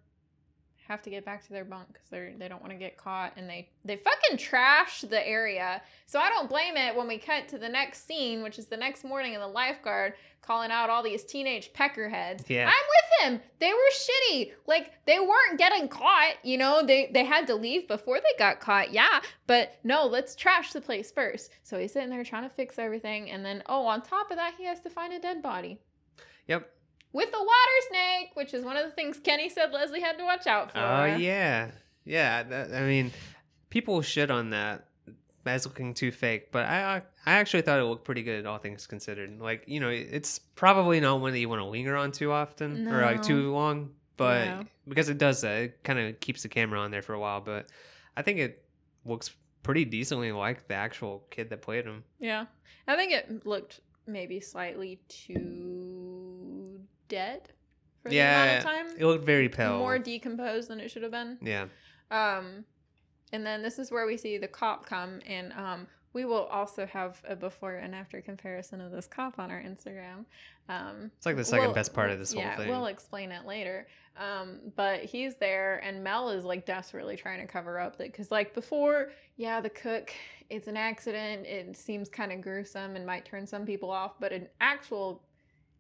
[0.89, 3.33] have to get back to their bunk because they they don't want to get caught
[3.37, 5.81] and they they fucking trash the area.
[6.07, 8.77] So I don't blame it when we cut to the next scene, which is the
[8.77, 12.49] next morning, and the lifeguard calling out all these teenage peckerheads.
[12.49, 12.67] Yeah.
[12.67, 13.41] I'm with him.
[13.59, 14.51] They were shitty.
[14.65, 16.33] Like they weren't getting caught.
[16.43, 18.91] You know, they they had to leave before they got caught.
[18.91, 21.51] Yeah, but no, let's trash the place first.
[21.63, 24.55] So he's sitting there trying to fix everything, and then oh, on top of that,
[24.57, 25.79] he has to find a dead body
[26.49, 26.67] Yep.
[27.13, 30.23] With a water snake, which is one of the things Kenny said Leslie had to
[30.23, 30.79] watch out for.
[30.79, 31.71] Oh yeah,
[32.05, 32.43] yeah.
[32.43, 33.11] That, I mean,
[33.69, 34.85] people shit on that
[35.45, 38.85] as looking too fake, but I I actually thought it looked pretty good, all things
[38.85, 39.39] considered.
[39.39, 42.87] Like you know, it's probably not one that you want to linger on too often
[42.87, 44.63] or like too long, but Yeah.
[44.87, 47.41] because it does that, it kind of keeps the camera on there for a while.
[47.41, 47.67] But
[48.15, 48.63] I think it
[49.05, 49.31] looks
[49.63, 52.03] pretty decently like the actual kid that played him.
[52.19, 52.45] Yeah.
[52.87, 55.98] I think it looked maybe slightly too
[57.09, 57.49] dead
[58.01, 58.87] for the amount yeah, of time.
[58.97, 59.77] it looked very pale.
[59.77, 61.37] More decomposed than it should have been.
[61.41, 61.65] yeah,
[62.09, 62.63] Um,
[63.33, 66.85] and then this is where we see the cop come, and um, we will also
[66.85, 70.25] have a before and after comparison of this cop on our Instagram.
[70.69, 72.69] Um, it's like the 2nd we'll- best part of this whole yeah, thing.
[72.69, 73.87] we'll explain it later.
[74.17, 78.31] Um, but he's there, and Mel is like desperately trying to cover up that because,
[78.31, 80.11] like, before, yeah, the cook,
[80.49, 81.45] it's an accident.
[81.45, 85.21] It seems kind of gruesome and might turn some people off, but an actual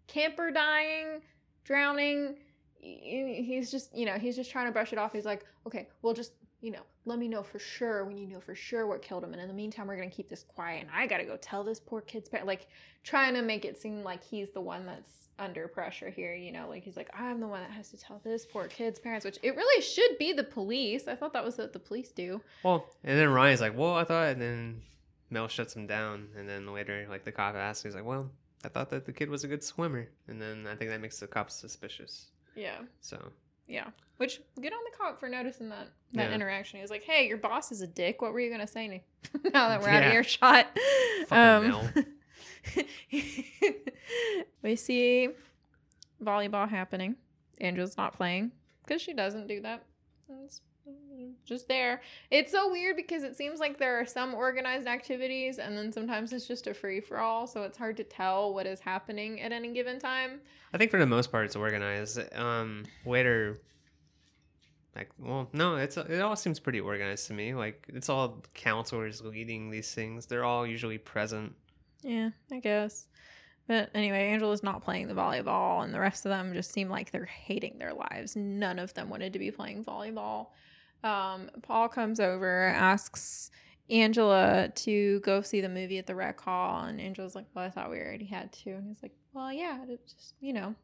[0.09, 1.21] camper dying,
[1.63, 2.35] drowning,
[2.81, 5.13] he's just, you know, he's just trying to brush it off.
[5.13, 8.41] He's like, okay, well, just, you know, let me know for sure when you know
[8.41, 9.31] for sure what killed him.
[9.31, 10.81] And in the meantime, we're going to keep this quiet.
[10.81, 12.67] And I got to go tell this poor kid's parent, like,
[13.03, 16.67] trying to make it seem like he's the one that's under pressure here, you know,
[16.67, 19.39] like he's like, I'm the one that has to tell this poor kid's parents, which
[19.41, 21.07] it really should be the police.
[21.07, 22.41] I thought that was what the police do.
[22.61, 24.81] Well, and then Ryan's like, "Well, I thought," and then
[25.29, 28.29] Mel shuts him down, and then later, like the cop asks, he's like, "Well,
[28.63, 31.19] I thought that the kid was a good swimmer," and then I think that makes
[31.19, 32.27] the cops suspicious.
[32.55, 32.79] Yeah.
[33.01, 33.31] So
[33.67, 33.87] Yeah.
[34.17, 36.35] Which good on the cop for noticing that that Yeah.
[36.35, 36.81] interaction.
[36.81, 38.21] was like, "Hey, your boss is a dick.
[38.21, 40.67] What were you gonna say to now that we're out of earshot?"
[41.27, 42.05] Fucking um, Mel.
[44.63, 45.29] we see
[46.23, 47.15] volleyball happening.
[47.61, 48.51] Angela's not playing
[48.83, 49.83] because she doesn't do that.
[50.43, 50.61] It's
[51.45, 52.01] just there.
[52.31, 56.31] It's so weird because it seems like there are some organized activities and then sometimes
[56.31, 57.47] it's just a free for all.
[57.47, 60.41] So it's hard to tell what is happening at any given time.
[60.73, 62.19] I think for the most part, it's organized.
[62.35, 63.59] Um, later,
[64.95, 67.53] like, well, no, it's it all seems pretty organized to me.
[67.53, 70.25] Like, it's all counselors leading these things.
[70.25, 71.55] They're all usually present.
[72.01, 73.07] Yeah, I guess.
[73.67, 77.11] But anyway, Angela's not playing the volleyball, and the rest of them just seem like
[77.11, 78.35] they're hating their lives.
[78.35, 80.47] None of them wanted to be playing volleyball.
[81.03, 83.51] Um, Paul comes over, asks
[83.89, 87.69] Angela to go see the movie at the rec hall, and Angela's like, "Well, I
[87.69, 90.75] thought we already had to." And he's like, "Well, yeah, just you know,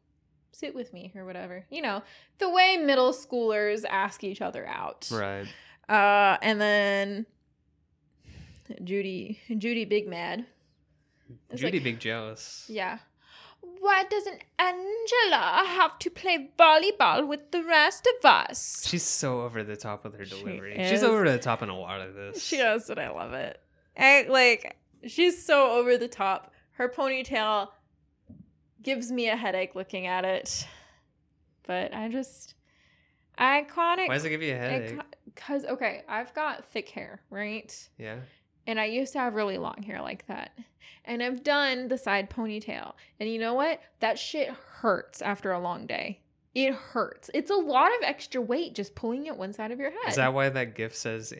[0.51, 1.65] sit with me or whatever.
[1.69, 2.01] You know,
[2.39, 5.45] the way middle schoolers ask each other out." Right.
[5.87, 7.25] Uh, and then
[8.83, 10.45] Judy, Judy, big mad.
[11.49, 12.65] It's Judy like- big jealous.
[12.69, 12.99] Yeah.
[13.85, 18.83] Why doesn't Angela have to play volleyball with the rest of us?
[18.83, 20.75] She's so over the top with her delivery.
[20.75, 20.89] is.
[20.89, 22.43] She's over the top in a lot of this.
[22.43, 23.61] She does, and I love it.
[23.95, 24.75] I, like,
[25.05, 26.51] she's so over the top.
[26.71, 27.69] Her ponytail
[28.81, 30.67] gives me a headache looking at it.
[31.67, 32.55] But I just.
[33.37, 34.07] Iconic.
[34.07, 34.99] Why does it give you a headache?
[35.25, 37.87] Because, okay, I've got thick hair, right?
[37.99, 38.15] Yeah.
[38.67, 40.57] And I used to have really long hair like that.
[41.03, 42.93] And I've done the side ponytail.
[43.19, 43.79] And you know what?
[43.99, 46.21] That shit hurts after a long day.
[46.55, 47.29] It hurts.
[47.33, 50.09] It's a lot of extra weight just pulling it one side of your head.
[50.09, 51.33] Is that why that gift says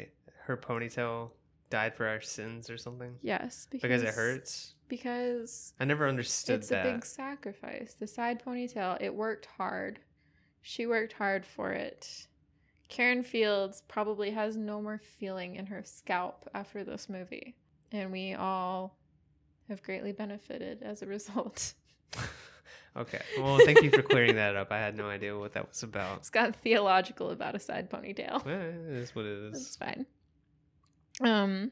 [0.43, 1.31] her ponytail
[1.69, 3.15] died for our sins or something?
[3.21, 3.67] Yes.
[3.71, 4.73] Because it hurts?
[4.87, 6.85] Because I never understood it's that.
[6.85, 7.95] a big sacrifice.
[7.99, 9.99] The side ponytail, it worked hard.
[10.61, 12.27] She worked hard for it.
[12.89, 17.55] Karen Fields probably has no more feeling in her scalp after this movie.
[17.91, 18.97] And we all
[19.69, 21.73] have greatly benefited as a result.
[22.97, 23.21] okay.
[23.37, 24.71] Well, thank you for clearing that up.
[24.71, 26.19] I had no idea what that was about.
[26.19, 28.45] It's got theological about a side ponytail.
[28.45, 29.65] Eh, it is what it is.
[29.65, 30.05] It's fine.
[31.21, 31.71] Um,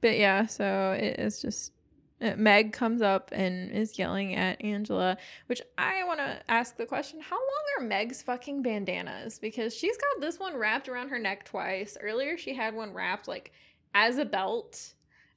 [0.00, 1.72] but yeah, so it is just
[2.20, 5.16] Meg comes up and is yelling at Angela,
[5.46, 9.38] which I want to ask the question: How long are Meg's fucking bandanas?
[9.38, 11.96] Because she's got this one wrapped around her neck twice.
[12.00, 13.52] Earlier, she had one wrapped like
[13.94, 14.94] as a belt.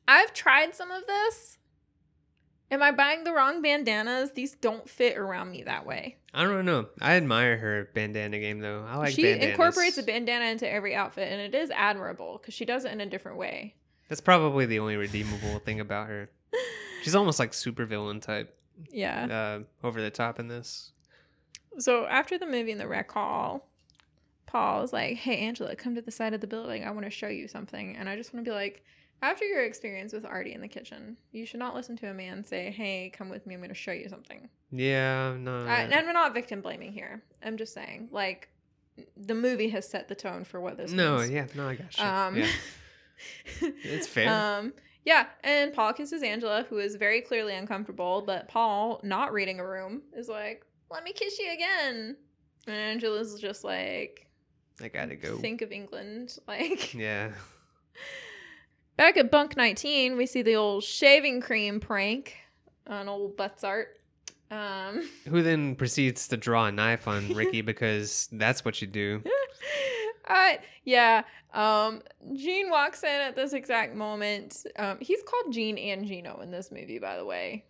[0.07, 1.57] I've tried some of this.
[2.69, 4.31] Am I buying the wrong bandanas?
[4.31, 6.17] These don't fit around me that way.
[6.33, 6.87] I don't know.
[6.99, 8.83] I admire her bandana game though.
[8.87, 9.51] I like she bandanas.
[9.51, 12.99] incorporates a bandana into every outfit, and it is admirable because she does it in
[12.99, 13.75] a different way.
[14.09, 16.29] That's probably the only redeemable thing about her.
[17.03, 18.57] She's almost like super villain type.
[18.91, 19.61] Yeah.
[19.61, 20.91] Uh, over the top in this.
[21.79, 23.67] So after the movie in the rec hall,
[24.45, 26.83] Paul is like, "Hey, Angela, come to the side of the building.
[26.83, 28.83] I want to show you something." And I just want to be like,
[29.21, 32.43] after your experience with Artie in the kitchen, you should not listen to a man
[32.43, 33.55] say, "Hey, come with me.
[33.55, 35.65] I'm going to show you something." Yeah, no.
[35.65, 37.23] I, and I'm not victim blaming here.
[37.43, 38.49] I'm just saying, like,
[39.17, 40.91] the movie has set the tone for what this.
[40.91, 41.31] no, means.
[41.31, 42.03] yeah, no, I got you.
[42.03, 42.47] Um, yeah.
[43.61, 44.29] It's fair.
[44.29, 44.73] Um,
[45.05, 49.67] yeah, and Paul kisses Angela, who is very clearly uncomfortable, but Paul, not reading a
[49.67, 52.15] room, is like, "Let me kiss you again,"
[52.67, 54.27] and Angela's just like,
[54.81, 55.37] I gotta go.
[55.37, 57.31] "Think of England." Like yeah.
[58.95, 62.37] back at bunk nineteen, we see the old shaving cream prank
[62.87, 63.99] on old Mozart.
[64.51, 69.23] Um, Who then proceeds to draw a knife on Ricky because that's what you do.
[70.25, 71.23] I yeah.
[71.53, 72.01] Um,
[72.33, 74.65] Gene walks in at this exact moment.
[74.77, 77.65] Um, he's called Gene and Gino in this movie, by the way.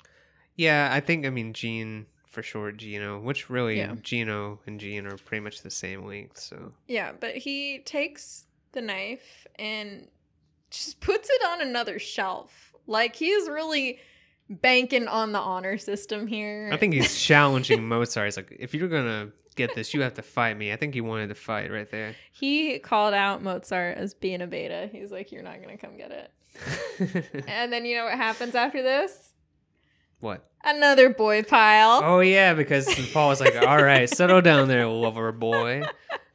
[0.56, 3.96] Yeah, I think I mean Gene for short Gino, which really Yeah.
[4.02, 6.40] Gino and Jean are pretty much the same length.
[6.40, 10.08] So Yeah, but he takes the knife and
[10.72, 12.74] just puts it on another shelf.
[12.88, 14.00] Like he is really
[14.50, 16.70] banking on the honor system here.
[16.72, 18.28] I think he's challenging Mozart.
[18.28, 20.72] He's like, if you're gonna get this, you have to fight me.
[20.74, 22.16] I think he wanted to fight right there.
[22.32, 24.90] he called out Mozart as being a beta.
[24.92, 26.32] He's like, "You're not gonna come get it."
[27.48, 29.32] And then you know what happens after this?
[30.20, 30.50] what?
[30.64, 32.02] Another boy pile.
[32.04, 35.84] Oh yeah, because Paul was like, "All right, settle down there, lover boy,"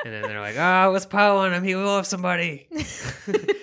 [0.05, 1.65] and then they're like, "Ah, let's pile on him.
[1.65, 2.69] He will love somebody."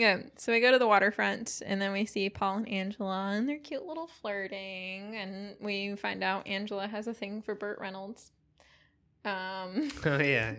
[0.00, 3.48] yeah, so we go to the waterfront and then we see Paul and Angela and
[3.48, 8.32] they're cute little flirting and we find out Angela has a thing for Burt Reynolds.
[9.24, 10.54] Um oh yeah,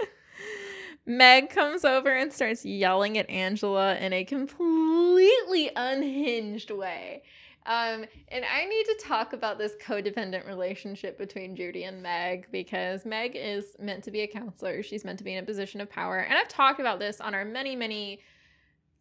[1.06, 7.22] Meg comes over and starts yelling at Angela in a completely unhinged way.
[7.66, 13.04] Um, and I need to talk about this codependent relationship between Judy and Meg because
[13.04, 14.84] Meg is meant to be a counselor.
[14.84, 16.18] She's meant to be in a position of power.
[16.18, 18.20] And I've talked about this on our many, many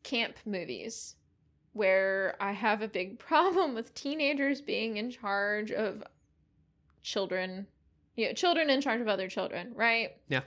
[0.06, 1.15] camp movies
[1.73, 6.02] where I have a big problem with teenagers being in charge of
[7.03, 7.68] children,
[8.15, 10.11] you know, children in charge of other children, right?
[10.30, 10.41] Yeah.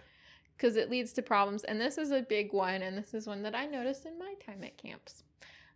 [0.57, 1.65] Because it leads to problems.
[1.65, 2.83] And this is a big one.
[2.83, 5.23] And this is one that I noticed in my time at camps.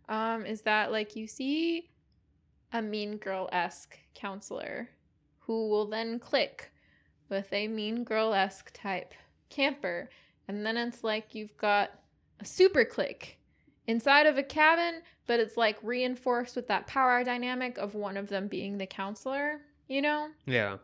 [0.09, 1.89] Um, is that like you see
[2.73, 4.89] a mean girl esque counselor
[5.39, 6.71] who will then click
[7.29, 9.13] with a mean girl esque type
[9.49, 10.09] camper.
[10.47, 11.91] And then it's like you've got
[12.39, 13.37] a super clique
[13.87, 18.29] inside of a cabin, but it's like reinforced with that power dynamic of one of
[18.29, 20.29] them being the counselor, you know?
[20.45, 20.77] yeah,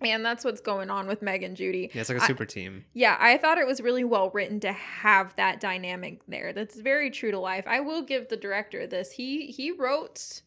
[0.00, 1.90] And that's what's going on with Meg and Judy.
[1.94, 2.00] yeah.
[2.00, 2.84] It's like a super team.
[2.94, 6.52] Yeah, I thought it was really well written to have that dynamic there.
[6.52, 7.66] That's very true to life.
[7.66, 9.12] I will give the director this.
[9.12, 10.42] He he wrote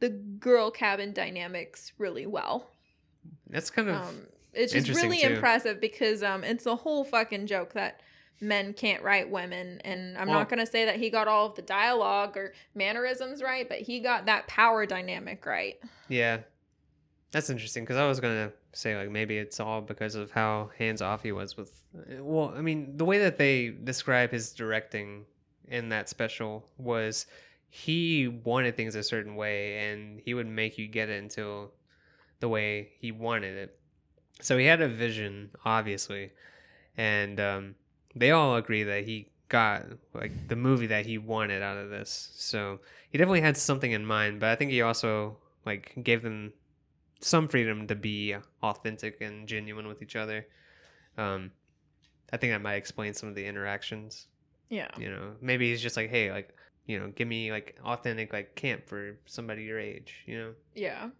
[0.00, 2.70] the girl cabin dynamics really well.
[3.48, 5.28] That's kind of Um, it's just really too.
[5.28, 8.00] impressive because um, it's a whole fucking joke that
[8.40, 9.80] men can't write women.
[9.84, 13.42] And I'm Well- not gonna say that he got all of the dialogue or mannerisms
[13.42, 15.78] right, but he got that power dynamic right.
[16.08, 16.40] yeah.
[17.30, 21.02] That's interesting because I was gonna say like maybe it's all because of how hands
[21.02, 21.82] off he was with.
[22.20, 25.26] Well, I mean the way that they describe his directing
[25.66, 27.26] in that special was
[27.68, 31.72] he wanted things a certain way and he would make you get it until
[32.38, 33.78] the way he wanted it.
[34.40, 36.30] So he had a vision, obviously,
[36.96, 37.74] and um,
[38.14, 42.30] they all agree that he got like the movie that he wanted out of this.
[42.34, 42.80] So
[43.10, 46.52] he definitely had something in mind, but I think he also like gave them
[47.20, 50.46] some freedom to be authentic and genuine with each other.
[51.16, 51.52] Um,
[52.32, 54.26] I think that might explain some of the interactions.
[54.68, 54.88] Yeah.
[54.98, 56.54] You know, maybe he's just like, hey, like,
[56.86, 60.24] you know, give me like authentic like camp for somebody your age.
[60.26, 61.10] You know, Yeah.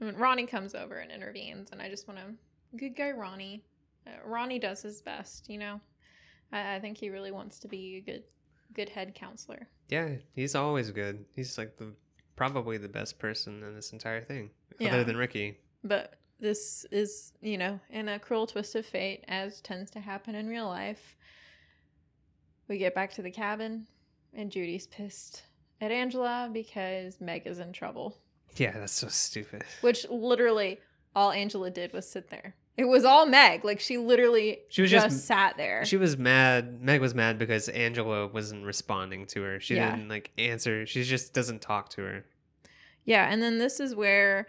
[0.00, 2.76] I mean, Ronnie comes over and intervenes, and I just want to.
[2.76, 3.62] Good guy, Ronnie.
[4.06, 5.80] Uh, Ronnie does his best, you know.
[6.54, 8.22] I, I think he really wants to be a good,
[8.72, 9.68] good head counselor.
[9.88, 11.24] yeah, he's always good.
[11.34, 11.92] He's like the
[12.36, 14.94] probably the best person in this entire thing, Yeah.
[14.94, 15.58] other than Ricky.
[15.82, 20.34] But this is, you know, in a cruel twist of fate, as tends to happen
[20.34, 21.16] in real life.
[22.68, 23.86] We get back to the cabin,
[24.32, 25.42] and Judy's pissed
[25.80, 28.16] at Angela because Meg is in trouble.
[28.56, 29.62] Yeah, that's so stupid.
[29.82, 30.80] Which literally
[31.14, 32.54] all Angela did was sit there.
[32.76, 33.64] It was all Meg.
[33.64, 35.84] Like she literally She was just, just- sat there.
[35.84, 36.82] She was mad.
[36.82, 39.60] Meg was mad because Angela wasn't responding to her.
[39.60, 39.94] She Yeah.
[39.94, 40.84] didn't like answer.
[40.86, 42.24] She just doesn't talk to her.
[43.04, 44.46] yeah, and then this is where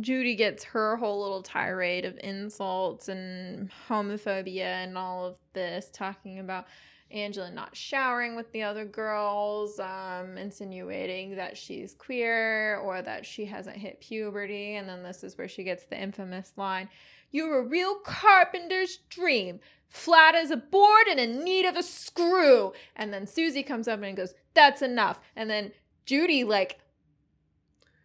[0.00, 6.40] Judy gets her whole little tirade of insults and homophobia and all of this, talking
[6.40, 6.66] about
[7.14, 13.44] Angela not showering with the other girls, um, insinuating that she's queer or that she
[13.46, 14.74] hasn't hit puberty.
[14.74, 16.88] And then this is where she gets the infamous line
[17.30, 22.72] You're a real carpenter's dream, flat as a board and in need of a screw.
[22.96, 25.20] And then Susie comes up and goes, That's enough.
[25.36, 25.72] And then
[26.04, 26.80] Judy, like,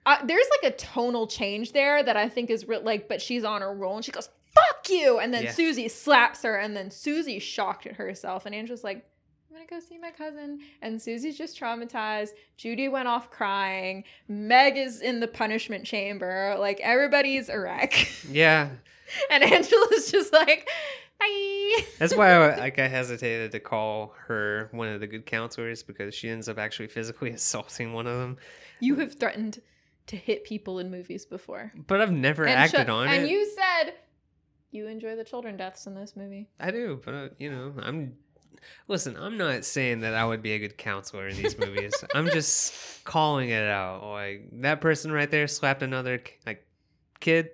[0.06, 3.44] uh, there's like a tonal change there that I think is real, like, but she's
[3.44, 4.30] on her roll and she goes,
[4.68, 5.20] fuck you.
[5.20, 5.52] And then Yeah.
[5.52, 8.46] Susie slaps her and then Susie's shocked at herself.
[8.46, 9.06] And Angela's like,
[9.50, 10.60] I'm gonna go see my cousin.
[10.82, 12.30] And Susie's just traumatized.
[12.58, 14.04] Judy went off crying.
[14.28, 16.56] Meg is in the punishment chamber.
[16.60, 17.94] Like, everybody's a wreck.
[18.32, 18.70] Yeah,
[19.32, 20.70] and Angela's just like,
[21.20, 21.82] bye.
[21.98, 26.14] that's why I, like I hesitated to call her one of the good counselors because
[26.14, 28.38] she ends up actually physically assaulting one of them.
[28.80, 29.62] You have threatened
[30.08, 31.72] to hit people in movies before.
[31.88, 33.20] But I've never and acted sho- on and it.
[33.22, 33.94] And you said
[34.72, 36.48] you enjoy the children deaths in this movie.
[36.60, 38.16] I do, but uh, you know, I'm
[38.88, 39.16] listen.
[39.18, 41.94] I'm not saying that I would be a good counselor in these movies.
[42.16, 44.04] I'm just calling it out.
[44.04, 46.66] Like that person right there slapped another like
[47.20, 47.50] kid.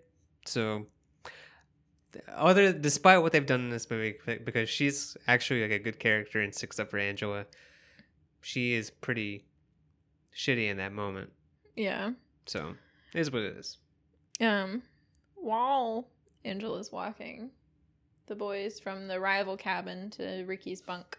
[0.46, 0.88] So
[2.34, 6.42] other despite what they've done in this movie, because she's actually like a good character
[6.42, 7.46] and sticks up for Angela,
[8.42, 9.46] she is pretty
[10.36, 11.32] shitty in that moment.
[11.76, 12.12] Yeah.
[12.46, 12.76] So
[13.14, 13.78] it is what it is.
[14.42, 14.84] Um,
[15.36, 16.10] while
[16.46, 17.50] Angela's walking,
[18.28, 21.18] the boys from the rival cabin to Ricky's bunk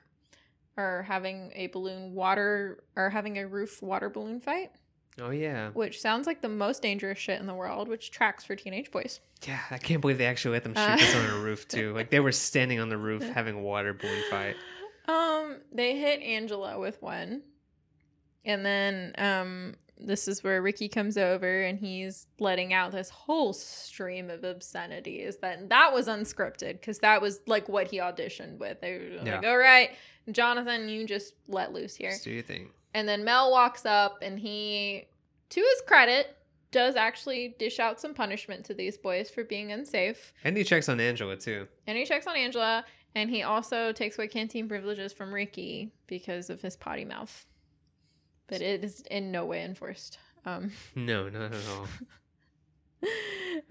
[0.76, 4.70] are having a balloon water or having a roof water balloon fight,
[5.18, 8.54] Oh yeah, which sounds like the most dangerous shit in the world, which tracks for
[8.54, 9.20] teenage boys.
[9.46, 9.60] yeah.
[9.70, 10.96] I can't believe they actually let them shoot Uh.
[10.96, 11.92] this on a roof too.
[11.96, 14.56] Like they were standing on the roof having a water balloon fight.
[15.08, 17.42] Um, they hit Angela with one.
[18.44, 23.52] And then um this is where Ricky comes over and he's letting out this whole
[23.52, 28.80] stream of obscenities that that was unscripted because that was like what he auditioned with.
[28.80, 29.50] They were like, Yeah.
[29.50, 29.90] all right,
[30.30, 32.10] Jonathan, you just let loose here.
[32.10, 32.70] Just do your thing.
[32.94, 35.06] And then Mel walks up and he,
[35.50, 36.36] to his credit,
[36.72, 40.32] does actually dish out some punishment to these boys for being unsafe.
[40.44, 41.68] And he checks on Angela too.
[41.86, 46.50] And he checks on Angela, and he also takes away canteen privileges from Ricky because
[46.50, 47.46] of his potty mouth.
[48.48, 50.18] But it is in no way enforced.
[50.44, 51.88] Um, No, not at all.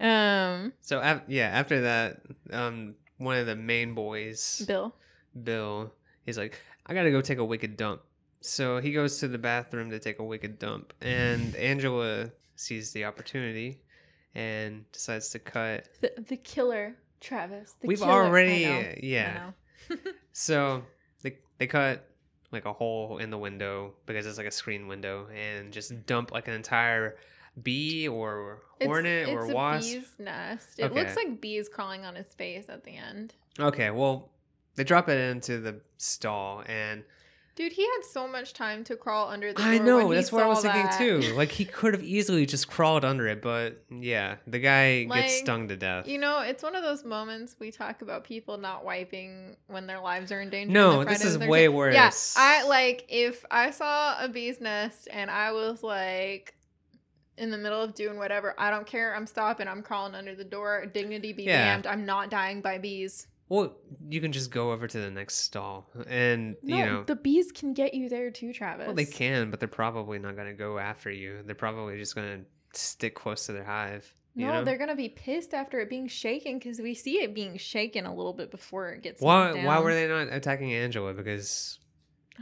[0.00, 2.20] um, So af- yeah, after that,
[2.52, 4.94] um, one of the main boys, Bill.
[5.42, 5.92] Bill,
[6.24, 8.02] he's like, I gotta go take a wicked dump.
[8.40, 13.04] So he goes to the bathroom to take a wicked dump, and Angela sees the
[13.06, 13.80] opportunity
[14.34, 15.88] and decides to cut.
[16.00, 17.74] The, the killer, Travis.
[17.80, 18.10] The We've killer.
[18.12, 19.50] Already, yeah.
[20.32, 20.82] So
[21.22, 22.06] they they cut
[22.52, 26.32] like a hole in the window because it's like a screen window, and just dump
[26.32, 27.16] like an entire
[27.62, 29.92] bee or hornet it's, or a wasp.
[29.94, 30.78] bee's nest.
[30.78, 30.94] It Okay.
[30.94, 33.34] looks like bees crawling on his face at the end.
[33.58, 34.30] Okay, well,
[34.74, 37.02] they drop it into the stall, and
[37.56, 39.64] Dude, he had so much time to crawl under the door.
[39.64, 40.98] I know when he that's what I was thinking that.
[40.98, 41.20] too.
[41.34, 45.38] Like he could have easily just crawled under it, but yeah, the guy Like, gets
[45.38, 46.06] stung to death.
[46.06, 50.00] You know, it's one of those moments we talk about people not wiping when their
[50.00, 50.70] lives are in danger.
[50.70, 51.94] No, this is way worse.
[51.94, 56.54] Yeah, I like if I saw a bee's nest and I was like
[57.38, 59.14] in the middle of doing whatever, I don't care.
[59.14, 59.66] I'm stopping.
[59.66, 60.84] I'm crawling under the door.
[60.92, 61.72] Dignity be Yeah.
[61.72, 61.86] damned.
[61.86, 63.26] I'm not dying by bees.
[63.48, 63.76] Well,
[64.08, 67.52] you can just go over to the next stall, and No, you know, the bees
[67.52, 68.86] can get you there too, Travis.
[68.86, 71.42] well, they can, but they're probably not gonna go after you.
[71.44, 72.42] They're probably just gonna
[72.72, 74.12] stick close to their hive.
[74.34, 74.64] You No, know?
[74.64, 78.14] they're gonna be pissed after it being shaken because we see it being shaken a
[78.14, 79.22] little bit before it gets.
[79.22, 79.64] Why?
[79.64, 81.14] Why were they not attacking Angela?
[81.14, 81.78] Because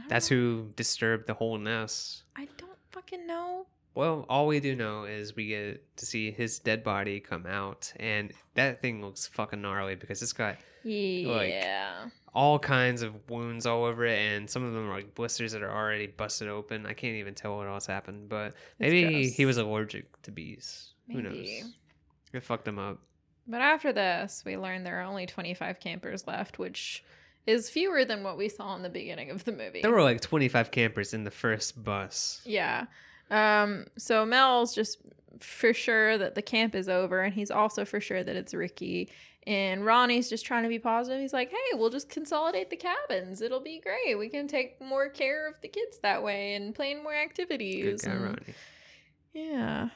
[0.09, 0.35] that's know.
[0.37, 2.23] who disturbed the whole nest.
[2.35, 3.67] I don't fucking know.
[3.95, 7.93] Well, all we do know is we get to see his dead body come out,
[7.97, 12.09] and that thing looks fucking gnarly because it's got Yeah.
[12.33, 15.63] all kinds of wounds all over it, and some of them are like blisters that
[15.63, 16.85] are already busted open.
[16.85, 20.93] I can't even tell what else happened, but maybe he was allergic to bees.
[21.11, 21.47] Who knows?
[22.33, 22.99] It fucked him up.
[23.47, 27.03] But after this, we learn there are only 25 campers left, which
[27.45, 29.81] is fewer than what we saw in the beginning of the movie.
[29.83, 32.41] There were like 25 campers in the first bus.
[32.43, 32.87] yeah.
[33.31, 34.99] Um, so Mel's just
[35.39, 39.09] for sure that the camp is over, and he's also for sure that it's Ricky.
[39.47, 41.21] And Ronnie's just trying to be positive.
[41.21, 43.41] He's like, hey, we'll just consolidate the cabins.
[43.41, 44.17] It'll be great.
[44.17, 48.01] We can take more care of the kids that way and plan more Good activities.
[48.01, 48.55] guy, and- Ronnie.
[49.33, 49.89] Yeah.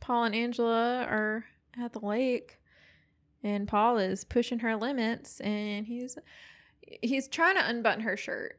[0.00, 1.44] Paul and Angela are
[1.80, 2.58] at the lake
[3.44, 6.16] and Paul is pushing her limits and he's
[7.02, 8.58] he's trying to unbutton her shirt.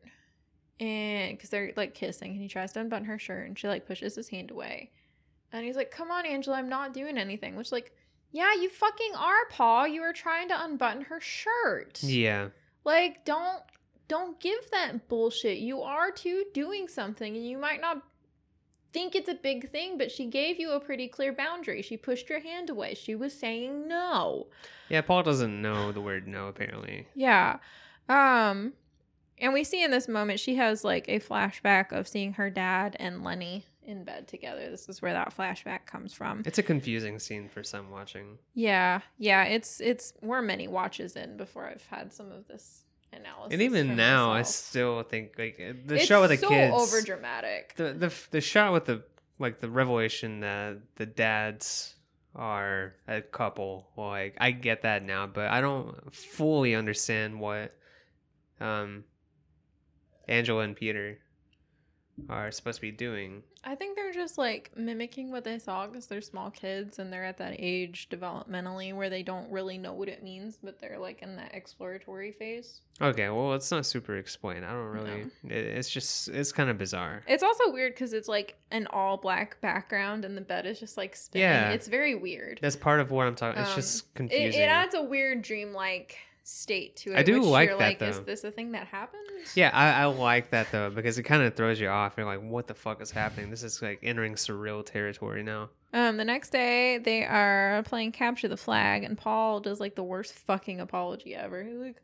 [0.80, 3.86] And cuz they're like kissing and he tries to unbutton her shirt and she like
[3.86, 4.92] pushes his hand away.
[5.52, 7.92] And he's like, "Come on, Angela, I'm not doing anything." Which like,
[8.32, 9.88] "Yeah, you fucking are, Paul.
[9.88, 12.50] You were trying to unbutton her shirt." Yeah.
[12.86, 13.64] Like, don't
[14.10, 15.60] don't give that bullshit.
[15.60, 18.02] You are too doing something and you might not
[18.92, 21.82] think it's a big thing, but she gave you a pretty clear boundary.
[21.84, 22.96] She pushed your hand away.
[22.96, 24.48] She was saying no.
[24.90, 27.08] Yeah, Paul doesn't know the word no, apparently.
[27.16, 27.60] Yeah.
[28.10, 28.74] Um
[29.40, 32.96] and we see in this moment she has like a flashback of seeing her dad
[33.00, 34.70] and Lenny in bed together.
[34.70, 36.44] This is where that flashback comes from.
[36.46, 38.38] It's a confusing scene for some watching.
[38.54, 39.02] Yeah.
[39.18, 43.54] Yeah, it's it's we're many watches in before I've had some of this analysis.
[43.54, 46.74] And even now, I still think like the it's shot with the so kids.
[46.76, 47.74] over dramatic.
[47.78, 49.04] the the the shot with the
[49.40, 51.96] like the revelation that the dads
[52.36, 57.76] are a couple like i get that now but i don't fully understand what
[58.62, 59.04] um
[60.30, 61.18] angela and peter
[62.30, 63.44] are supposed to be doing.
[63.64, 67.24] I think they're just like mimicking what they saw because they're small kids and they're
[67.24, 71.22] at that age developmentally where they don't really know what it means, but they're like
[71.22, 72.82] in that exploratory phase.
[73.02, 74.66] Okay, well, it's not super explained.
[74.66, 75.28] I don't really.
[75.46, 77.24] It, it's just it's kind of bizarre.
[77.26, 80.98] It's also weird because it's like an all black background and the bed is just
[80.98, 81.48] like spinning.
[81.48, 81.70] Yeah.
[81.70, 82.60] It's very weird.
[82.62, 83.62] That's part of what I'm talking.
[83.62, 84.62] It's Um, just It, confusing.
[84.62, 87.18] it adds a weird dreamlike state to it.
[87.18, 89.56] I do like you're that, like, Is this a thing that happens?
[89.56, 92.14] yeah, I, I like that though because it kind of throws you off.
[92.18, 93.50] You're like, what the fuck is happening?
[93.50, 95.70] This is like entering surreal territory now.
[95.94, 100.04] Um, the next day they are playing capture the flag, and Paul does like the
[100.04, 101.64] worst fucking apology ever.
[101.64, 101.98] He's like,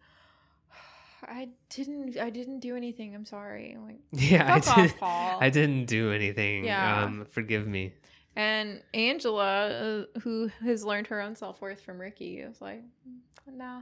[1.23, 3.13] "I didn't, I didn't do anything.
[3.13, 4.95] I'm sorry." I'm like, Yeah, I did.
[4.97, 5.37] Paul.
[5.39, 6.65] I didn't do anything.
[6.65, 7.03] Yeah.
[7.03, 7.93] Um, forgive me.
[8.35, 9.67] And Angela,
[10.15, 12.81] uh, who has learned her own self worth from Ricky, is like,
[13.47, 13.81] "Nah."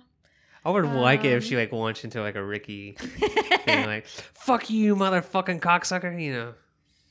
[0.65, 2.91] I would like it if Um, she like launched into like a Ricky
[3.65, 6.53] thing, like "fuck you, motherfucking cocksucker," you know,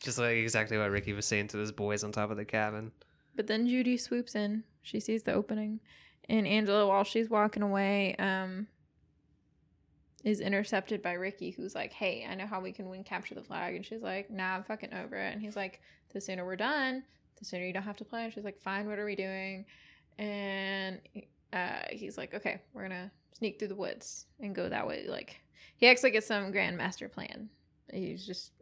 [0.01, 2.93] just like exactly what Ricky was saying to those boys on top of the cabin.
[3.37, 4.65] But then Judy swoops in.
[4.83, 5.81] She sees the opening,
[6.29, 8.69] and Angela, while she's walking away, um,
[10.25, 13.43] is intercepted by Ricky, who's like, "Hey, I know how we can win capture the
[13.45, 15.81] flag," and she's like, "Nah, I'm fucking over it." And he's like,
[16.13, 17.03] "The sooner we're done,
[17.39, 19.67] the sooner you don't have to play." And she's like, "Fine, what are we doing?"
[20.19, 21.01] And
[21.53, 25.41] uh, he's like, "Okay, we're gonna sneak through the woods and go that way." Like
[25.77, 27.49] he acts like it's some grand master plan.
[27.93, 28.53] He's just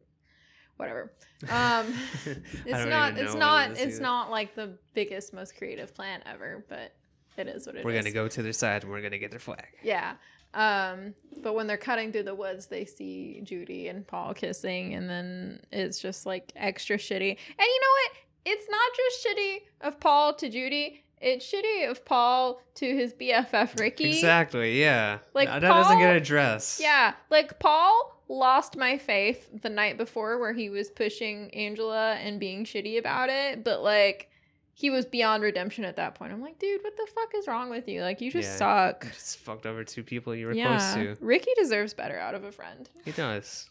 [0.77, 1.13] whatever.
[1.49, 1.95] Um,
[2.25, 2.25] it's
[2.85, 4.03] don't it's not it is it's either.
[4.03, 6.93] not like the biggest most creative plan ever but
[7.39, 7.85] it is what it is.
[7.87, 9.69] We're gonna go to their side and we're gonna get their flag.
[9.83, 10.17] yeah
[10.53, 15.09] um but when they're cutting through the woods they see judy and paul kissing and
[15.09, 18.13] then it's just like extra shitty and you know what
[18.45, 23.79] it's not just shitty of paul to judy it's shitty of paul to his bff
[23.79, 24.81] ricky Exactly.
[24.81, 25.19] Yeah.
[25.35, 26.81] Like, that doesn't get Paul- addressed.
[26.81, 32.39] Yeah, like Paul lost my faith the night before where he was pushing Angela and
[32.41, 34.29] being shitty about it, but like
[34.73, 36.33] he was beyond redemption at that point.
[36.33, 38.03] I'm like, dude, what the fuck is wrong with you?
[38.03, 38.57] Like you just Yeah.
[38.57, 39.05] suck.
[39.13, 41.17] Just fucked over two people you were Yeah, close to.
[41.23, 42.89] Ricky deserves better out of a friend.
[43.05, 43.69] He does.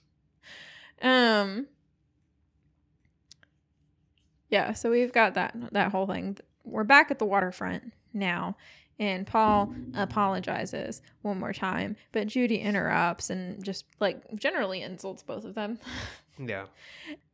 [1.01, 1.65] Um
[4.49, 6.37] Yeah, so we've got that that whole thing.
[6.63, 8.55] We're back at the waterfront now.
[8.99, 15.45] And Paul apologizes one more time, but Judy interrupts and just like generally insults both
[15.45, 15.79] of them.
[16.41, 16.67] Yeah.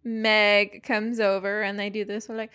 [0.04, 2.28] Meg comes over and they do this.
[2.28, 2.50] Like,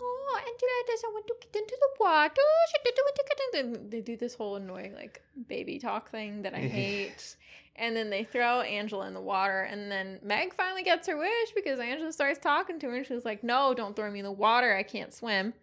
[0.00, 2.34] "Oh, Angela doesn't want to get into the water.
[2.70, 6.42] She doesn't want to get into." They do this whole annoying like baby talk thing
[6.42, 7.34] that I hate.
[7.74, 11.50] and then they throw Angela in the water, and then Meg finally gets her wish
[11.56, 14.30] because Angela starts talking to her, and she's like, "No, don't throw me in the
[14.30, 14.76] water.
[14.76, 15.54] I can't swim."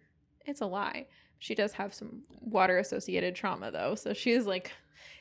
[0.46, 1.06] It's a lie.
[1.38, 4.72] She does have some water associated trauma though, so she's like,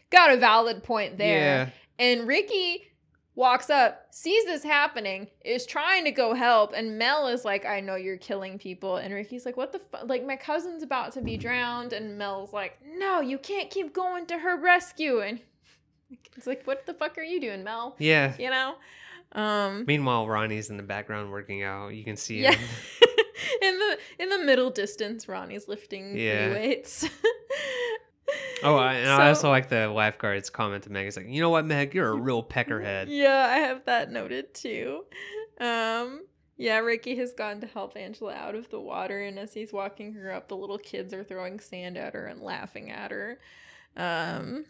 [0.10, 1.40] got a valid point there.
[1.40, 1.70] Yeah.
[2.00, 2.94] And Ricky
[3.36, 7.80] walks up, sees this happening, is trying to go help, and Mel is like, "I
[7.80, 10.04] know you're killing people," and Ricky's like, "What the fuck?
[10.06, 14.26] Like my cousin's about to be drowned," and Mel's like, "No, you can't keep going
[14.28, 15.40] to her rescue," and
[16.36, 18.34] it's like, "What the fuck are you doing, Mel?" Yeah.
[18.38, 18.76] You know.
[19.34, 19.86] Um.
[19.88, 21.90] Meanwhile, Ronnie's in the background working out.
[21.90, 22.54] You can see him.
[22.54, 23.08] Yeah.
[23.62, 26.52] in the in the middle distance, Ronnie's lifting Yeah.
[26.54, 27.08] weights.
[28.64, 31.08] Oh, I, and So- I also like the lifeguard's comment to Meg.
[31.08, 33.08] It's like, you know what, Meg, you're a real peckerhead.
[33.10, 35.04] Yeah, I have that noted too.
[35.60, 36.22] Um,
[36.58, 40.14] yeah, Ricky has gone to help Angela out of the water, and as he's walking
[40.14, 43.40] her up, the little kids are throwing sand at her and laughing at her.
[43.98, 44.66] Um,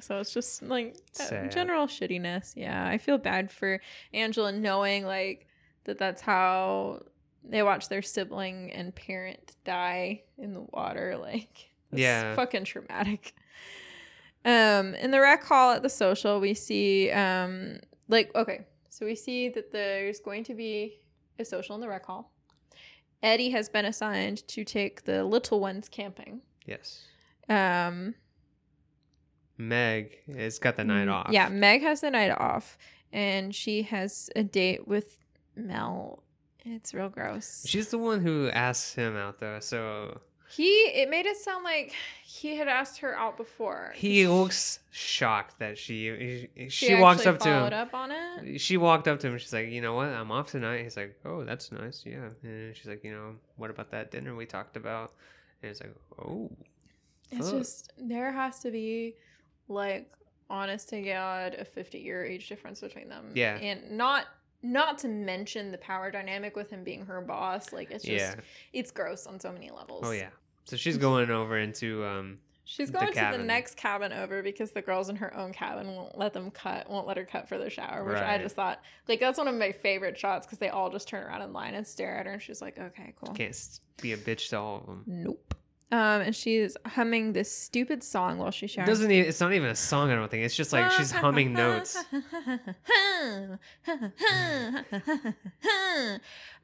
[0.00, 1.50] so it's just like Sad.
[1.52, 2.54] general shittiness.
[2.56, 3.80] Yeah, I feel bad for
[4.12, 5.46] Angela knowing like
[5.84, 7.02] that that's how
[7.44, 11.16] they watch their sibling and parent die in the water.
[11.18, 12.34] Like, Yeah.
[12.34, 13.34] fucking traumatic.
[14.44, 19.14] Um, in the rec hall at the social, we see um, like okay, so we
[19.14, 21.00] see that there's going to be
[21.38, 22.32] a social in the rec hall.
[23.22, 26.40] Eddie has been assigned to take the little ones camping.
[26.66, 27.04] Yes.
[27.48, 28.14] Um,
[29.56, 31.30] Meg has got the night Mm, off.
[31.32, 32.78] Yeah, Meg has the night off,
[33.12, 35.18] and she has a date with
[35.56, 36.22] Mel.
[36.74, 37.64] It's real gross.
[37.66, 39.60] She's the one who asks him out, though.
[39.60, 40.20] So
[40.50, 43.92] he it made it sound like he had asked her out before.
[43.94, 47.72] he looks shocked that she she, She walks up to him.
[47.72, 48.58] up on it.
[48.60, 49.38] She walked up to him.
[49.38, 50.08] She's like, you know what?
[50.08, 50.82] I'm off tonight.
[50.84, 52.02] He's like, oh, that's nice.
[52.06, 52.30] Yeah.
[52.42, 55.12] And she's like, you know, what about that dinner we talked about?
[55.62, 56.50] And he's like, oh.
[57.30, 59.16] It's fuck." just there has to be
[59.68, 60.10] like
[60.48, 63.32] honest to God a 50 year age difference between them.
[63.34, 63.56] Yeah.
[63.56, 64.24] And not
[64.62, 67.72] not to mention the power dynamic with him being her boss.
[67.72, 68.42] Like it's just yeah.
[68.72, 70.02] it's gross on so many levels.
[70.04, 70.30] Oh yeah.
[70.64, 72.38] So she's going over into um
[72.70, 75.86] She's the going to the next cabin over because the girls in her own cabin
[75.96, 78.82] won't let them cut, won't let her cut for the shower, which I just thought,
[79.08, 81.72] like, that's one of my favorite shots because they all just turn around in line
[81.72, 83.32] and stare at her, and she's like, okay, cool.
[83.32, 85.02] Can't be a bitch to all of them.
[85.06, 85.54] Nope.
[85.90, 88.88] Um, and she's humming this stupid song while she showers.
[88.88, 89.28] doesn't even.
[89.28, 90.10] It's not even a song.
[90.10, 90.44] I don't think.
[90.44, 91.96] It's just like she's humming notes.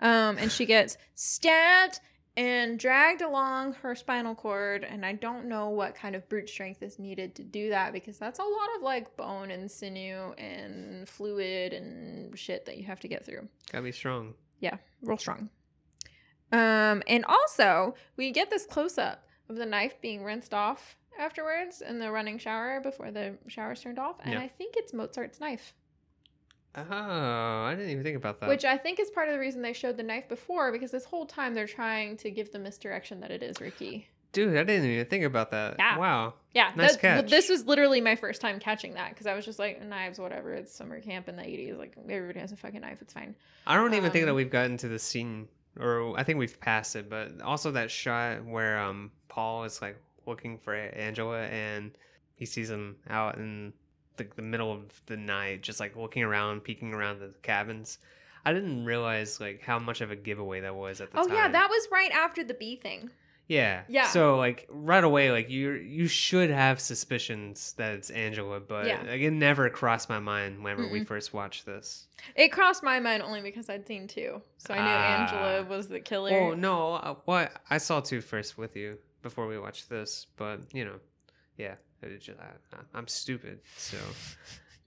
[0.01, 2.01] um, and she gets stabbed
[2.37, 6.83] and dragged along her spinal cord, and I don't know what kind of brute strength
[6.83, 11.09] is needed to do that because that's a lot of like bone and sinew and
[11.09, 14.35] fluid and shit that you have to get through Gotta be strong.
[14.61, 15.49] Yeah, real strong.
[16.55, 21.81] Um, and also we get this close up of the knife being rinsed off afterwards
[21.81, 24.41] in the running shower before the shower's turned off, and Yeah.
[24.41, 25.75] I think it's Mozart's knife,
[26.77, 28.49] Oh, I didn't even think about that.
[28.49, 31.05] which I think is part of the reason they showed the knife before because this
[31.05, 34.09] whole time they're trying to give the misdirection that it is Ricky.
[34.33, 35.77] Dude, I didn't even think about that.
[35.79, 35.97] Yeah.
[35.97, 36.35] Wow.
[36.53, 37.31] Yeah, Nice that- catch.
[37.31, 40.53] This was literally my first time catching that because I was just like, knives, whatever.
[40.53, 41.79] It's summer camp in the '80s.
[41.79, 43.01] Like everybody has a fucking knife.
[43.01, 43.37] It's fine.
[43.69, 45.47] I don't even think that Um, we've gotten to the scene,
[45.79, 47.09] or I think we've passed it.
[47.09, 49.97] But also that shot where um Paul is like
[50.27, 51.93] looking for Angela, and
[52.37, 53.73] he sees him out in
[54.17, 57.99] the, the middle of the night, just like looking around, peeking around the cabins.
[58.45, 61.25] I didn't realize like how much of a giveaway that was at the time.
[61.25, 61.37] Oh time.
[61.37, 63.11] yeah, that was right after the bee thing.
[63.47, 63.83] Yeah.
[63.89, 64.07] Yeah.
[64.09, 69.03] So like right away, like you you should have suspicions that it's Angela, but Yeah.
[69.03, 71.07] like, it never crossed my mind whenever we Mm-mm.
[71.07, 72.07] first watched this.
[72.37, 75.23] It crossed my mind only because I'd seen two, so I knew Ah.
[75.23, 76.31] Angela was the killer.
[76.33, 80.61] Oh no, uh, what I saw two first with you before we watched this, but
[80.73, 81.01] you know,
[81.59, 81.75] yeah,
[82.19, 83.99] just, I, I'm stupid, so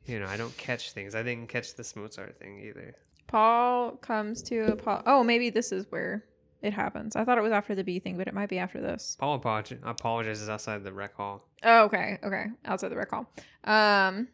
[0.07, 1.13] you know I don't catch things.
[1.13, 2.95] I didn't catch this Mozart thing either.
[3.27, 5.03] Paul comes to Paul.
[5.05, 6.23] Oh, maybe this is where
[6.61, 7.15] it happens.
[7.15, 9.15] I thought it was after the bee thing, but it might be after this.
[9.19, 11.47] Paul apolog- apologizes outside the rec hall.
[11.63, 13.31] Oh, okay, okay, outside the rec hall.
[13.63, 14.27] Um,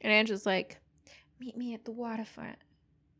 [0.00, 0.78] and Angela's like,
[1.40, 2.56] "Meet me at the waterfront."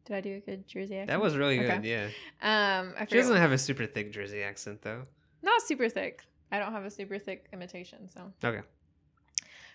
[0.04, 1.08] Did I do a good Jersey accent?
[1.08, 1.76] That was really Okay.
[1.76, 1.84] good.
[1.84, 2.06] Yeah,
[2.40, 5.06] Um, I she doesn't what- have a super thick Jersey accent though.
[5.42, 6.22] not super thick.
[6.52, 8.32] I don't have a super thick imitation, so.
[8.44, 8.62] Okay.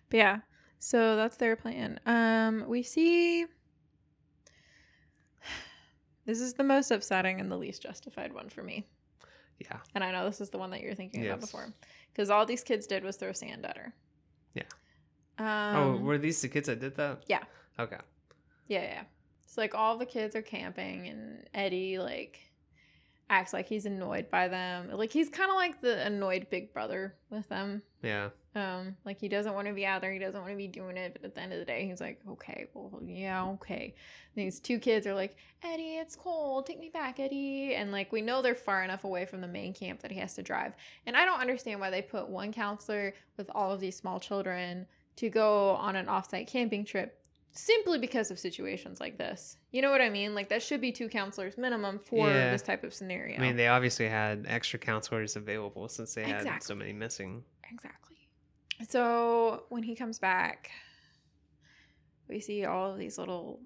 [0.09, 0.39] But yeah,
[0.79, 1.99] so that's their plan.
[2.05, 3.45] Um, we see.
[6.25, 8.85] This is the most upsetting and the least justified one for me.
[9.59, 9.77] Yeah.
[9.95, 11.73] And I know this is the one that you're thinking about before.
[12.11, 13.93] Because all these kids did was throw sand at her.
[14.53, 14.63] Yeah.
[15.37, 17.23] Um, oh, were these the kids that did that?
[17.27, 17.43] yeah.
[17.79, 17.97] Okay.
[18.67, 19.03] Yeah, yeah.
[19.43, 22.39] It's like all the kids are camping, and Eddie like
[23.31, 24.91] acts like he's annoyed by them.
[24.91, 27.81] Like he's kind of like the annoyed big brother with them.
[28.03, 28.29] Yeah.
[28.53, 30.97] Um, like he doesn't want to be out there, he doesn't want to be doing
[30.97, 33.95] it, but at the end of the day, he's like, okay, well, yeah, okay.
[34.35, 37.75] And these two kids are like, Eddie, it's cold, take me back, Eddie.
[37.75, 40.33] And like we know they're far enough away from the main camp that he has
[40.33, 40.73] to drive.
[41.05, 44.85] And I don't understand why they put one counselor with all of these small children
[45.15, 47.20] to go on an offsite camping trip
[47.53, 49.57] simply because of situations like this.
[49.71, 50.33] You know what I mean?
[50.35, 52.51] Like that should be two counselors minimum for Yeah.
[52.51, 53.37] this type of scenario.
[53.37, 57.43] I mean, they obviously had extra counselors available since they had so many missing.
[57.71, 58.17] Exactly.
[58.89, 60.71] So when he comes back,
[62.27, 63.59] we see all of these little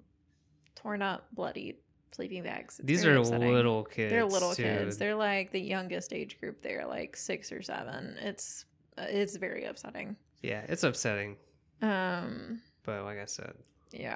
[0.74, 1.76] torn up, bloodied
[2.12, 2.78] sleeping bags.
[2.80, 3.52] It's These are upsetting.
[3.52, 4.10] little kids.
[4.10, 4.62] They're little too.
[4.64, 4.98] kids.
[4.98, 6.62] They're like the youngest age group.
[6.62, 8.16] They're like six or seven.
[8.20, 8.64] It's
[8.98, 10.16] uh, it's very upsetting.
[10.42, 11.36] Yeah, it's upsetting,
[11.82, 12.60] Um.
[12.84, 13.54] but like I said,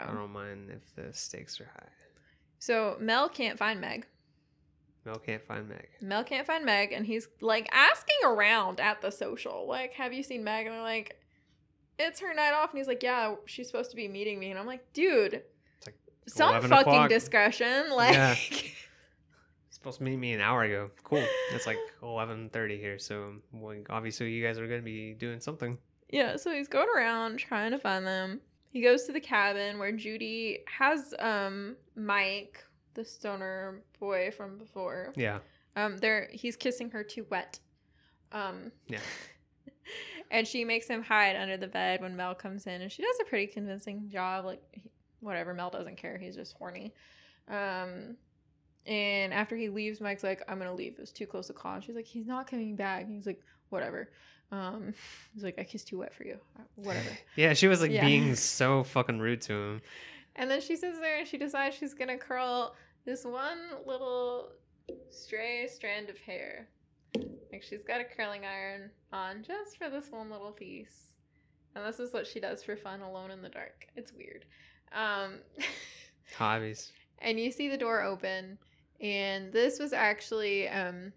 [0.09, 1.89] I don't mind if the stakes are high.
[2.59, 4.07] So Mel can't find Meg.
[5.07, 5.89] Mel can't find Meg.
[6.03, 10.23] Mel can't find Meg, and he's like asking around at the social, like, "Have you
[10.23, 11.19] seen Meg?" And they're like,
[11.99, 14.59] "It's her night off." And he's like, "Yeah, she's supposed to be meeting me." And
[14.61, 15.43] I'm like, "Dude,
[15.87, 15.97] like
[16.29, 17.09] some fucking o'clock.
[17.09, 18.35] discretion." Like, Yeah.
[19.71, 20.91] supposed to meet me an hour ago.
[21.03, 21.25] Cool.
[21.53, 25.41] It's like eleven thirty here, so well, obviously you guys are going to be doing
[25.41, 25.79] something.
[26.11, 26.37] yeah.
[26.37, 28.41] So he's going around trying to find them.
[28.73, 32.65] He goes to the cabin where Judy has um Mike,
[32.95, 35.13] the stoner boy from before.
[35.17, 35.39] Yeah.
[35.77, 37.59] Um, there he's kissing her too wet.
[38.33, 39.01] Um, Yeah.
[40.31, 43.17] and she makes him hide under the bed when Mel comes in, and she does
[43.21, 44.45] a pretty convincing job.
[44.45, 44.91] Like, he-
[45.21, 46.17] whatever, Mel doesn't care.
[46.19, 46.95] He's just horny.
[47.49, 48.17] Um,
[48.87, 50.93] and after he leaves, Mike's like, "I'm gonna leave.
[50.95, 53.27] It was too close to call." And she's like, "He's not coming back." And he's
[53.27, 54.11] like, "Whatever."
[54.53, 54.95] Um,
[55.35, 56.39] he's like, "I kissed too wet for you.
[56.59, 58.05] Uh, Whatever." Yeah, she was like Yeah.
[58.07, 59.83] being so fucking rude to him.
[60.37, 62.75] And then she sits there and she decides she's gonna curl
[63.05, 64.53] this one little
[65.11, 66.69] stray strand of hair.
[67.53, 71.15] Like she's got a curling iron on just for this one little piece.
[71.75, 73.87] And this is what she does for fun alone in the dark.
[73.97, 74.45] It's weird.
[74.93, 75.35] Um
[76.37, 76.93] Hobbies.
[77.19, 78.59] and you see the door open
[79.01, 81.13] and this was actually um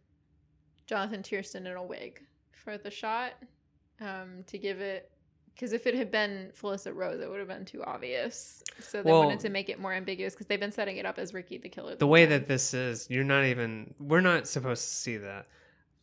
[0.88, 2.22] Jonathan Tiersten in a wig
[2.64, 3.34] for the shot.
[4.02, 5.10] um, to give it
[5.54, 8.64] because if it had been Felissa Rose, it would have been too obvious.
[8.80, 11.20] So they Well- wanted to make it more ambiguous because they've been setting it up
[11.20, 11.96] as Ricky the killer.
[11.96, 12.32] the whole way time.
[12.32, 13.94] that this is, you're not even.
[14.00, 15.46] We're not supposed to see that.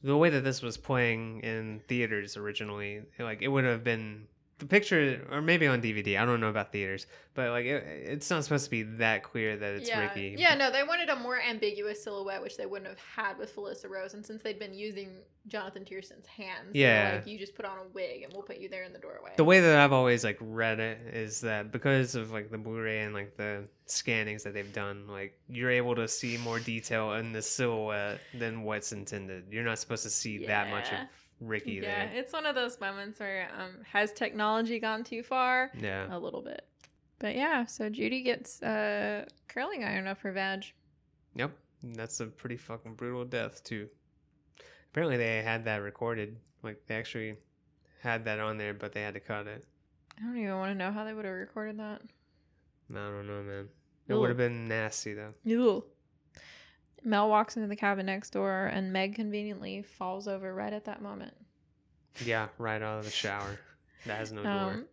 [0.02, 4.28] The way that this was playing in theaters originally, like it would have been
[4.60, 6.20] the picture, or maybe on DVD.
[6.20, 9.56] I don't know about theaters, but like it, it's not supposed to be that clear
[9.56, 10.00] that it's yeah.
[10.00, 10.36] Ricky.
[10.38, 13.88] Yeah, no, they wanted a more ambiguous silhouette, which they wouldn't have had with Felissa
[13.90, 14.14] Rose.
[14.14, 15.08] And since they'd been using
[15.48, 17.14] Jonathan Tiersten's hands, Yeah.
[17.16, 19.32] like you just put on a wig and we'll put you there in the doorway.
[19.36, 23.00] the way that I've always like read it is that because of like the Blu-ray
[23.00, 27.32] and like the scannings that they've done, like you're able to see more detail in
[27.32, 29.44] the silhouette than what's intended.
[29.50, 31.06] You're not supposed to see that much of Yeah.
[31.40, 32.10] Ricky yeah, there.
[32.14, 35.70] it's one of those moments where um, has technology gone too far?
[35.78, 36.14] Yeah.
[36.14, 36.66] A little bit.
[37.18, 40.64] But yeah, so Judy gets uh, curling iron up her vag.
[41.34, 41.52] Yep.
[41.82, 43.88] That's a pretty fucking brutal death too.
[44.90, 46.36] Apparently they had that recorded.
[46.62, 47.36] Like they actually
[48.02, 49.64] had that on there, but they had to cut it.
[50.18, 52.02] I don't even want to know how they would have recorded that.
[52.90, 53.68] I don't know, man.
[54.08, 55.34] It would have been nasty though.
[55.44, 55.84] Ew.
[57.04, 61.02] Mel walks into the cabin next door, and Meg conveniently falls over right at that
[61.02, 61.34] moment.
[62.24, 63.58] Yeah, right out of the shower.
[64.06, 64.52] That has no door.
[64.52, 64.84] Um,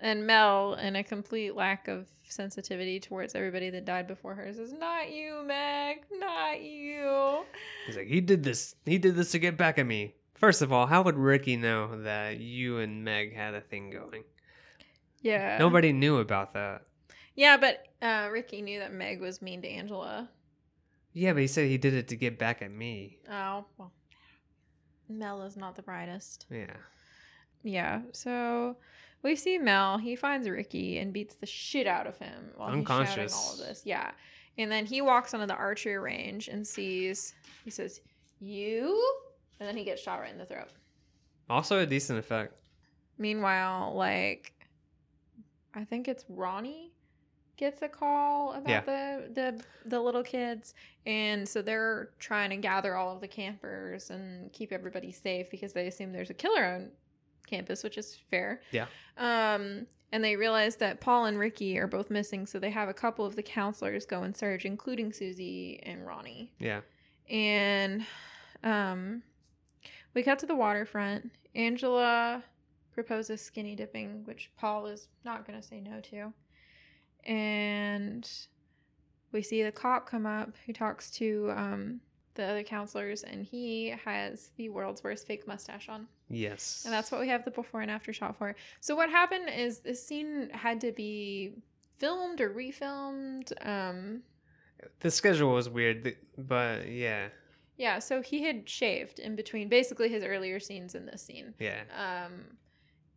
[0.00, 4.72] and Mel, in a complete lack of sensitivity towards everybody that died before her, says,
[4.72, 6.04] "Not you, Meg.
[6.12, 7.44] Not you."
[7.86, 8.74] He's like, he did this.
[8.86, 10.14] He did this to get back at me.
[10.34, 14.24] First of all, how would Ricky know that you and Meg had a thing going?
[15.20, 15.58] Yeah.
[15.58, 16.82] Nobody knew about that.
[17.34, 20.30] Yeah, but uh, Ricky knew that Meg was mean to Angela.
[21.12, 23.18] Yeah, but he said he did it to get back at me.
[23.30, 23.92] Oh well.
[25.08, 26.46] Mel is not the brightest.
[26.50, 26.76] Yeah.
[27.62, 28.76] Yeah, so
[29.22, 29.98] we see Mel.
[29.98, 33.34] He finds Ricky and beats the shit out of him while he's shouting Unconscious.
[33.34, 33.82] all of this.
[33.84, 34.12] Yeah,
[34.56, 37.34] and then he walks onto the archery range and sees.
[37.64, 38.00] He says,
[38.38, 38.98] "You,"
[39.58, 40.68] and then he gets shot right in the throat.
[41.50, 42.62] Also a decent effect.
[43.18, 44.54] Meanwhile, like,
[45.74, 46.92] I think it's Ronnie
[47.60, 48.80] gets a call about Yeah.
[48.80, 50.74] the the the little kids,
[51.06, 55.72] and so they're trying to gather all of the campers and keep everybody safe because
[55.72, 56.90] they assume there's a killer on
[57.46, 58.62] campus, which is fair.
[58.72, 58.86] Yeah.
[59.16, 62.94] Um, and they realize that Paul and Ricky are both missing, so they have a
[62.94, 66.80] couple of the counselors go and search, including Susie and Ronnie Yeah.
[67.28, 68.04] and
[68.64, 69.22] um
[70.14, 72.42] we cut to the waterfront angela
[72.92, 76.32] proposes skinny dipping which paul is not going to say no to
[77.26, 78.28] and
[79.32, 82.00] we see the cop come up who talks to um
[82.34, 86.82] the other counselors and he has the world's worst fake mustache on Yes.
[86.84, 89.80] and that's what we have the before and after shot for so what happened is
[89.80, 91.54] this scene had to be
[91.98, 94.22] filmed or refilmed um
[95.00, 97.28] the schedule was weird, but yeah.
[97.76, 101.52] Yeah, so he had shaved in between basically his earlier scenes in this scene.
[101.58, 101.82] Yeah.
[101.98, 102.56] Um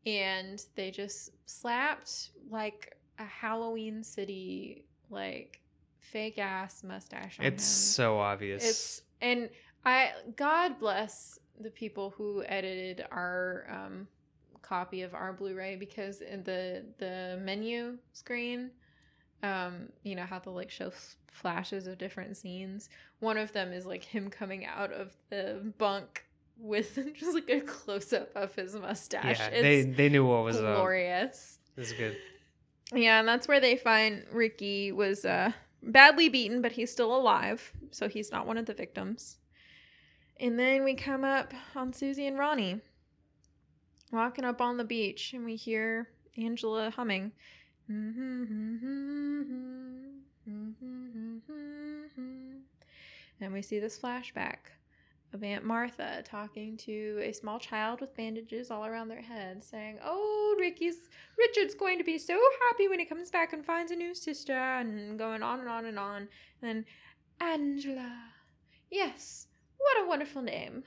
[0.05, 5.59] and they just slapped like a Halloween city like
[5.99, 7.93] fake ass mustache on It's him.
[7.93, 8.63] so obvious.
[8.69, 9.49] It's and
[9.85, 14.07] I God bless the people who edited our um
[14.61, 18.71] copy of our Blu-ray because in the the menu screen
[19.43, 23.73] um you know how they'll like show f- flashes of different scenes one of them
[23.73, 26.25] is like him coming out of the bunk
[26.57, 30.55] with just like a close-up of his mustache yeah, it's they they knew what was
[30.57, 30.75] up.
[30.77, 32.15] glorious This is good.
[32.93, 35.51] Yeah, and that's where they find Ricky was uh,
[35.81, 39.37] badly beaten, but he's still alive, so he's not one of the victims.
[40.39, 42.81] And then we come up on Susie and Ronnie
[44.11, 47.31] walking up on the beach, and we hear Angela humming.
[47.87, 48.15] And
[53.51, 54.57] we see this flashback
[55.33, 59.97] of Aunt Martha talking to a small child with bandages all around their head, saying,
[60.03, 60.97] Oh, Ricky's
[61.37, 62.39] Richard's going to be so
[62.69, 65.85] happy when he comes back and finds a new sister, and going on and on
[65.85, 66.17] and on.
[66.17, 66.29] And
[66.61, 66.85] then,
[67.41, 68.15] Angela.
[68.91, 69.47] Yes,
[69.77, 70.83] what a wonderful name.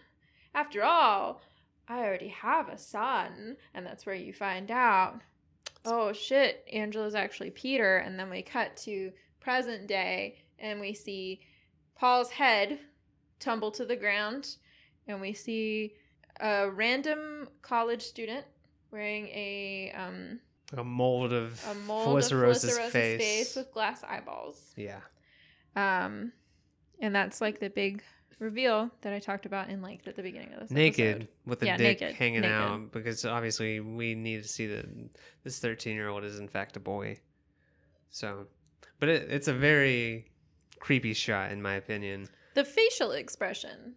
[0.55, 1.43] After all,
[1.89, 5.21] I already have a son, and that's where you find out.
[5.85, 11.41] Oh shit, Angela's actually Peter, and then we cut to present day, and we see
[11.97, 12.79] Paul's head
[13.41, 14.57] tumble to the ground,
[15.07, 15.95] and we see
[16.41, 18.45] a random college student
[18.91, 20.41] wearing a um
[20.77, 23.19] A mold of a mold of Rose's face.
[23.21, 24.73] face with glass eyeballs.
[24.77, 25.01] yeah.
[25.75, 26.33] Um,
[27.01, 28.03] and that's like the big
[28.39, 31.29] reveal that I talked about in like at the beginning of this naked episode.
[31.47, 32.55] with the Yeah, dick naked, hanging naked.
[32.55, 34.87] out because obviously we need to see that
[35.43, 37.19] this 13 year old is in fact a boy
[38.11, 38.47] so
[39.01, 40.27] but it, it's a very
[40.81, 43.97] creepy shot in my opinion The facial expression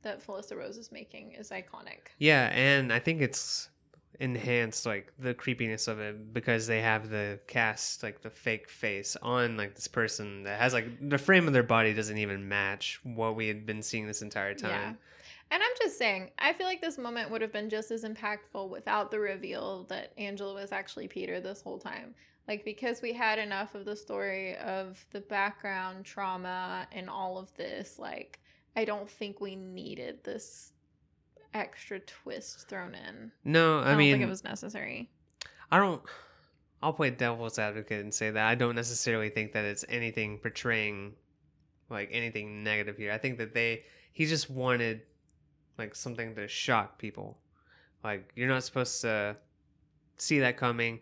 [0.00, 2.08] that Felissa Rose is making is iconic.
[2.16, 3.68] Yeah, and I think it's
[4.18, 9.18] enhanced like the creepiness of it because they have the cast like the fake face
[9.20, 13.00] on like this person that has like the frame of their body doesn't even match
[13.02, 14.70] what we had been seeing this entire time.
[14.70, 14.92] Yeah.
[15.52, 18.70] And I'm just saying, I feel like this moment would have been just as impactful
[18.70, 22.14] without the reveal that Angela was actually Peter this whole time.
[22.50, 27.54] Like, because we had enough of the story of the background trauma and all of
[27.54, 28.40] this, like,
[28.74, 30.72] I don't think we needed this
[31.54, 33.30] extra twist thrown in.
[33.44, 35.08] No, I, I, don't mean think it was necessary.
[35.70, 36.02] I don't.
[36.82, 41.12] I'll play devil's advocate and say that I don't necessarily think that it's anything portraying
[41.88, 43.12] like anything negative here.
[43.12, 45.02] I think that they he just wanted
[45.78, 47.38] like something to shock people.
[48.02, 49.36] Like you're not supposed to
[50.16, 50.98] see that coming.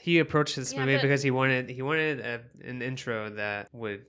[0.00, 3.68] He approached this Yeah, movie but- because he wanted he wanted a, an intro that
[3.72, 4.06] would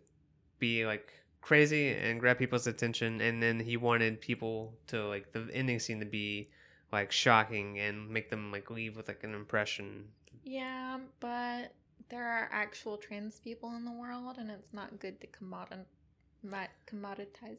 [0.59, 1.11] be like
[1.41, 5.99] crazy and grab people's attention and then he wanted people to like the ending scene
[5.99, 6.49] to be
[6.91, 10.05] like shocking and make them like leave with like an impression.
[10.43, 11.73] Yeah, but
[12.09, 15.85] there are actual trans people in the world, and it's not good to commodi-
[16.87, 17.57] commoditize,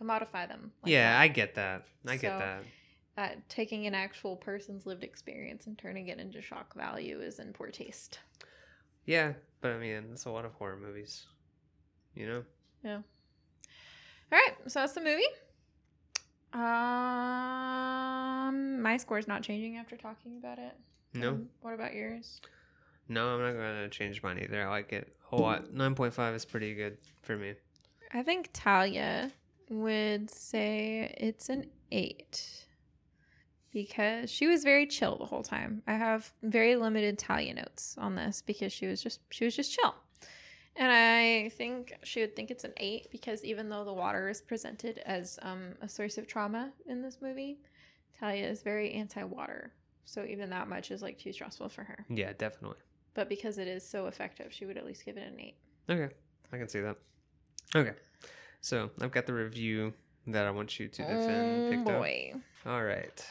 [0.00, 0.72] commodify them.
[0.82, 1.20] like yeah, that.
[1.20, 1.86] I get that.
[2.06, 2.62] I get that.
[3.16, 7.52] Uh, taking an actual person's lived experience and turning it into shock value is in
[7.52, 8.18] poor taste.
[9.06, 11.26] Yeah, but I mean, it's a lot of horror movies.
[12.14, 12.44] You know?
[12.82, 12.98] Yeah.
[14.32, 15.22] All right, so that's the movie.
[17.44, 20.72] Um, my score's not changing after talking about it.
[21.12, 22.40] No, Um, what about yours?
[23.08, 24.66] no, I'm not gonna change mine either.
[24.66, 25.72] I like it a lot.
[25.72, 27.54] Nine point five is pretty good for me.
[28.12, 29.30] I think Talia
[29.68, 32.63] would say it's an eight
[33.74, 35.82] because she was very chill the whole time.
[35.86, 39.74] I have very limited Talia notes on this because she was just she was just
[39.74, 39.94] chill.
[40.76, 44.40] And I think she would think it's an eight because even though the water is
[44.40, 47.58] presented as um, a source of trauma in this movie,
[48.18, 49.72] Talia is very anti-water.
[50.04, 52.04] So even that much is like too stressful for her.
[52.08, 52.78] Yeah, definitely.
[53.14, 55.56] But because it is so effective, she would at least give it an eight.
[55.88, 56.12] Okay,
[56.52, 56.96] I can see that.
[57.74, 57.92] Okay,
[58.60, 59.92] so I've got the review
[60.26, 61.66] that I want you to defend.
[61.66, 61.98] Oh, picked up.
[62.00, 62.34] boy.
[62.66, 63.24] All right.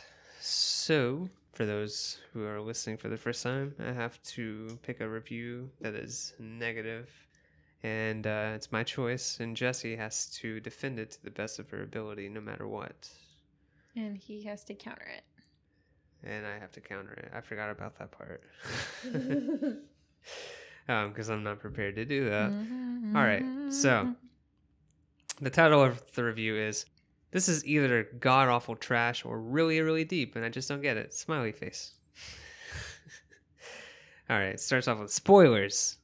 [0.46, 5.08] So, for those who are listening for the first time, I have to pick a
[5.08, 7.10] review that is negative,
[7.82, 9.40] and uh, it's my choice.
[9.40, 13.08] And Jesse has to defend it to the best of her ability, no matter what.
[13.96, 15.24] And he has to counter it.
[16.28, 17.32] And I have to counter it.
[17.34, 18.44] I forgot about that part.
[20.90, 22.52] um, because I'm not prepared to do that.
[22.52, 23.16] Mm-hmm.
[23.16, 24.14] All right, so-
[25.40, 26.86] The title of the review is
[27.34, 30.98] This is either god awful trash or really, really deep, and I just don't get
[30.98, 31.16] it.
[31.16, 31.96] Smiley face.
[34.30, 35.98] All right, it starts off with spoilers.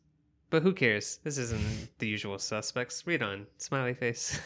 [0.49, 1.19] But who cares?
[1.23, 3.05] This isn't the usual suspects.
[3.05, 3.45] Read on.
[3.57, 4.39] Smiley face.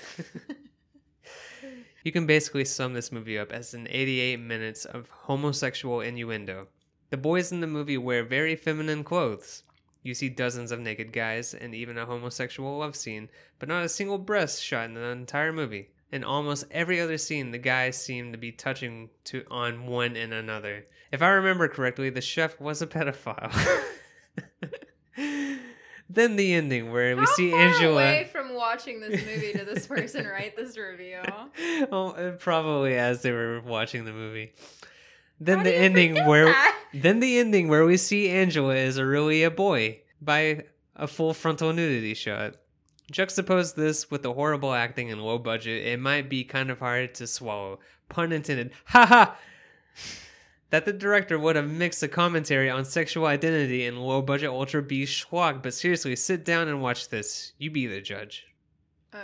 [2.03, 6.68] you can basically sum this movie up as an 88 minutes of homosexual innuendo.
[7.11, 9.64] The boys in the movie wear very feminine clothes.
[10.01, 13.89] You see dozens of naked guys and even a homosexual love scene, but not a
[13.89, 15.93] single breast shot in the entire movie.
[16.14, 20.31] In almost every other scene, the guys seem to be touching to on one and
[20.31, 20.85] another.
[21.11, 23.52] If I remember correctly, the chef was a pedophile.
[26.07, 28.03] then the ending where we How see far Angela.
[28.03, 31.18] away from watching this movie did this person write this review?
[31.91, 34.53] oh, uh, probably as they were watching the movie.
[35.40, 36.80] Then How the ending where that?
[36.94, 40.65] then the ending where we see Angela is really a boy by
[40.95, 42.53] a full frontal nudity shot.
[43.11, 47.13] Juxtapose this with the horrible acting and low budget, it might be kind of hard
[47.15, 47.80] to swallow.
[48.09, 48.71] Pun intended.
[48.85, 49.38] Ha ha!
[50.69, 54.81] That the director would have mixed a commentary on sexual identity and low budget Ultra
[54.81, 57.53] B schlock, but seriously, sit down and watch this.
[57.59, 58.47] You be the judge.
[59.13, 59.19] Um,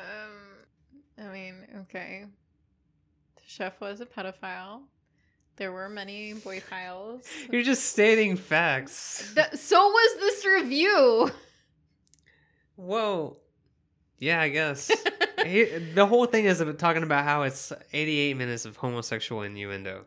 [1.18, 2.26] I mean, okay.
[3.36, 4.82] The chef was a pedophile.
[5.56, 7.24] There were many boy files.
[7.52, 9.34] You're just stating facts.
[9.34, 11.32] Th- so was this review.
[12.78, 13.38] Well,
[14.20, 14.92] yeah, I guess.
[15.46, 15.64] He-
[15.94, 20.04] the whole thing is talking about how it's 88 minutes of homosexual innuendo.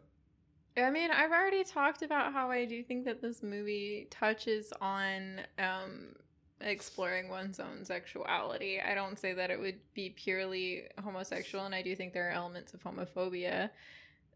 [0.77, 5.41] I mean, I've already talked about how I do think that this movie touches on
[5.59, 6.15] um,
[6.61, 8.81] exploring one's own sexuality.
[8.81, 12.33] I don't say that it would be purely homosexual, and I do think there are
[12.33, 13.71] elements of homophobia.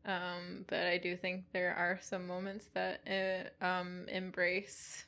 [0.05, 3.01] Um, but I do think there are some moments that
[3.61, 5.05] uh, um, embrace,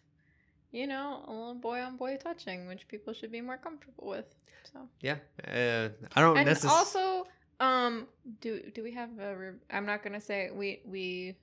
[0.72, 4.26] you know, a little boy on boy touching, which people should be more comfortable with.
[4.72, 5.16] So, Yeah,
[5.46, 6.78] uh, I don't and necessarily.
[6.78, 7.26] also,
[7.60, 8.06] um,
[8.40, 9.36] do do we have a?
[9.36, 11.36] Re- I'm not gonna say we we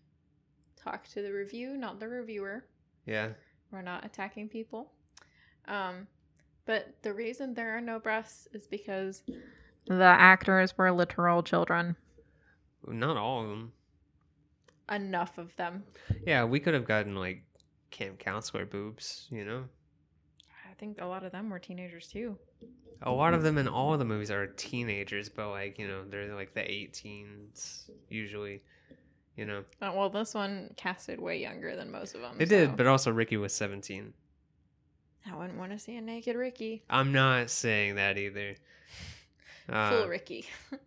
[0.76, 2.66] talk to the review, not the reviewer.
[3.06, 3.30] yeah,
[3.72, 4.92] We're not attacking people.
[5.68, 6.08] Um,
[6.66, 9.24] but the reason there are no breasts is because
[9.88, 11.96] The actors were literal children.
[12.88, 13.72] Not all of them.
[14.92, 15.84] Enough of them.
[16.26, 17.44] Yeah, we could have gotten like
[17.90, 19.66] camp counselor boobs, you know?
[20.76, 22.38] I think a lot of them were teenagers too.
[23.02, 26.04] A lot of them in all of the movies are teenagers, but like, you know,
[26.10, 28.62] they're like the 18s usually,
[29.38, 29.64] you know?
[29.82, 32.36] Uh, well, this one casted way younger than most of them.
[32.38, 34.14] They did, but also Ricky was 17.
[35.32, 36.84] I wouldn't want to see a naked Ricky.
[36.90, 38.56] I'm not saying that either.
[39.68, 40.46] Uh, Full Ricky.
[40.72, 40.78] all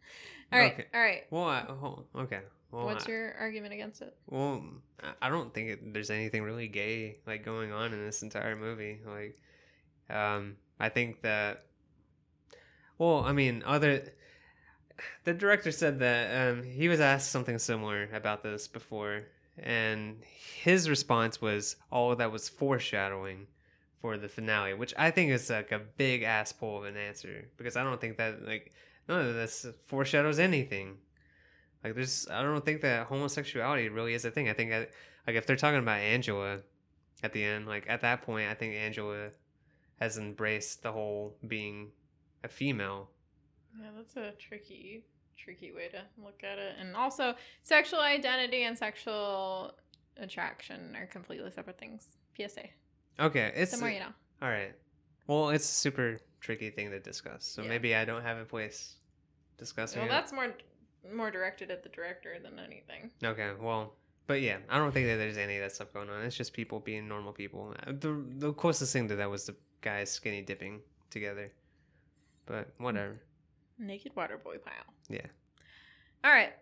[0.53, 0.85] right, okay.
[0.95, 1.25] all right.
[1.33, 2.39] Well, I, oh, okay.
[2.71, 4.17] Well, What's I- your argument against it?
[4.29, 4.63] Well,
[5.03, 8.55] I- I don't think it, there's anything really gay like going on in this entire
[8.55, 9.01] movie.
[9.05, 9.37] Like,
[10.11, 11.65] um, I think that.
[12.99, 14.13] Well, I mean, other.
[15.25, 19.27] The director said that um, he was asked something similar about this before,
[19.57, 20.17] and
[20.63, 23.47] his response was, "All that was foreshadowing
[24.01, 27.49] for the finale," which I think is like a big ass pull of an answer
[27.57, 28.73] because I don't think that like
[29.09, 30.99] none of this foreshadows anything.
[31.83, 34.49] Like there's, I don't think that homosexuality really is a thing.
[34.49, 34.89] I think I,
[35.27, 36.59] like if they're talking about Angela
[37.23, 39.29] at the end, like at that point, I think Angela
[40.01, 41.91] has embraced the whole being
[42.45, 43.11] a female.
[43.81, 45.05] Yeah, that's a tricky,
[45.37, 46.77] tricky way to look at it.
[46.81, 49.75] And also, sexual identity and sexual
[50.17, 52.07] attraction are completely separate things.
[52.37, 52.67] PSA.
[53.21, 54.13] Okay, it's the more you know.
[54.43, 54.73] all right.
[55.27, 57.69] Well, it's a super tricky thing to discuss, so Yeah.
[57.69, 58.97] maybe I don't have a place
[59.59, 60.13] discussing Well, it.
[60.13, 60.55] that's more
[61.13, 63.11] more directed at the director than anything.
[63.25, 63.97] Okay, well,
[64.29, 66.23] but yeah, I don't think that there's any of that stuff going on.
[66.23, 67.75] It's just people being normal people.
[67.85, 70.81] Uh, The the closest thing to that was the guys skinny dipping
[71.11, 71.51] together.
[72.47, 73.21] But whatever.
[73.79, 74.93] Naked water boy pile.
[75.09, 75.27] Yeah.
[76.25, 76.53] All right.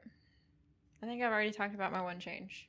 [1.03, 2.69] I think I've already talked about my one change.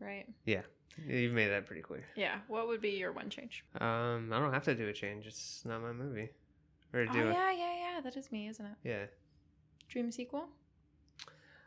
[0.00, 0.26] Right?
[0.46, 0.62] Yeah.
[1.06, 2.04] You've made that pretty clear.
[2.16, 2.38] Yeah.
[2.48, 3.64] What would be your one change?
[3.80, 5.26] Um, I don't have to do a change.
[5.26, 6.30] It's not my movie.
[6.92, 7.32] Or Oh do it.
[7.32, 8.00] yeah, yeah, yeah.
[8.02, 8.72] That is me, isn't it?
[8.84, 9.04] Yeah.
[9.88, 10.48] Dream sequel.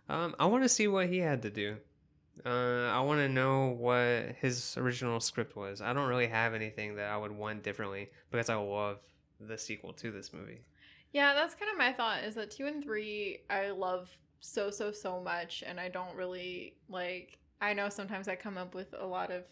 [0.09, 1.77] Um, I want to see what he had to do.
[2.45, 5.81] Uh, I want to know what his original script was.
[5.81, 8.97] I don't really have anything that I would want differently because I love
[9.39, 10.61] the sequel to this movie.
[11.13, 12.23] Yeah, that's kind of my thought.
[12.23, 14.09] Is that two and three I love
[14.41, 17.37] so so so much, and I don't really like.
[17.61, 19.43] I know sometimes I come up with a lot of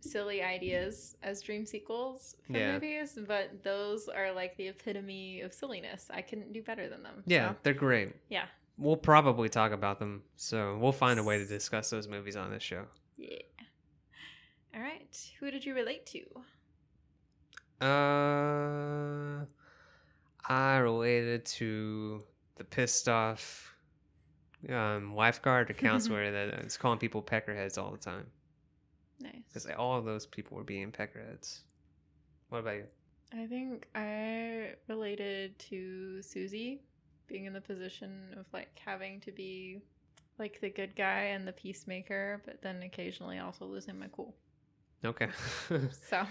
[0.00, 2.72] silly ideas as dream sequels for Yeah.
[2.74, 6.06] movies, but those are like the epitome of silliness.
[6.10, 7.22] I couldn't do better than them.
[7.26, 8.14] Yeah, so, they're great.
[8.30, 8.46] yeah,
[8.80, 12.50] We'll probably talk about them, so we'll find a way to discuss those movies on
[12.50, 12.84] this show.
[13.16, 13.36] yeah.
[14.74, 16.20] All right, who did you relate to?
[17.84, 19.44] Uh,
[20.48, 22.22] I related to
[22.56, 23.74] the pissed off
[24.68, 28.26] um, lifeguard or counselor that is calling people peckerheads all the time
[29.20, 29.32] Nice.
[29.48, 31.60] because all of those people were being peckerheads.
[32.48, 32.84] What about you?
[33.32, 36.82] I think I related to Susie
[37.30, 39.80] being in the position of like having to be
[40.38, 44.34] like the good guy and the peacemaker, but then occasionally also losing my cool.
[45.04, 45.28] Okay,
[46.08, 46.26] So,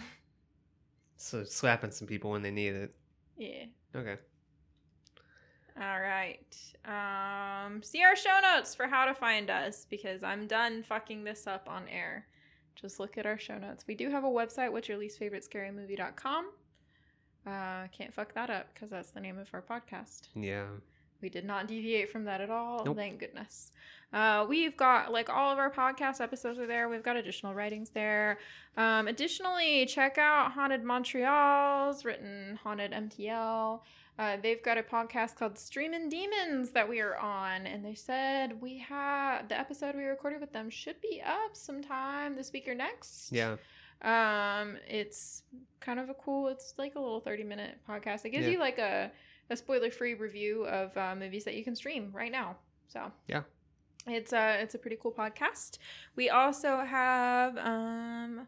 [1.18, 2.94] so slapping some people when they need it.
[3.38, 3.66] yeah.
[3.96, 4.18] Okay.
[5.82, 6.56] All right.
[6.86, 11.48] Um, see our show notes for how to find us because I'm done fucking this
[11.48, 12.28] up on air.
[12.76, 13.86] Just look at our show notes.
[13.88, 16.50] We do have a website, what's your least favorite scary movie.com.
[17.50, 20.28] Uh, can't fuck that up because that's the name of our podcast.
[20.36, 20.66] Yeah.
[21.22, 22.86] We did not deviate from that at all.
[22.86, 22.96] Nope.
[22.96, 23.72] Thank goodness.
[24.14, 26.88] Uh, we've got like all of our podcast episodes are there.
[26.90, 28.40] We've got additional writings there.
[28.78, 33.82] Um, additionally, check out Haunted Montreal's written Haunted MTL.
[34.18, 38.62] Uh, they've got a podcast called Streamin' Demons that we are on, and they said
[38.62, 42.76] we have the episode we recorded with them should be up sometime this week or
[42.76, 43.32] next.
[43.32, 43.56] Yeah.
[44.02, 45.44] Um, it's
[45.80, 46.48] kind of a cool.
[46.48, 48.26] It's like a little thirty minute podcast.
[48.26, 48.54] It gives Yeah.
[48.54, 49.12] you like a
[49.50, 52.58] a spoiler free review of uh, movies that you can stream right now.
[52.88, 53.42] So Yeah.
[54.08, 55.80] it's a it's a pretty cool podcast.
[56.16, 58.48] We also have um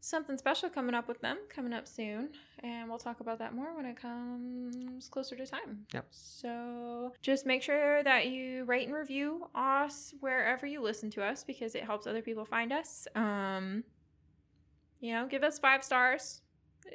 [0.00, 2.30] something special coming up with them coming up soon,
[2.64, 5.86] and we'll talk about that more when it comes closer to time.
[5.94, 6.06] Yep.
[6.10, 11.44] So just make sure that you rate and review us wherever you listen to us
[11.44, 13.06] because it helps other people find us.
[13.14, 13.84] Um,
[15.02, 16.40] you know, give us five stars.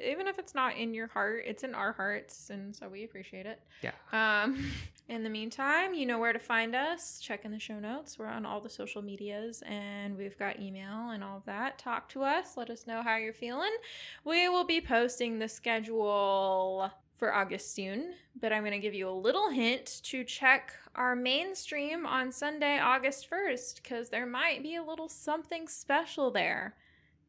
[0.04, 3.46] Even if it's not in your heart, it's in our hearts, and so we appreciate
[3.46, 3.62] it.
[3.82, 3.92] Yeah.
[4.12, 4.72] Um,
[5.10, 7.20] in the meantime, you know where to find us.
[7.22, 8.18] Check in the show notes.
[8.18, 11.78] We're on all the social medias, and we've got email and all of that.
[11.78, 12.58] Talk to us.
[12.58, 13.76] Let us know how you're feeling.
[14.24, 19.10] We will be posting the schedule for August soon, but I'm going to give you
[19.10, 24.64] a little hint to check our main stream on Sunday, August 1st, because there might
[24.64, 26.76] be a little something special there.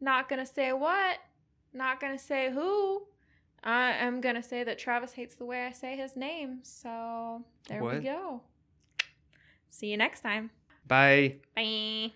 [0.00, 1.18] Not to say what,
[1.72, 3.02] not to say who.
[3.62, 7.82] I am gonna say that Travis hates the way I say his name, so there
[7.82, 8.42] we go.
[9.68, 10.50] See you next time.
[10.86, 11.36] Bye.
[11.56, 12.12] Bye.